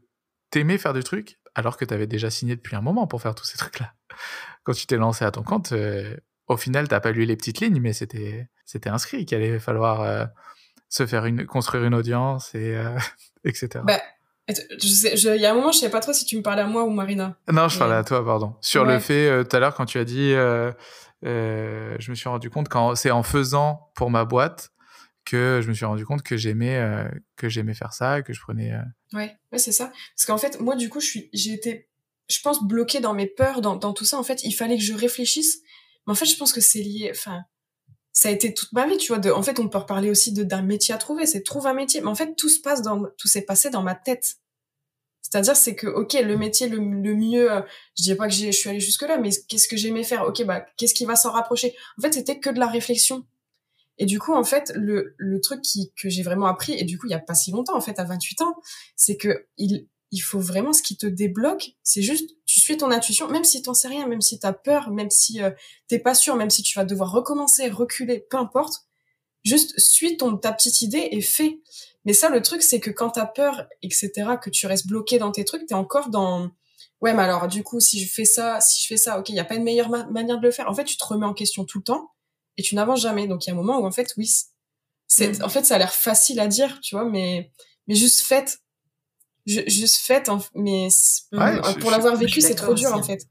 [0.50, 3.36] t'aimais faire des trucs alors que tu avais déjà signé depuis un moment pour faire
[3.36, 3.94] tous ces trucs-là.
[4.64, 6.16] Quand tu t'es lancé à ton compte, euh,
[6.48, 10.02] au final, t'as pas lu les petites lignes, mais c'était c'était inscrit qu'il allait falloir
[10.02, 10.26] euh,
[10.90, 12.98] se faire une construire une audience et euh,
[13.44, 13.84] etc.
[13.84, 14.00] Bah,
[14.48, 16.84] il y a un moment, je sais pas trop si tu me parlais à moi
[16.84, 17.38] ou Marina.
[17.52, 18.56] Non, je parlais à toi, pardon.
[18.62, 18.94] Sur ouais.
[18.94, 20.34] le fait tout à l'heure quand tu as dit,
[21.24, 24.73] je me suis rendu compte quand c'est en faisant pour ma boîte
[25.34, 28.74] que je me suis rendu compte que j'aimais que j'aimais faire ça, que je prenais.
[29.14, 29.92] Ouais, ouais, c'est ça.
[30.16, 31.90] Parce qu'en fait, moi, du coup, je suis, j'ai été,
[32.30, 34.18] je pense, bloquée dans mes peurs, dans, dans tout ça.
[34.18, 35.62] En fait, il fallait que je réfléchisse
[36.06, 37.44] mais en fait, je pense que c'est lié, enfin,
[38.12, 39.20] ça a été toute ma vie, tu vois.
[39.20, 41.26] De, en fait, on peut reparler aussi de d'un métier à trouver.
[41.26, 42.02] C'est trouve un métier.
[42.02, 44.36] Mais en fait, tout se passe dans, tout s'est passé dans ma tête.
[45.22, 47.62] C'est-à-dire, c'est que, ok, le métier le, le mieux, euh,
[47.98, 50.24] je dis pas que je suis allée jusque là, mais qu'est-ce que j'aimais faire?
[50.28, 51.74] Ok, bah, qu'est-ce qui va s'en rapprocher?
[51.98, 53.26] En fait, c'était que de la réflexion.
[53.98, 56.98] Et du coup, en fait, le, le truc qui, que j'ai vraiment appris, et du
[56.98, 58.56] coup, il y a pas si longtemps, en fait, à 28 ans,
[58.96, 62.92] c'est que il, il faut vraiment ce qui te débloque, c'est juste tu suis ton
[62.92, 65.50] intuition, même si t'en sais rien, même si t'as peur, même si euh,
[65.88, 68.86] t'es pas sûr, même si tu vas devoir recommencer, reculer, peu importe,
[69.44, 71.62] juste suis ton ta petite idée et fais.
[72.06, 75.32] Mais ça, le truc, c'est que quand t'as peur, etc., que tu restes bloqué dans
[75.32, 76.52] tes trucs, t'es encore dans
[77.02, 79.36] ouais, mais alors du coup, si je fais ça, si je fais ça, ok, il
[79.36, 80.70] y a pas une meilleure manière de le faire.
[80.70, 82.13] En fait, tu te remets en question tout le temps
[82.58, 83.28] et tu n'avances jamais.
[83.28, 84.32] Donc il y a un moment où en fait, oui,
[85.08, 85.44] c'est mmh.
[85.44, 87.52] en fait ça a l'air facile à dire, tu vois, mais
[87.88, 88.60] mais juste faites
[89.46, 90.88] juste fait, mais
[91.34, 93.00] ouais, pour l'avoir vécu, c'est trop dur aussi.
[93.00, 93.28] en fait.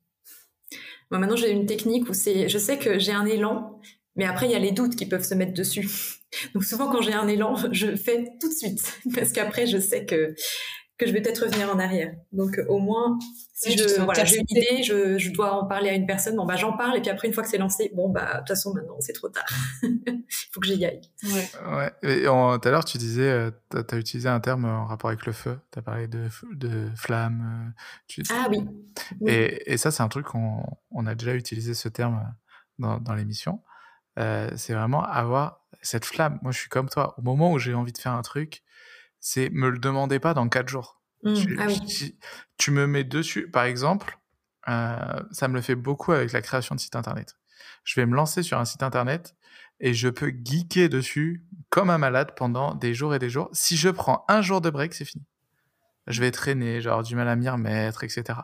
[1.10, 3.78] Moi, maintenant, j'ai une technique où c'est, je sais que j'ai un élan,
[4.16, 5.88] mais après, il y a les doutes qui peuvent se mettre dessus.
[6.54, 10.06] Donc, souvent, quand j'ai un élan, je fais tout de suite, parce qu'après, je sais
[10.06, 10.34] que
[11.02, 12.14] que je vais peut-être revenir en arrière.
[12.32, 13.18] Donc, au moins,
[13.54, 16.46] si je, voilà, j'ai une idée, je, je, dois en parler à une personne, bon,
[16.46, 18.48] bah, j'en parle, et puis après, une fois que c'est lancé, bon, bah, de toute
[18.48, 19.46] façon, maintenant, c'est trop tard.
[19.82, 20.22] Il
[20.52, 21.00] faut que j'y aille.
[21.24, 21.50] Ouais.
[21.76, 21.92] ouais.
[22.02, 25.26] Et tout à l'heure, tu disais, euh, tu as, utilisé un terme en rapport avec
[25.26, 25.58] le feu.
[25.72, 27.42] Tu as parlé de, de flamme.
[27.68, 28.22] Euh, tu...
[28.30, 28.64] Ah oui.
[29.20, 29.32] oui.
[29.32, 32.34] Et, et, ça, c'est un truc qu'on on a déjà utilisé ce terme
[32.78, 33.60] dans, dans l'émission.
[34.18, 36.38] Euh, c'est vraiment avoir cette flamme.
[36.42, 37.14] Moi, je suis comme toi.
[37.18, 38.62] Au moment où j'ai envie de faire un truc,
[39.22, 41.00] c'est me le demandez pas dans quatre jours.
[41.22, 41.80] Mmh, tu, ah oui.
[41.86, 42.14] tu,
[42.58, 44.18] tu, me mets dessus, par exemple,
[44.68, 47.38] euh, ça me le fait beaucoup avec la création de sites internet.
[47.84, 49.36] Je vais me lancer sur un site internet
[49.78, 53.48] et je peux geeker dessus comme un malade pendant des jours et des jours.
[53.52, 55.24] Si je prends un jour de break, c'est fini.
[56.08, 58.40] Je vais traîner, genre du mal à m'y remettre, etc.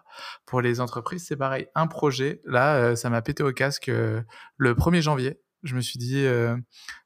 [0.47, 1.67] Pour les entreprises, c'est pareil.
[1.75, 4.23] Un projet, là, euh, ça m'a pété au casque euh,
[4.57, 5.41] le 1er janvier.
[5.65, 6.25] Je me suis dit,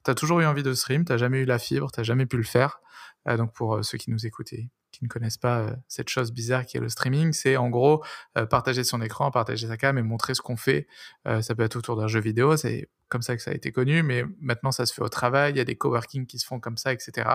[0.02, 2.42] t'as toujours eu envie de stream, t'as jamais eu la fibre, t'as jamais pu le
[2.42, 2.82] faire.
[3.28, 6.08] Euh, donc pour euh, ceux qui nous écoutent et qui ne connaissent pas euh, cette
[6.08, 8.04] chose bizarre qui est le streaming, c'est en gros
[8.50, 10.86] partager son écran, partager sa cam et montrer ce qu'on fait.
[11.24, 14.02] ça peut être autour d'un jeu vidéo, c'est comme ça que ça a été connu,
[14.02, 16.60] mais maintenant ça se fait au travail, il y a des coworking qui se font
[16.60, 17.28] comme ça, etc.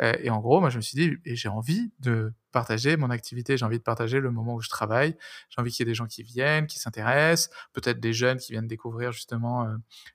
[0.00, 3.64] et en gros, moi je me suis dit, j'ai envie de partager mon activité, j'ai
[3.64, 5.16] envie de partager le moment où je travaille,
[5.50, 8.52] j'ai envie qu'il y ait des gens qui viennent, qui s'intéressent, peut-être des jeunes qui
[8.52, 9.66] viennent découvrir justement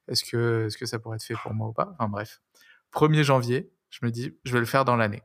[0.08, 1.96] est-ce que, est -ce que ça pourrait être fait pour moi ou pas.
[1.98, 2.42] Enfin bref.
[2.92, 5.22] 1er janvier, je me dis, je vais le faire dans l'année.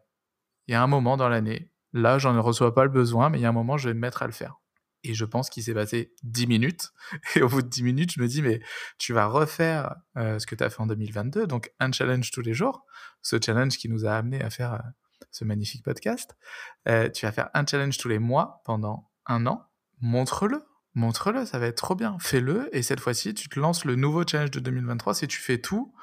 [0.66, 3.42] Il y a un moment dans l'année, là, j'en reçois pas le besoin, mais il
[3.42, 4.56] y a un moment, je vais me mettre à le faire.
[5.04, 6.90] Et je pense qu'il s'est passé 10 minutes.
[7.36, 8.60] Et au bout de 10 minutes, je me dis, mais
[8.98, 12.40] tu vas refaire euh, ce que tu as fait en 2022, donc un challenge tous
[12.40, 12.84] les jours,
[13.22, 14.78] ce challenge qui nous a amené à faire euh,
[15.30, 16.36] ce magnifique podcast.
[16.88, 19.64] Euh, tu vas faire un challenge tous les mois pendant un an.
[20.00, 20.64] Montre-le.
[20.94, 22.16] Montre-le, ça va être trop bien.
[22.18, 22.74] Fais-le.
[22.74, 25.94] Et cette fois-ci, tu te lances le nouveau challenge de 2023, c'est tu fais tout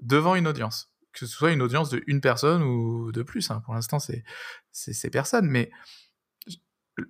[0.00, 3.50] devant une audience que ce soit une audience de une personne ou de plus.
[3.50, 3.62] Hein.
[3.64, 4.24] Pour l'instant, c'est
[4.72, 5.48] ces personnes.
[5.48, 5.70] Mais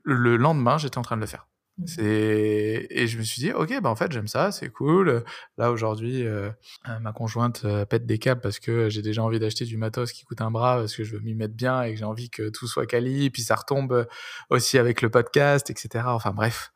[0.05, 1.49] le lendemain, j'étais en train de le faire.
[1.79, 1.87] Mmh.
[1.87, 5.23] C'est et je me suis dit ok bah en fait j'aime ça c'est cool
[5.59, 6.51] là aujourd'hui euh,
[6.89, 10.11] euh, ma conjointe euh, pète des câbles parce que j'ai déjà envie d'acheter du matos
[10.11, 12.31] qui coûte un bras parce que je veux m'y mettre bien et que j'ai envie
[12.31, 14.09] que tout soit quali puis ça retombe
[14.51, 16.73] aussi avec le podcast etc enfin bref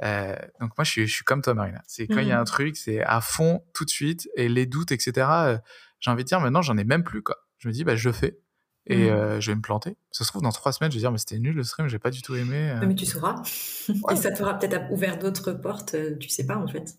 [0.00, 2.42] donc moi je suis je suis comme toi Marina c'est quand il y a un
[2.42, 2.46] Mmh.
[2.46, 5.58] truc c'est à fond tout de suite et les doutes etc
[6.00, 8.10] j'ai envie de dire maintenant j'en ai même plus quoi je me dis bah je
[8.10, 8.38] fais
[8.88, 9.14] et Mmh.
[9.14, 9.96] euh, je vais me planter.
[10.12, 11.98] Ça se trouve, dans trois semaines, je vais dire, mais c'était nul le stream, j'ai
[11.98, 12.70] pas du tout aimé.
[12.70, 12.86] euh.
[12.86, 13.42] Mais tu sauras.
[13.88, 13.94] Ouais.
[14.12, 16.94] Et ça t'aura peut-être ouvert d'autres portes, euh, tu sais pas en fait.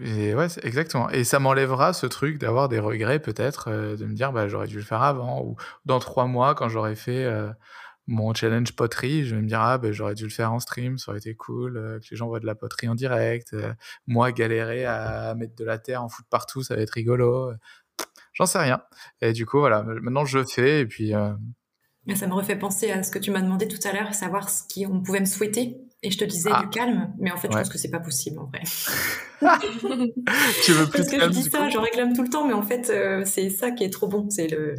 [0.00, 1.08] Et ouais, exactement.
[1.10, 4.66] Et ça m'enlèvera ce truc d'avoir des regrets, peut-être, euh, de me dire, bah, j'aurais
[4.66, 5.44] dû le faire avant.
[5.44, 5.54] Ou
[5.84, 7.24] dans trois mois, quand j'aurais fait
[8.08, 10.98] mon challenge poterie, je vais me dire, ah, bah, j'aurais dû le faire en stream,
[10.98, 13.52] ça aurait été cool, euh, que les gens voient de la poterie en direct.
[13.54, 13.72] euh,
[14.06, 17.52] moi, galérer à mettre de la terre en foot partout, ça va être rigolo.
[18.34, 18.82] J'en sais rien.
[19.20, 20.80] Et du coup, voilà, maintenant je le fais.
[20.80, 21.32] Et puis, euh,
[22.06, 24.48] Mais ça me refait penser à ce que tu m'as demandé tout à l'heure, savoir
[24.50, 25.78] ce qu'on pouvait me souhaiter.
[26.04, 26.62] Et je te disais Ah.
[26.62, 27.60] du calme, mais en fait, je Ouais.
[27.62, 28.62] pense que c'est pas possible en vrai.
[30.64, 32.28] tu veux plus Parce que je calme, dis du ça, coup j'en réclame tout le
[32.28, 34.28] temps, mais en fait, euh, c'est ça qui est trop bon.
[34.30, 34.74] C'est le,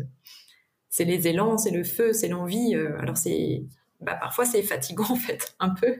[0.89, 2.75] c'est les élans, c'est le feu, c'est l'envie.
[2.75, 3.63] euh, alors c'est,
[4.01, 5.95] bah, parfois c'est fatigant en fait, un peu,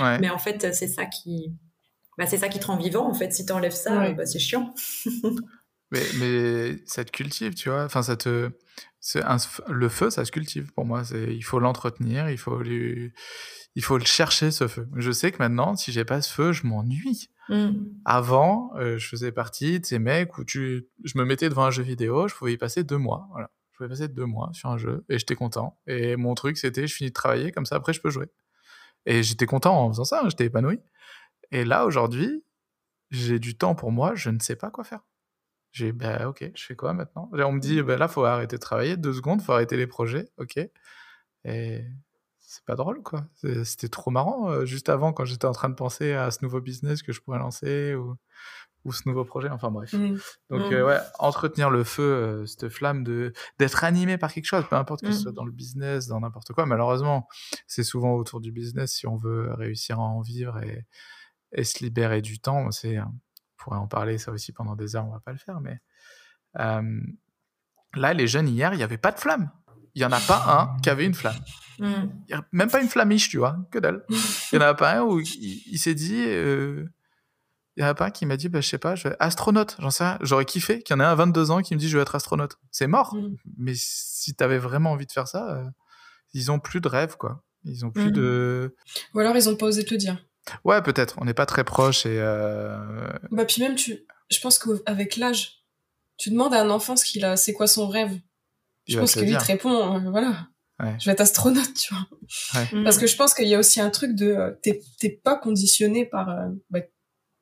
[0.00, 0.18] Ouais.
[0.20, 1.52] mais en fait c'est ça qui,
[2.16, 3.32] bah, c'est ça qui te rend vivant en fait.
[3.32, 4.14] Si t'enlèves ça, Ouais.
[4.14, 4.72] bah, c'est chiant.
[5.90, 7.84] Mais, mais ça te cultive, tu vois.
[7.84, 8.50] Enfin, ça te.
[9.16, 9.36] un-
[9.68, 11.04] le feu, ça se cultive pour moi.
[11.04, 13.12] C'est, il faut l'entretenir, il faut lui,
[13.74, 14.88] il faut le chercher ce feu.
[14.96, 17.30] Je sais que maintenant, si j'ai pas ce feu, je m'ennuie.
[17.48, 17.70] Mm.
[18.04, 21.70] Avant, euh, je faisais partie de ces mecs où tu, je me mettais devant un
[21.70, 23.26] jeu vidéo, je pouvais y passer deux mois.
[23.30, 25.78] Voilà, je pouvais passer deux mois sur un jeu et j'étais content.
[25.86, 28.26] Et mon truc, c'était, je finis de travailler comme ça, après je peux jouer.
[29.06, 30.80] Et j'étais content en faisant ça, hein, j'étais épanoui.
[31.50, 32.44] Et là, aujourd'hui,
[33.10, 35.00] j'ai du temps pour moi, je ne sais pas quoi faire.
[35.78, 37.30] J'ai, bah ok, je fais quoi maintenant?
[37.32, 40.28] On me dit, bah là, faut arrêter de travailler, deux secondes, faut arrêter les projets,
[40.38, 40.58] ok.
[41.44, 41.84] Et
[42.40, 43.26] c'est pas drôle, quoi.
[43.64, 46.60] C'était trop marrant, euh, juste avant, quand j'étais en train de penser à ce nouveau
[46.60, 48.16] business que je pourrais lancer, ou,
[48.84, 49.92] ou ce nouveau projet, enfin bref.
[49.92, 50.16] Mm.
[50.50, 50.72] Donc, Mm.
[50.74, 54.76] euh, ouais, entretenir le feu, euh, cette flamme de d'être animé par quelque chose, peu
[54.76, 55.22] importe que ce Mm.
[55.22, 56.66] soit dans le business, dans n'importe quoi.
[56.66, 57.28] Malheureusement,
[57.68, 60.86] c'est souvent autour du business si on veut réussir à en vivre et,
[61.52, 62.70] et se libérer du temps.
[62.72, 62.98] C'est,
[63.58, 65.78] pourrait en parler ça aussi pendant des heures, on va pas le faire, mais
[66.58, 67.00] euh,
[67.94, 69.50] là, les jeunes hier, il n'y avait pas de flamme.
[69.94, 70.44] Il y en a pas
[70.76, 71.38] un qui avait une flamme.
[71.80, 72.04] Mm.
[72.28, 74.04] Y a même pas une flamiche, tu vois, que dalle.
[74.08, 75.26] Il y en a pas un où il,
[75.66, 76.24] il s'est dit.
[76.26, 76.84] euh,
[77.76, 79.16] il y en a pas un qui m'a dit, bah, je sais pas, je vais
[79.20, 80.18] astronaute, j'en sais rien.
[80.22, 82.02] J'aurais kiffé qu'il y en ait un à 22 ans qui me dit, je vais
[82.02, 82.58] être astronaute.
[82.70, 83.14] C'est mort.
[83.14, 83.36] Mm.
[83.56, 85.64] Mais si t'avais vraiment envie de faire ça, euh,
[86.34, 87.42] ils ont plus de rêve, quoi.
[87.64, 88.12] Ils ont plus Mm.
[88.12, 88.76] de.
[89.14, 90.24] Ou alors ils ont pas osé te le dire.
[90.64, 91.16] Ouais, peut-être.
[91.20, 92.18] On n'est pas très proches et.
[92.20, 92.76] euh,
[93.30, 95.62] Bah puis même tu, je pense qu'avec l'âge,
[96.16, 98.12] tu demandes à un enfant ce qu'il a, c'est quoi son rêve.
[98.86, 100.48] Il Je pense que lui te répond, euh, voilà,
[100.80, 100.96] Ouais.
[101.00, 102.64] je vais être astronaute, tu vois.
[102.72, 102.84] Mm.
[102.84, 105.36] Parce que je pense qu'il y a aussi un truc de, euh, t'es t'es pas
[105.36, 106.80] conditionné par, euh, bah,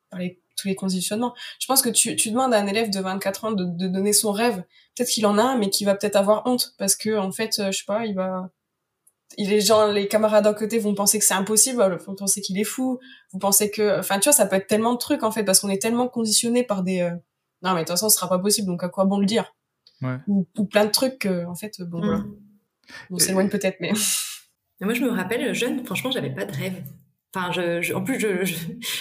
[0.09, 1.35] par les, tous les conditionnements.
[1.59, 4.11] Je pense que tu, tu demandes à un élève de 24 ans de, de donner
[4.11, 4.63] son rêve.
[4.95, 7.59] Peut-être qu'il en a un, mais qu'il va peut-être avoir honte parce que en fait,
[7.59, 8.49] euh, je sais pas, il va,
[9.37, 12.63] les gens, les camarades d'à côté vont penser que c'est impossible, vont penser qu'il est
[12.63, 12.99] fou,
[13.33, 15.59] vous pensez que, enfin, tu vois, ça peut être tellement de trucs en fait parce
[15.59, 17.11] qu'on est tellement conditionné par des, euh,
[17.61, 19.53] non mais de toute façon, ce sera pas possible, donc à quoi bon le dire?
[20.01, 20.17] Ouais.
[20.27, 22.35] ou, ou plein de trucs en fait, bon voilà, Mm.
[23.11, 23.91] on s'éloigne peut-être, mais
[24.79, 26.81] Et Moi, je me rappelle, jeune, franchement, j'avais pas de rêve.
[27.35, 28.55] Enfin, je, je- en plus, je, je,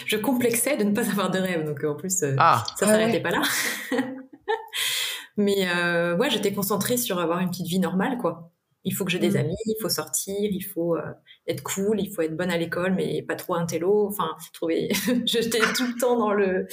[0.07, 1.65] je complexais de ne pas avoir de rêve.
[1.65, 3.21] Donc, euh, en plus, euh, Ah, ça Ah s'arrêtait ouais.
[3.23, 3.43] pas là.
[5.37, 8.51] Mais euh, ouais, j'étais concentrée sur avoir une petite vie normale, quoi.
[8.89, 9.37] Il faut que j'ai des Mm.
[9.37, 11.03] amis, il faut sortir, il faut euh,
[11.47, 14.07] être cool, il faut être bonne à l'école, mais pas trop un télo.
[14.09, 14.89] Enfin, trouver...
[15.27, 16.67] j'étais tout le temps dans le...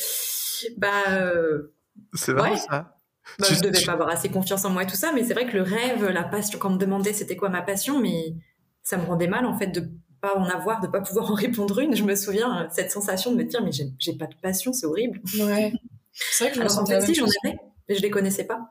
[0.77, 1.73] Bah, euh,
[2.13, 2.57] c'est vrai Ouais.
[2.57, 2.97] ça.
[3.39, 5.23] bah, Tu- je devais tu- pas avoir assez confiance en moi et tout ça, mais
[5.23, 7.99] c'est vrai que le rêve, la passion, quand on me demandait c'était quoi ma passion,
[7.99, 8.35] mais
[8.83, 9.89] ça me rendait mal en fait de
[10.21, 11.95] pas en avoir, de pas pouvoir en répondre une.
[11.95, 14.85] Je me souviens euh, cette sensation de me dire mais j'ai pas de passion, c'est
[14.85, 15.19] horrible.
[15.39, 15.73] ouais.
[16.13, 17.57] C'est vrai que je me en fait si j'en avais,
[17.89, 18.69] mais je les connaissais pas.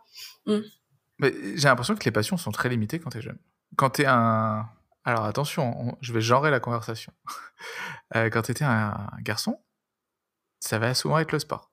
[1.23, 3.39] J'ai l'impression que les passions sont très limitées quand t'es jeune.
[3.77, 4.69] Quand t'es un.
[5.05, 7.12] Alors attention, on- je vais genrer la conversation.
[8.16, 9.62] Euh, quand t'étais un garçon,
[10.61, 11.70] ça va souvent être le sport.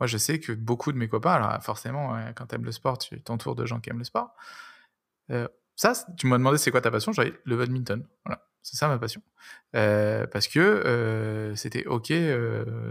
[0.00, 2.96] Moi, je sais que beaucoup de mes copains, alors forcément, ouais, quand t'aimes le sport,
[2.96, 4.34] tu t'entoures de gens qui aiment le sport.
[5.30, 8.06] Euh, ça, tu m'as demandé c'est quoi ta passion, j'aurais le badminton.
[8.24, 9.20] Voilà, c'est ça ma passion.
[9.74, 12.12] Euh, parce que c'était ok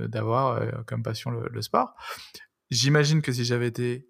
[0.10, 1.96] d'avoir comme passion le, sport.
[2.70, 4.08] J'imagine que si j'avais été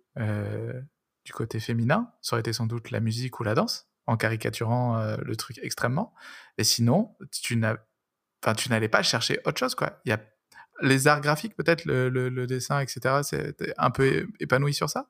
[1.25, 4.97] du côté féminin, ça aurait été sans doute la musique ou la danse, en caricaturant
[4.97, 6.13] euh, le truc extrêmement.
[6.57, 7.75] Et sinon, tu n'as,
[8.55, 9.99] tu n'allais pas chercher autre chose, quoi.
[10.05, 10.19] Il y a
[10.81, 13.21] les arts graphiques, peut-être le, le- le dessin, etc.
[13.23, 15.09] C'est un peu épanoui sur ça.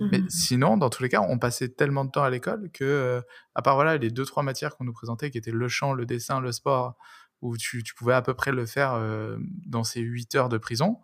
[0.00, 0.28] Mais Mhm.
[0.28, 3.20] sinon, dans tous les cas, on passait tellement de temps à l'école que, euh,
[3.54, 6.04] à part voilà, les deux, trois matières qu'on nous présentait, qui étaient le chant, le
[6.04, 6.96] dessin, le sport,
[7.42, 10.58] où tu, tu pouvais à peu près le faire euh, dans ces 8 heures de
[10.58, 11.00] prison,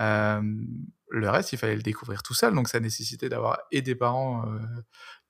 [0.00, 2.54] le reste, il fallait le découvrir tout seul.
[2.54, 4.58] Donc, ça nécessitait d'avoir et des parents euh,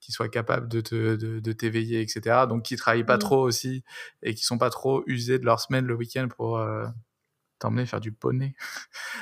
[0.01, 2.47] qui soient capables de, te, de, de t'éveiller, etc.
[2.47, 3.20] Donc, qui travaillent pas Mhm.
[3.20, 3.85] trop aussi
[4.23, 6.86] et qui sont pas trop usés de leur semaine le week-end pour euh,
[7.65, 8.55] t'emmener faire du poney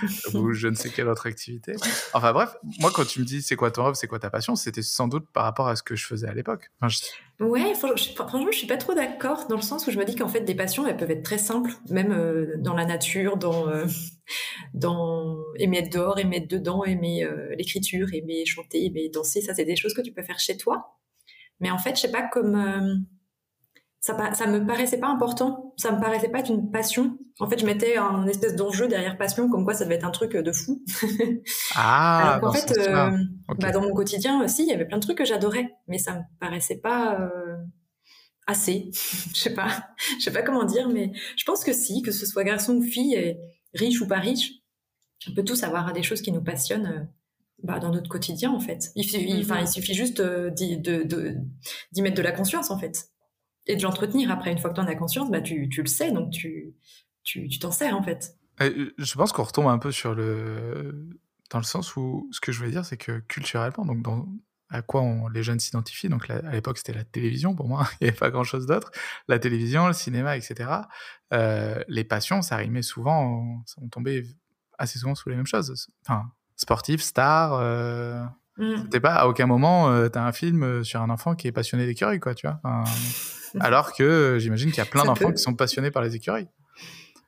[0.34, 1.74] ou je ne sais quelle autre activité.
[2.14, 4.56] Enfin bref, moi quand tu me dis c'est quoi ton rêve, c'est quoi ta passion,
[4.56, 6.70] c'était sans doute par rapport à ce que je faisais à l'époque.
[6.80, 10.04] Enfin, je- Ouais, franchement, je, suis pas trop d'accord dans le sens où je me
[10.04, 13.36] dis qu'en fait, des passions, elles peuvent être très simples, même euh, dans la nature,
[13.36, 13.86] dans, euh,
[14.74, 19.40] dans aimer être dehors, aimer être dedans, aimer euh, l'écriture, aimer chanter, aimer danser.
[19.40, 20.98] Ça, c'est des choses que tu peux faire chez toi.
[21.58, 23.06] Mais en fait, je sais pas, comme
[24.04, 27.16] ça, ça me paraissait pas important, ça me paraissait pas être une passion.
[27.38, 30.10] En fait, je mettais un espèce d'enjeu derrière passion, comme quoi ça devait être un
[30.10, 30.82] truc de fou.
[31.76, 33.10] Ah, Alors ce fait, euh,
[33.58, 36.14] bah, dans mon quotidien aussi, il y avait plein de trucs que j'adorais, mais ça
[36.16, 37.56] me paraissait pas euh,
[38.46, 38.90] assez.
[39.34, 39.68] je sais pas,
[40.18, 42.82] je sais pas comment dire, mais je pense que si, que ce soit garçon ou
[42.82, 43.38] fille, et
[43.72, 44.50] riche ou pas riche,
[45.30, 46.86] on peut tous avoir des choses qui nous passionnent.
[46.86, 47.04] euh,
[47.62, 48.90] bah, dans notre quotidien en fait.
[48.96, 49.56] Il suffit, Mhm.
[49.60, 53.11] il suffit juste euh, d'y mettre de la conscience en fait
[53.66, 54.30] et de l'entretenir.
[54.30, 56.74] Après, une fois que tu en as conscience, bah, tu, tu le sais, donc tu
[57.22, 58.36] tu tu t'en sers en fait.
[58.60, 61.08] Euh, Je pense qu'on retombe un peu sur le.
[61.50, 64.26] Dans le sens où ce que je voulais dire, c'est que culturellement, donc
[64.70, 68.08] à quoi les jeunes s'identifient, donc à l'époque c'était la télévision pour moi, il n'y
[68.08, 68.90] avait pas grand chose d'autre.
[69.28, 70.70] La télévision, le cinéma, etc.
[71.34, 74.24] Euh, les passions, ça rimait souvent, on tombait
[74.78, 75.88] assez souvent sous les mêmes choses.
[76.06, 77.52] Enfin, sportif, star.
[77.52, 78.24] euh,
[78.58, 78.82] Mm.
[78.84, 81.52] C'était pas à aucun moment euh, t'as un film euh, sur un enfant qui est
[81.52, 82.84] passionné d'écureuils quoi tu vois Enfin,
[83.60, 85.32] alors que euh, j'imagine qu'il y a plein d'enfants peut.
[85.34, 86.48] qui sont passionnés par les écureuils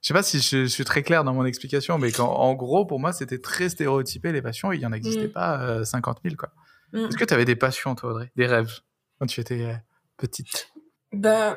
[0.03, 2.53] je sais pas si je, je suis très clair dans mon explication mais quand, en
[2.55, 5.33] gros pour moi c'était très stéréotypé les passions il y en existait Mm.
[5.33, 6.51] pas euh, 50 000 quoi
[6.93, 7.07] Mm.
[7.09, 8.31] est-ce que tu avais des passions toi Audrey?
[8.37, 8.71] Des rêves
[9.19, 9.73] quand tu étais euh,
[10.19, 10.69] petite?
[11.13, 11.57] Ben,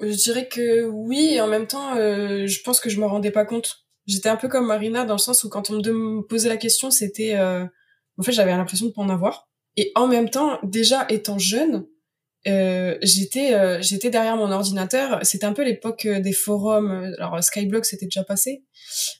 [0.00, 3.30] je dirais que oui, et en même temps, euh, je pense que je m'en rendais
[3.30, 3.86] pas compte.
[4.06, 6.56] J'étais un peu comme Marina dans le sens où quand on me me posait la
[6.58, 7.64] question, c'était, euh,
[8.18, 9.48] en fait, j'avais l'impression de pas en avoir.
[9.76, 11.86] Et en même temps, déjà étant jeune,
[12.46, 15.18] euh, j'étais, euh, j'étais derrière mon ordinateur.
[15.22, 17.14] C'était un peu l'époque euh, des forums.
[17.18, 18.64] Alors Skyblock, c'était déjà passé,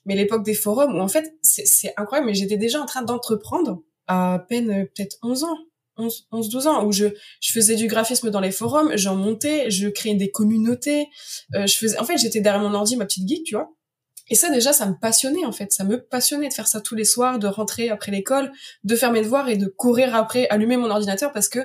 [0.05, 2.29] mais l'époque des forums où en fait, c'est c'est incroyable.
[2.29, 5.57] Mais j'étais déjà en train d'entreprendre à peine euh, peut-être 11 ans.
[5.99, 7.07] 11, 11, 12 ans, où je,
[7.41, 11.07] je faisais du graphisme dans les forums, j'en montais, je créais des communautés,
[11.55, 13.71] euh, je faisais, en fait, j'étais derrière mon ordi, ma petite geek, tu vois.
[14.29, 15.73] Et ça, déjà, ça me passionnait, en fait.
[15.73, 18.51] Ça me passionnait de faire ça tous les soirs, de rentrer après l'école,
[18.85, 21.61] de faire mes devoirs et de courir après, allumer mon ordinateur parce que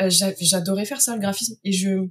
[0.00, 1.56] euh, j'a- j'adorais faire ça, le graphisme.
[1.64, 2.06] Et je,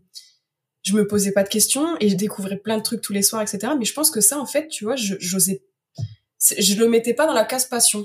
[0.84, 3.42] je me posais pas de questions et je découvrais plein de trucs tous les soirs,
[3.44, 3.74] etc.
[3.78, 5.64] Mais je pense que ça, en fait, tu vois, je, j'osais,
[6.58, 8.04] je le mettais pas dans la case passion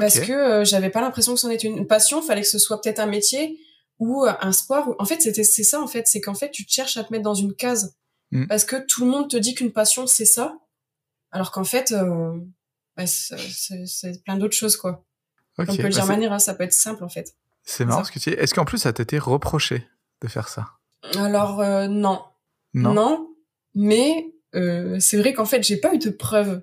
[0.00, 2.20] parce que euh, j'avais pas l'impression que c'en était une passion.
[2.20, 3.58] Fallait que ce soit peut-être un métier
[4.00, 4.88] ou euh, un sport.
[4.88, 7.04] ou- En fait, c'était c'est ça en fait, c'est qu'en fait tu te cherches à
[7.04, 7.94] te mettre dans une case
[8.30, 8.46] Mm.
[8.46, 10.54] parce que tout le monde te dit qu'une passion c'est ça,
[11.32, 12.38] alors qu'en fait euh,
[12.96, 15.04] bah, c'est- c'est c'est plein d'autres choses quoi.
[15.58, 17.08] Ok, On peut le bah dire de c'est- manière, hein, ça peut être simple en
[17.08, 17.34] fait.
[17.64, 18.08] c'est marrant ça.
[18.08, 19.86] ce que tu dis est-ce qu'en plus ça t'était reproché
[20.22, 20.68] de faire ça?
[21.16, 22.22] Alors euh, non,
[22.74, 23.34] non,
[23.74, 26.62] mais euh, c'est vrai qu'en fait j'ai pas eu de preuve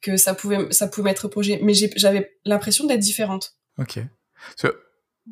[0.00, 3.56] que ça pouvait ça pouvait m'être reproché, mais j'avais l'impression d'être différente.
[3.78, 4.00] Ok.
[4.58, 4.82] Parce que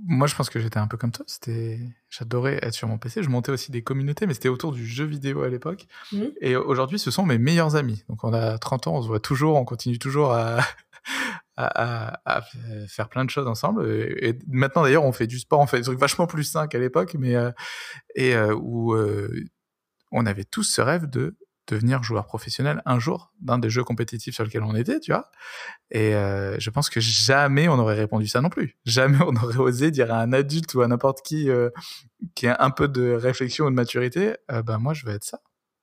[0.07, 1.25] moi, je pense que j'étais un peu comme toi.
[1.29, 1.79] C'était,
[2.11, 3.23] j'adorais être sur mon PC.
[3.23, 5.87] Je montais aussi des communautés, mais c'était autour du jeu vidéo à l'époque.
[6.13, 6.33] Mhm.
[6.41, 8.05] Et aujourd'hui, ce sont mes meilleurs amis.
[8.09, 10.59] Donc, on a 30 ans, on se voit toujours, on continue toujours à,
[11.57, 12.43] à, à- à
[12.89, 13.89] faire plein de choses ensemble.
[13.91, 16.69] Et, et maintenant, d'ailleurs, on fait du sport, on fait des trucs vachement plus sains
[16.69, 17.51] qu'à l'époque, mais euh,
[18.15, 19.29] et euh, où euh,
[20.13, 21.37] on avait tous ce rêve de
[21.69, 25.31] devenir joueur professionnel un jour d'un des jeux compétitifs sur lequel on était, tu vois.
[25.91, 28.77] Et euh, je pense que jamais on aurait répondu ça non plus.
[28.85, 31.71] Jamais on aurait osé dire à un adulte ou à n'importe qui euh,
[32.35, 35.25] qui a un peu de réflexion ou de maturité, euh, ben moi je veux être
[35.25, 35.41] ça.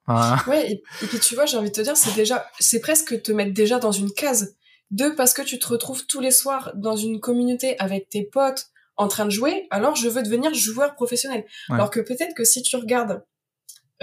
[0.48, 3.24] Ouais, et, et puis tu vois, j'ai envie de te dire, c'est déjà, c'est presque
[3.24, 4.56] te mettre déjà dans une case.
[4.92, 8.68] Deux, parce que tu te retrouves tous les soirs dans une communauté avec tes potes
[8.98, 11.44] en train de jouer, alors je veux devenir joueur professionnel.
[11.70, 11.76] Ouais.
[11.76, 13.24] Alors que peut-être que si tu regardes,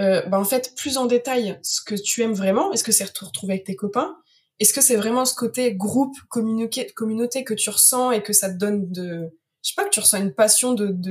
[0.01, 3.07] euh, bah en fait, plus en détail ce que tu aimes vraiment, est-ce que c'est
[3.13, 4.17] te retrouver avec tes copains
[4.59, 8.51] Est-ce que c'est vraiment ce côté groupe, communiqué, communauté que tu ressens et que ça
[8.51, 9.31] te donne de,
[9.63, 11.11] je sais pas, que tu ressens une passion de, de,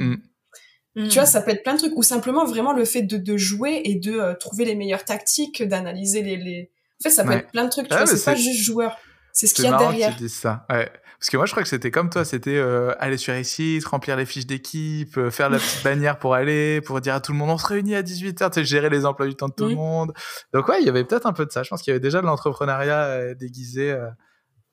[0.93, 1.05] Mm.
[1.05, 1.07] Mm.
[1.07, 3.37] tu vois, ça peut être plein de trucs, ou simplement vraiment le fait de, de
[3.37, 6.69] jouer et de euh, trouver les meilleures tactiques, d'analyser les, les...
[6.99, 7.37] En fait, ça peut Ouais.
[7.37, 8.97] être plein de trucs, tu Ah, vois, c'est pas juste joueur.
[9.31, 10.17] C'est ce qu'il y a marrant que derrière.
[10.17, 10.65] tu dises ça.
[10.69, 10.91] Ouais.
[11.22, 13.85] Parce que moi je crois que c'était comme toi, c'était euh, aller sur les sites,
[13.85, 17.31] remplir les fiches d'équipe, euh, faire la petite bannière pour aller, pour dire à tout
[17.31, 19.53] le monde on se réunit à 18h, tu sais, gérer les emplois du temps de
[19.53, 20.14] tout le monde.
[20.52, 21.61] Donc ouais, il y avait peut-être un peu de ça.
[21.61, 23.95] Je pense qu'il y avait déjà de l'entrepreneuriat euh, déguisé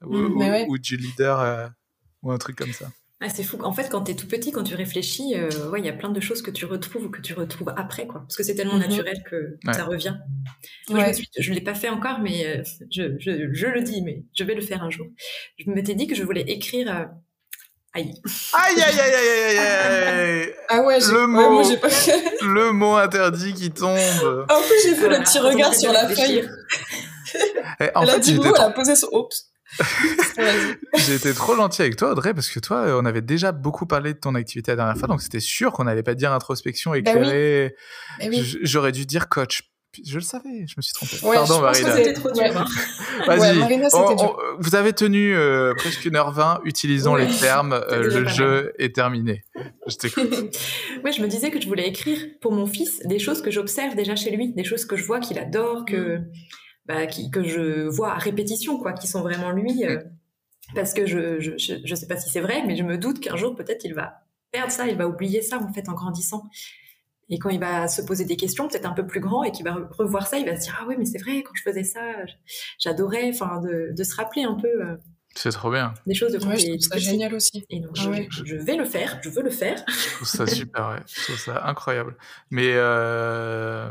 [0.03, 0.66] ou, Mm, mais ou- ouais.
[0.70, 1.70] ou du leader
[2.23, 2.87] ou un truc comme ça.
[3.20, 3.59] Ah, c'est fou.
[3.65, 5.93] En fait, quand tu es tout petit, quand tu réfléchis, euh, ouais, il y a
[5.93, 8.20] plein de choses que tu retrouves ou que tu retrouves après, quoi.
[8.20, 8.86] Parce que c'est tellement Mhm.
[8.89, 9.73] naturel que Ouais.
[9.74, 10.15] ça revient.
[10.89, 11.12] Moi, Ouais.
[11.36, 12.62] je ne l'ai pas fait encore, mais euh,
[12.93, 15.09] je, je, je le dis, mais je vais le faire un jour.
[15.59, 16.95] Je m'étais dit que je voulais écrire.
[16.95, 17.05] euh,
[17.95, 18.12] Aïe.
[18.53, 20.09] Aïe, aïe, aïe, aïe, aïe,
[20.43, 21.51] aïe, Ah ouais, j'ai Le ouais, mot.
[21.51, 21.89] moi, j'ai pas
[22.43, 23.99] Le mot interdit qui tombe.
[24.49, 25.19] En plus, j'ai fait Voilà.
[25.19, 26.49] le petit regard sur la feuille.
[27.81, 29.09] Eh, en elle a fait, dit le j'étais mot, elle a posé son...
[29.12, 29.48] Oups.
[31.07, 33.86] J'ai été trop gentil avec toi, Audrey, parce que toi, euh, on avait déjà beaucoup
[33.86, 36.93] parlé de ton activité la dernière fois, donc c'était sûr qu'on n'allait pas dire introspection
[36.93, 37.74] Bah éclairée.
[38.20, 38.59] Eh oui.
[38.62, 39.62] J'aurais dû dire coach.
[40.07, 41.16] Je le savais, je me suis trompé.
[41.27, 41.97] Ouais, Pardon, Marina.
[41.97, 42.43] C'était trop dur.
[42.45, 42.65] Hein.
[43.27, 43.40] Vas-y.
[43.40, 44.39] Ouais, Marina, c'était On- dur.
[44.39, 46.61] on- vous avez tenu euh, presque une heure vingt.
[46.65, 47.27] Utilisons Ouais.
[47.27, 47.73] les termes.
[47.90, 49.45] euh, le jeu est terminé.
[49.86, 50.31] Je t'écoute.
[51.05, 53.97] ouais, je me disais que je voulais écrire pour mon fils des choses que j'observe
[53.97, 56.19] déjà chez lui, des choses que je vois qu'il adore, que,
[56.89, 59.85] bah, qui- que je vois à répétition, quoi, qui sont vraiment lui.
[59.85, 60.01] euh,
[60.74, 63.20] parce que je, je, je, je sais pas si c'est vrai, mais je me doute
[63.20, 66.44] qu'un jour, peut-être, il va perdre ça, il va oublier ça, en fait, en grandissant.
[67.31, 69.65] Et quand il va se poser des questions, peut-être un peu plus grand, et qu'il
[69.65, 71.62] va re- revoir ça, il va se dire, ah ouais, mais c'est vrai, quand je
[71.62, 72.01] faisais ça,
[72.78, 74.97] j'adorais, enfin, de, de se rappeler un peu euh,
[75.35, 75.93] C'est trop bien.
[76.06, 77.65] des choses de Ouais, je trouve ça génial aussi.
[77.70, 78.28] Et donc, Ah je, ouais.
[78.31, 79.82] je vais le faire, je veux le faire.
[79.89, 81.01] Je trouve ça super, ouais.
[81.06, 82.16] Je trouve ça incroyable.
[82.51, 83.90] Mais euh...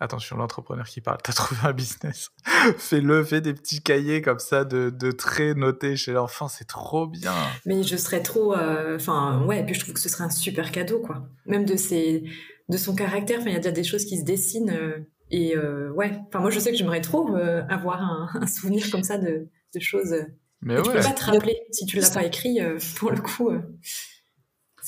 [0.00, 2.30] attention, l'entrepreneur qui parle, t'as trouvé un business.
[2.78, 7.06] Fais-le, fais des petits cahiers comme ça de, de traits notés chez l'enfant, c'est trop
[7.06, 7.34] bien.
[7.66, 10.30] Mais je serais trop, euh, enfin ouais, et puis je trouve que ce serait un
[10.30, 11.28] super cadeau quoi.
[11.46, 12.24] Même de ses,
[12.68, 14.98] de son caractère, enfin il y a déjà des choses qui se dessinent euh,
[15.30, 18.90] et euh, ouais, enfin moi je sais que j'aimerais trop euh, avoir un, un souvenir
[18.90, 20.14] comme ça de, de choses.
[20.60, 23.10] Mais que tu ouais, peux pas te rappeler si tu l'as pas écrit euh, pour
[23.12, 23.50] le coup.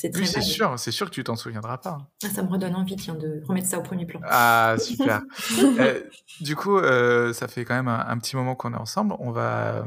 [0.01, 0.49] C'est très oui, c'est vague.
[0.49, 1.99] sûr, c'est sûr que tu t'en souviendras pas.
[2.23, 4.19] Ah, ça me redonne envie tiens de remettre ça au premier plan.
[4.23, 5.21] Ah, super.
[5.79, 6.01] Euh,
[6.39, 9.15] du coup, euh, ça fait quand même un, un petit moment qu'on est ensemble.
[9.19, 9.85] On va,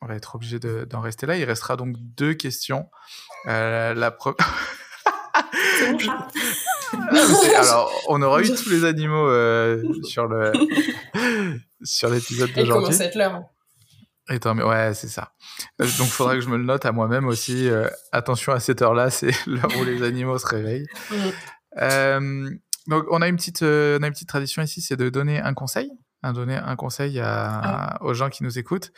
[0.00, 1.36] on va être obligé de- d'en rester là.
[1.36, 2.88] Il restera donc deux questions.
[3.48, 4.16] Euh, la
[5.78, 6.28] C'est mon chat.
[7.42, 10.52] C'est- Alors, on aura eu tous les animaux euh, sur le
[11.82, 12.84] sur l'épisode d'aujourd'hui.
[12.84, 13.42] commence à être l'heure.
[14.30, 15.32] Ouais, c'est ça.
[15.80, 17.68] Euh, donc, faudra que je me le note à moi-même aussi.
[17.68, 20.86] Euh, attention à cette heure-là, c'est l'heure où les animaux se réveillent.
[21.10, 21.14] Mm.
[21.82, 22.50] Euh,
[22.86, 25.40] donc, on a une petite, euh, on a une petite tradition ici, c'est de donner
[25.40, 25.90] un conseil,
[26.22, 28.92] à donner un conseil à, aux gens qui nous écoutent.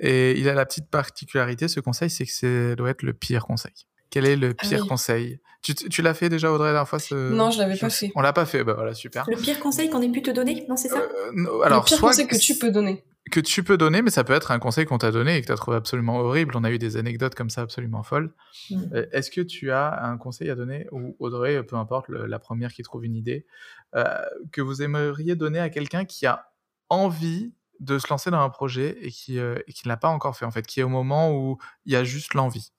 [0.00, 3.44] Et il a la petite particularité, ce conseil, c'est que c'est doit être le pire
[3.44, 3.72] conseil.
[4.10, 4.88] Quel est le Ah pire oui.
[4.88, 5.40] conseil?
[5.62, 7.14] Tu, tu l'as fait déjà, Audrey, la dernière fois ce...
[7.14, 8.12] Non, je l'avais pas fait.
[8.14, 8.62] On l'a pas fait.
[8.62, 9.24] Bah voilà, super.
[9.28, 10.98] Le pire conseil qu'on ait pu te donner, non c'est ça?
[10.98, 13.04] Euh, alors, le pire soit conseil que tu peux donner.
[13.30, 15.46] Que tu peux donner, mais ça peut être un conseil qu'on t'a donné et que
[15.46, 16.54] tu as trouvé absolument horrible.
[16.56, 18.32] On a eu des anecdotes comme ça absolument folles.
[18.70, 18.82] Mm.
[18.94, 22.38] Euh, Est-ce que tu as un conseil à donner, ou Audrey, peu importe, le- la
[22.38, 23.46] première qui trouve une idée,
[23.94, 24.04] euh,
[24.52, 26.50] que vous aimeriez donner à quelqu'un qui a
[26.88, 30.08] envie de se lancer dans un projet et qui, euh, et qui ne l'a pas
[30.08, 32.72] encore fait, en fait, qui est au moment où il y a juste l'envie?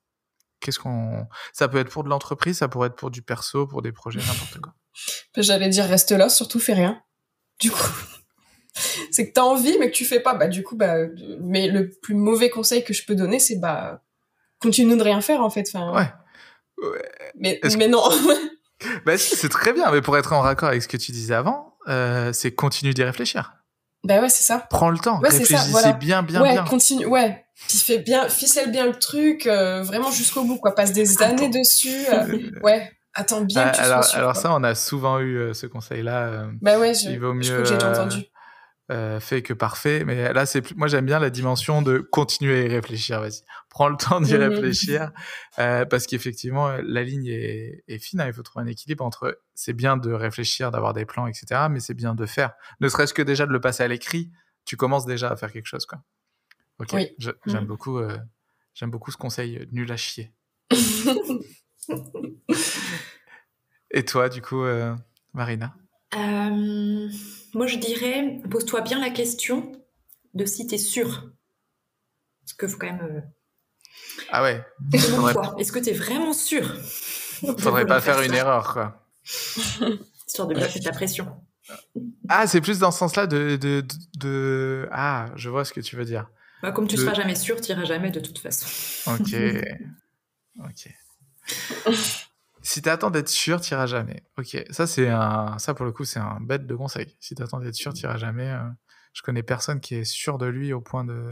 [0.60, 1.28] Qu'est-ce qu'on.
[1.54, 4.20] Ça peut être pour de l'entreprise, ça pourrait être pour du perso, pour des projets,
[4.22, 4.74] n'importe quoi.
[5.38, 7.00] J'allais dire reste là, surtout fais rien.
[7.60, 7.78] Du coup,
[9.12, 10.34] c'est que t'as envie mais que tu fais pas.
[10.34, 10.96] Bah du coup, bah.
[11.42, 14.02] Mais le plus mauvais conseil que je peux donner, c'est bah
[14.60, 15.66] continue de rien faire en fait.
[15.74, 16.88] Enfin, Ouais.
[16.90, 17.10] Ouais.
[17.40, 18.04] Mais mais non.
[19.08, 21.34] Bah, si, c'est très bien, mais pour être en raccord avec ce que tu disais
[21.34, 23.54] avant, euh, c'est continue d'y réfléchir.
[24.04, 24.68] bah ouais, c'est ça.
[24.70, 25.94] Prends le temps, Ouais, c'est voilà.
[25.94, 26.64] bien, bien, ouais, bien.
[26.64, 27.08] continue.
[27.08, 27.44] Ouais.
[27.68, 30.76] Puis fais bien, ficelle bien le truc, euh, vraiment jusqu'au bout, quoi.
[30.76, 32.06] Passe des années dessus.
[32.14, 32.92] euh, ouais.
[33.16, 34.20] Attends bien Ah, que tu alors, sois sûr.
[34.20, 34.42] alors quoi.
[34.44, 36.28] ça, on a souvent eu euh, ce conseil-là.
[36.28, 38.26] euh, Bah ouais, je, il vaut je mieux, crois que j'ai déjà euh, entendu.
[38.92, 40.04] Euh, fait que parfait.
[40.06, 40.76] Mais là, c'est plus...
[40.76, 43.20] moi, j'aime bien la dimension de continuer à y réfléchir.
[43.22, 45.12] Vas-y, prends le temps d'y réfléchir.
[45.60, 48.22] euh, parce qu'effectivement, la ligne est, est fine.
[48.22, 48.28] hein.
[48.28, 51.68] Il faut trouver un équilibre entre c'est bien de réfléchir, d'avoir des plans, etc.
[51.70, 52.54] Mais c'est bien de faire.
[52.80, 54.32] Ne serait-ce que déjà de le passer à l'écrit,
[54.66, 55.86] tu commences déjà à faire quelque chose.
[55.86, 56.00] Quoi.
[56.80, 57.10] Ok, Oui.
[57.20, 58.18] Je- j'aime beaucoup, euh,
[58.74, 60.32] j'aime beaucoup ce conseil euh, nul à chier.
[63.92, 64.94] Et toi, du coup, euh,
[65.34, 65.74] Marina?
[66.16, 67.10] Euh,
[67.54, 69.72] moi, je dirais, pose-toi bien la question
[70.34, 71.32] de si tu es sûr.
[72.42, 73.02] Parce qu'il faut quand même.
[73.02, 73.22] euh,
[74.30, 74.64] Ah ouais,
[75.58, 76.68] Est-ce que tu es vraiment sûr
[77.44, 79.08] de faudrait pas faire une erreur, quoi.
[80.28, 81.28] Histoire de bien mettre la pression.
[82.30, 83.88] Ah, c'est plus dans ce sens-là de, de, de,
[84.20, 86.30] de- Ah, je vois ce que tu veux dire.
[86.62, 88.66] Bah, comme tu Le- seras jamais sûr, tu iras jamais de toute façon.
[89.12, 89.36] Ok.
[90.60, 90.90] ok.
[92.68, 94.24] Si t'attends d'être sûr, t'iras jamais.
[94.38, 94.62] Ok.
[94.72, 95.58] Ça, c'est un.
[95.58, 97.16] Ça, pour le coup, c'est un bête de conseil.
[97.22, 98.50] Si t'attends d'être sûr, t'iras jamais.
[98.50, 98.68] euh,
[99.14, 101.32] Je connais personne qui est sûr de lui au point de,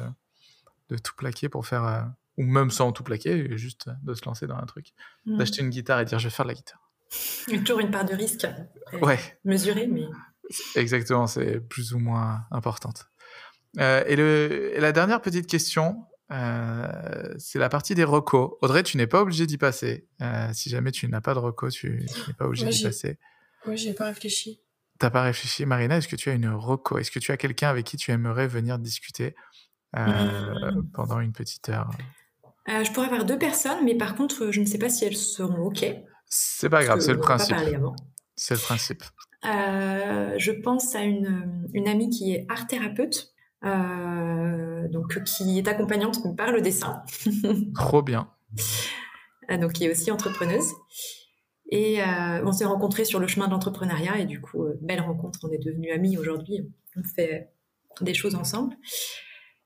[0.89, 1.83] de tout plaquer pour faire.
[1.85, 2.01] euh,
[2.37, 4.93] Ou même sans tout plaquer, juste de se lancer dans un truc.
[5.25, 5.37] Mm.
[5.37, 6.79] D'acheter une guitare et dire je vais faire de la guitare.
[7.49, 8.47] Il y a toujours une part de risque.
[9.01, 9.19] Ouais.
[9.43, 10.05] Mesurée, mais.
[10.75, 13.07] Exactement, c'est plus ou moins importante.
[13.79, 18.51] Euh, et, le, et la dernière petite question, euh, c'est la partie des recos.
[18.61, 20.07] Audrey, tu n'es pas obligé d'y passer.
[20.21, 23.17] Euh, si jamais tu n'as pas de recos, tu, n'es pas obligé d'y passer.
[23.67, 24.61] Oui, j'ai pas réfléchi.
[24.97, 26.97] T'as pas réfléchi, Marina Est-ce que tu as une reco?
[26.97, 29.35] Est-ce que tu as quelqu'un avec qui tu aimerais venir discuter
[29.93, 30.91] mmh.
[30.93, 31.89] pendant une petite heure?
[32.67, 35.67] Je pourrais avoir deux personnes, mais par contre, je ne sais pas si elles seront
[35.67, 35.85] ok.
[36.27, 37.57] C'est pas grave, c'est le principe.
[38.35, 39.03] C'est le principe.
[39.43, 43.34] je pense à une, une amie qui est art thérapeute euh,
[43.65, 47.03] donc qui est accompagnante par le dessin.
[47.75, 48.29] Trop bien.
[49.51, 50.71] Euh, donc qui est aussi entrepreneuse.
[51.71, 55.39] Et euh, on s'est rencontrés sur le chemin de l'entrepreneuriat et du coup, belle rencontre,
[55.43, 57.49] on est devenus amis aujourd'hui, on fait
[58.01, 58.75] des choses ensemble.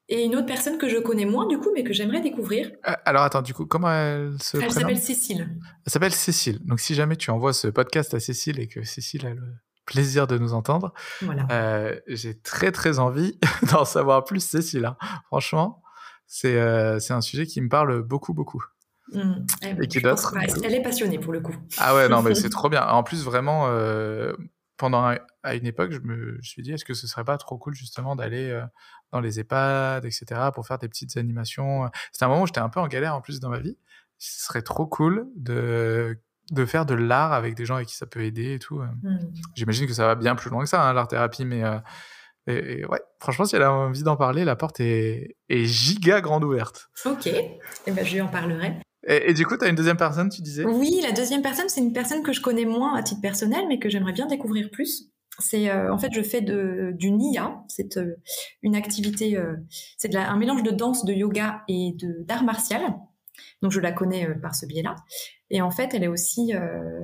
[0.08, 2.72] Et une autre personne que je connais moins du coup, mais que j'aimerais découvrir.
[2.84, 5.50] alors attends, du coup, comment elle se Elle s'appelle Cécile.
[5.86, 6.60] Elle s'appelle Cécile.
[6.66, 9.44] Donc si jamais tu envoies ce podcast à Cécile et que Cécile a le
[9.90, 10.94] plaisir de nous entendre.
[11.52, 13.40] Euh, j'ai très très envie
[13.72, 14.86] d'en savoir plus, Cécile.
[14.86, 14.98] Hein.
[15.26, 15.82] Franchement,
[16.28, 18.64] c'est euh, un sujet qui me parle beaucoup beaucoup.
[19.12, 19.34] Mmh.
[19.82, 19.98] Et qui
[20.64, 21.56] Elle est passionnée pour le coup.
[21.80, 22.86] Ah ouais, non, mais c'est trop bien.
[22.86, 24.34] En plus, vraiment, euh,
[24.78, 27.74] pendant à une époque, je me suis dit, est-ce que ce serait pas trop cool
[27.74, 28.64] justement d'aller
[29.12, 31.90] dans les EHPAD, etc., pour faire des petites animations?
[32.12, 33.80] C'était un moment où j'étais un peu en galère en plus dans ma vie.
[34.20, 36.22] Ce serait trop cool de
[36.52, 38.80] de faire de l'art avec des gens avec qui ça peut aider et tout.
[38.80, 38.86] Euh.
[39.04, 39.18] Mmh.
[39.56, 43.02] J'imagine que ça va bien plus loin que ça, hein, l'art thérapie, mais euh, ouais,
[43.20, 46.90] franchement, si elle a envie d'en parler, la porte est, est giga grande ouverte.
[47.06, 48.80] Ok, et eh ben, je lui en parlerai.
[49.08, 50.66] Et, du coup, tu as une deuxième personne, tu disais?
[50.66, 53.80] Oui, la deuxième personne, c'est une personne que je connais moins à titre personnel, mais
[53.80, 55.10] que j'aimerais bien découvrir plus.
[55.40, 57.98] C'est euh, en fait, je fais de, du NIA, c'est
[58.62, 59.42] une activité,
[59.98, 61.96] c'est un mélange de danse, de yoga et
[62.26, 62.82] d'art martial.
[63.62, 64.96] Donc je la connais par ce biais-là.
[65.50, 67.02] Et en fait, elle est aussi, euh,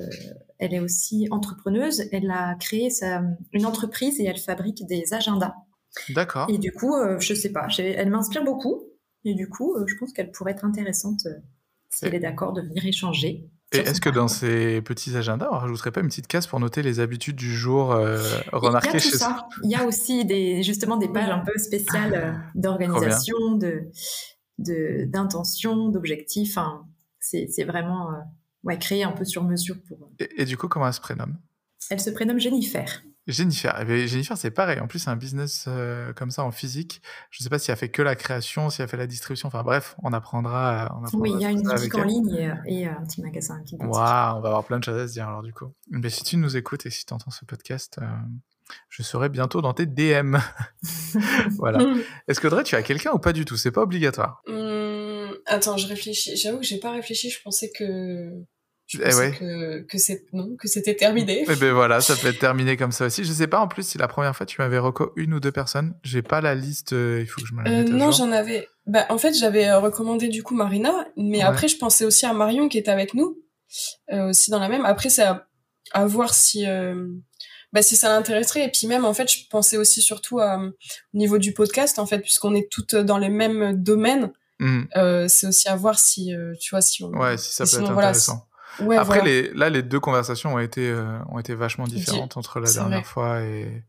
[0.60, 2.03] elle est aussi entrepreneuse.
[2.12, 5.56] Elle a créé sa, une entreprise et elle fabrique des agendas.
[6.10, 6.49] D'accord.
[6.49, 8.84] Et du coup, euh, je sais pas, elle m'inspire beaucoup.
[9.26, 11.34] Et du coup, euh, je pense qu'elle pourrait être intéressante euh,
[11.90, 13.49] si elle est d'accord de venir échanger.
[13.72, 16.84] Et est-ce que dans ces petits agendas, on rajouterait pas une petite case pour noter
[16.84, 18.22] les habitudes du jour euh,
[18.53, 19.48] remarquées chez ça.
[19.64, 23.90] Il y a aussi des, justement des pages un peu spéciales d'organisation, de,
[24.57, 26.57] d'intention, d'objectifs.
[26.57, 26.88] Enfin,
[27.19, 28.19] c'est vraiment euh,
[28.64, 30.10] ouais, créé un peu sur mesure pour.
[30.22, 31.38] Euh, et, du coup, comment elle se prénomme?
[31.90, 33.03] Elle se prénomme Jennifer.
[33.27, 34.80] Jennifer, eh Jennifer, c'est pareil.
[34.80, 37.02] En plus, c'est un business euh, comme ça en physique.
[37.32, 39.48] Je ne sais pas si elle fait que la création, si elle fait la distribution.
[39.48, 40.95] Enfin bref, on apprendra.
[41.14, 43.64] oui, il y a une boutique en ligne et, un petit magasin.
[43.80, 45.73] Waouh, on va avoir plein de choses à se dire alors du coup.
[45.90, 47.99] Mais si tu nous écoutes et si tu entends ce podcast,
[48.90, 50.38] je serai bientôt dans tes DM.
[51.58, 51.80] voilà.
[52.28, 53.58] Est-ce que Dre, tu as quelqu'un ou pas du tout?
[53.58, 54.42] C'est pas obligatoire.
[54.48, 56.36] Hum, attends, je réfléchis.
[56.38, 57.30] J'avoue que j'ai pas réfléchi.
[57.30, 58.46] Je pensais que
[58.88, 61.44] je eh que, que c'est non, que c'était terminé.
[61.50, 63.24] Eh ben voilà, ça peut être terminé comme ça aussi.
[63.24, 65.52] Je sais pas en plus si la première fois tu m'avais reco une ou deux
[65.52, 65.96] personnes.
[66.04, 66.94] J'ai pas la liste.
[66.94, 68.68] Euh, il faut que je me la mette euh, Non, j'en avais.
[68.86, 72.34] Bah en fait, j'avais euh, recommandé du coup Marina, mais après je pensais aussi à
[72.34, 73.40] Marion qui est avec nous,
[74.12, 74.86] aussi dans la même.
[74.86, 75.48] Après c'est à,
[75.92, 76.66] à, voir si
[77.76, 78.64] bah, si ça l'intéresserait.
[78.64, 80.72] Et puis même, en fait, je pensais aussi surtout au
[81.14, 84.31] niveau du podcast, en fait, puisqu'on est toutes dans les mêmes domaines.
[84.60, 84.84] Mmh.
[84.95, 87.10] Euh, c'est aussi à voir si, euh, tu vois, si on...
[87.10, 88.47] Ouais, si ça peut être intéressant.
[88.97, 92.72] Après, les, là, les deux conversations ont été, euh, ont été vachement différentes entre la
[92.72, 93.84] dernière fois et,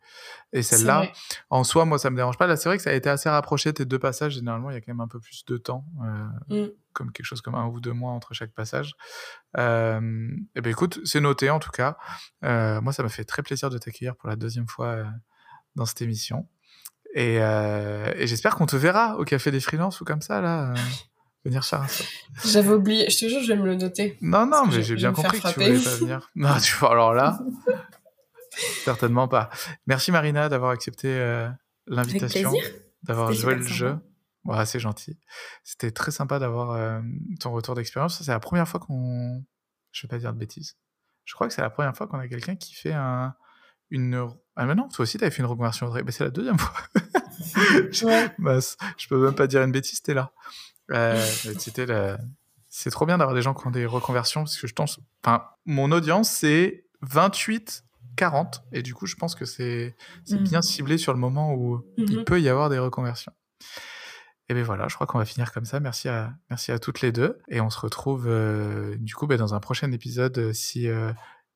[0.52, 1.08] et celle-là.
[1.50, 2.46] En soi, moi, ça me dérange pas.
[2.46, 4.34] Là, c'est vrai que ça a été assez rapproché, tes deux passages.
[4.34, 5.84] Généralement, il y a quand même un peu plus de temps,
[6.50, 6.70] euh, mmh.
[6.92, 8.94] comme quelque chose comme un ou deux mois entre chaque passage.
[9.58, 11.96] Euh, et eh ben écoute, c'est noté en tout cas.
[12.44, 15.04] Euh, moi, ça m'a fait très plaisir de t'accueillir pour la deuxième fois
[15.74, 16.48] dans cette émission.
[17.14, 20.74] Et, et j'espère qu'on te verra au Café des Freelances ou comme ça, là
[21.48, 21.86] venir faire un
[22.44, 24.16] J'avais oublié, je te jure, je vais me le noter.
[24.20, 26.31] Non, non, mais j'ai bien compris que tu voulais pas venir.
[26.36, 27.39] Non, tu vois, alors là,
[28.85, 29.51] certainement pas.
[29.86, 31.48] Merci Marina d'avoir accepté euh,
[31.86, 32.52] l'invitation,
[33.02, 33.97] d'avoir joué le jeu.
[34.44, 35.18] Ouais, c'est gentil.
[35.64, 37.01] C'était très sympa d'avoir euh,
[37.40, 38.23] ton retour d'expérience.
[38.23, 39.44] C'est la première fois qu'on.
[39.90, 40.77] Je vais pas dire de bêtises.
[41.24, 43.35] Je crois que c'est la première fois qu'on a quelqu'un qui fait un,
[43.90, 44.28] une.
[44.55, 45.93] Ah, mais non, toi aussi, tu avais fait une reconversion.
[45.93, 46.77] Mais c'est la deuxième fois.
[48.02, 48.60] ouais.
[48.97, 50.32] je peux même pas dire une bêtise, t'es là.
[50.92, 51.20] Euh,
[51.58, 51.86] c'était
[52.68, 55.00] C'est trop bien d'avoir des gens qui ont des reconversions parce que je pense.
[55.24, 57.84] Enfin, mon audience, c'est 28
[58.16, 59.94] 40 et du coup je pense que c'est
[60.30, 60.36] mmh.
[60.38, 63.32] bien ciblé sur le moment où il mmh peut y avoir des reconversions.
[64.48, 65.80] Et bien voilà, je crois qu'on va finir comme ça.
[65.80, 67.40] Merci à, merci à toutes les deux.
[67.48, 70.88] Et on se retrouve euh, du coup ben, dans un prochain épisode euh, si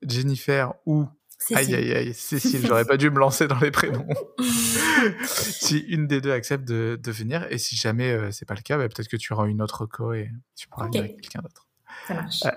[0.02, 1.08] Jennifer ou
[1.54, 4.06] Aïe, aïe, aïe, Cécile, j'aurais pas dû me lancer dans les prénoms.
[5.24, 8.62] si une des deux accepte de, de venir, et si jamais euh, c'est pas le
[8.62, 11.40] cas, bah, peut-être que tu auras une autre co et tu pourras venir avec quelqu'un
[11.40, 11.66] d'autre.
[12.06, 12.42] Ça marche.
[12.44, 12.50] Euh,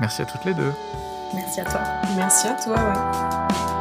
[0.00, 0.72] merci à toutes les deux.
[1.34, 1.80] Merci à toi.
[2.16, 3.75] Merci à toi, ouais.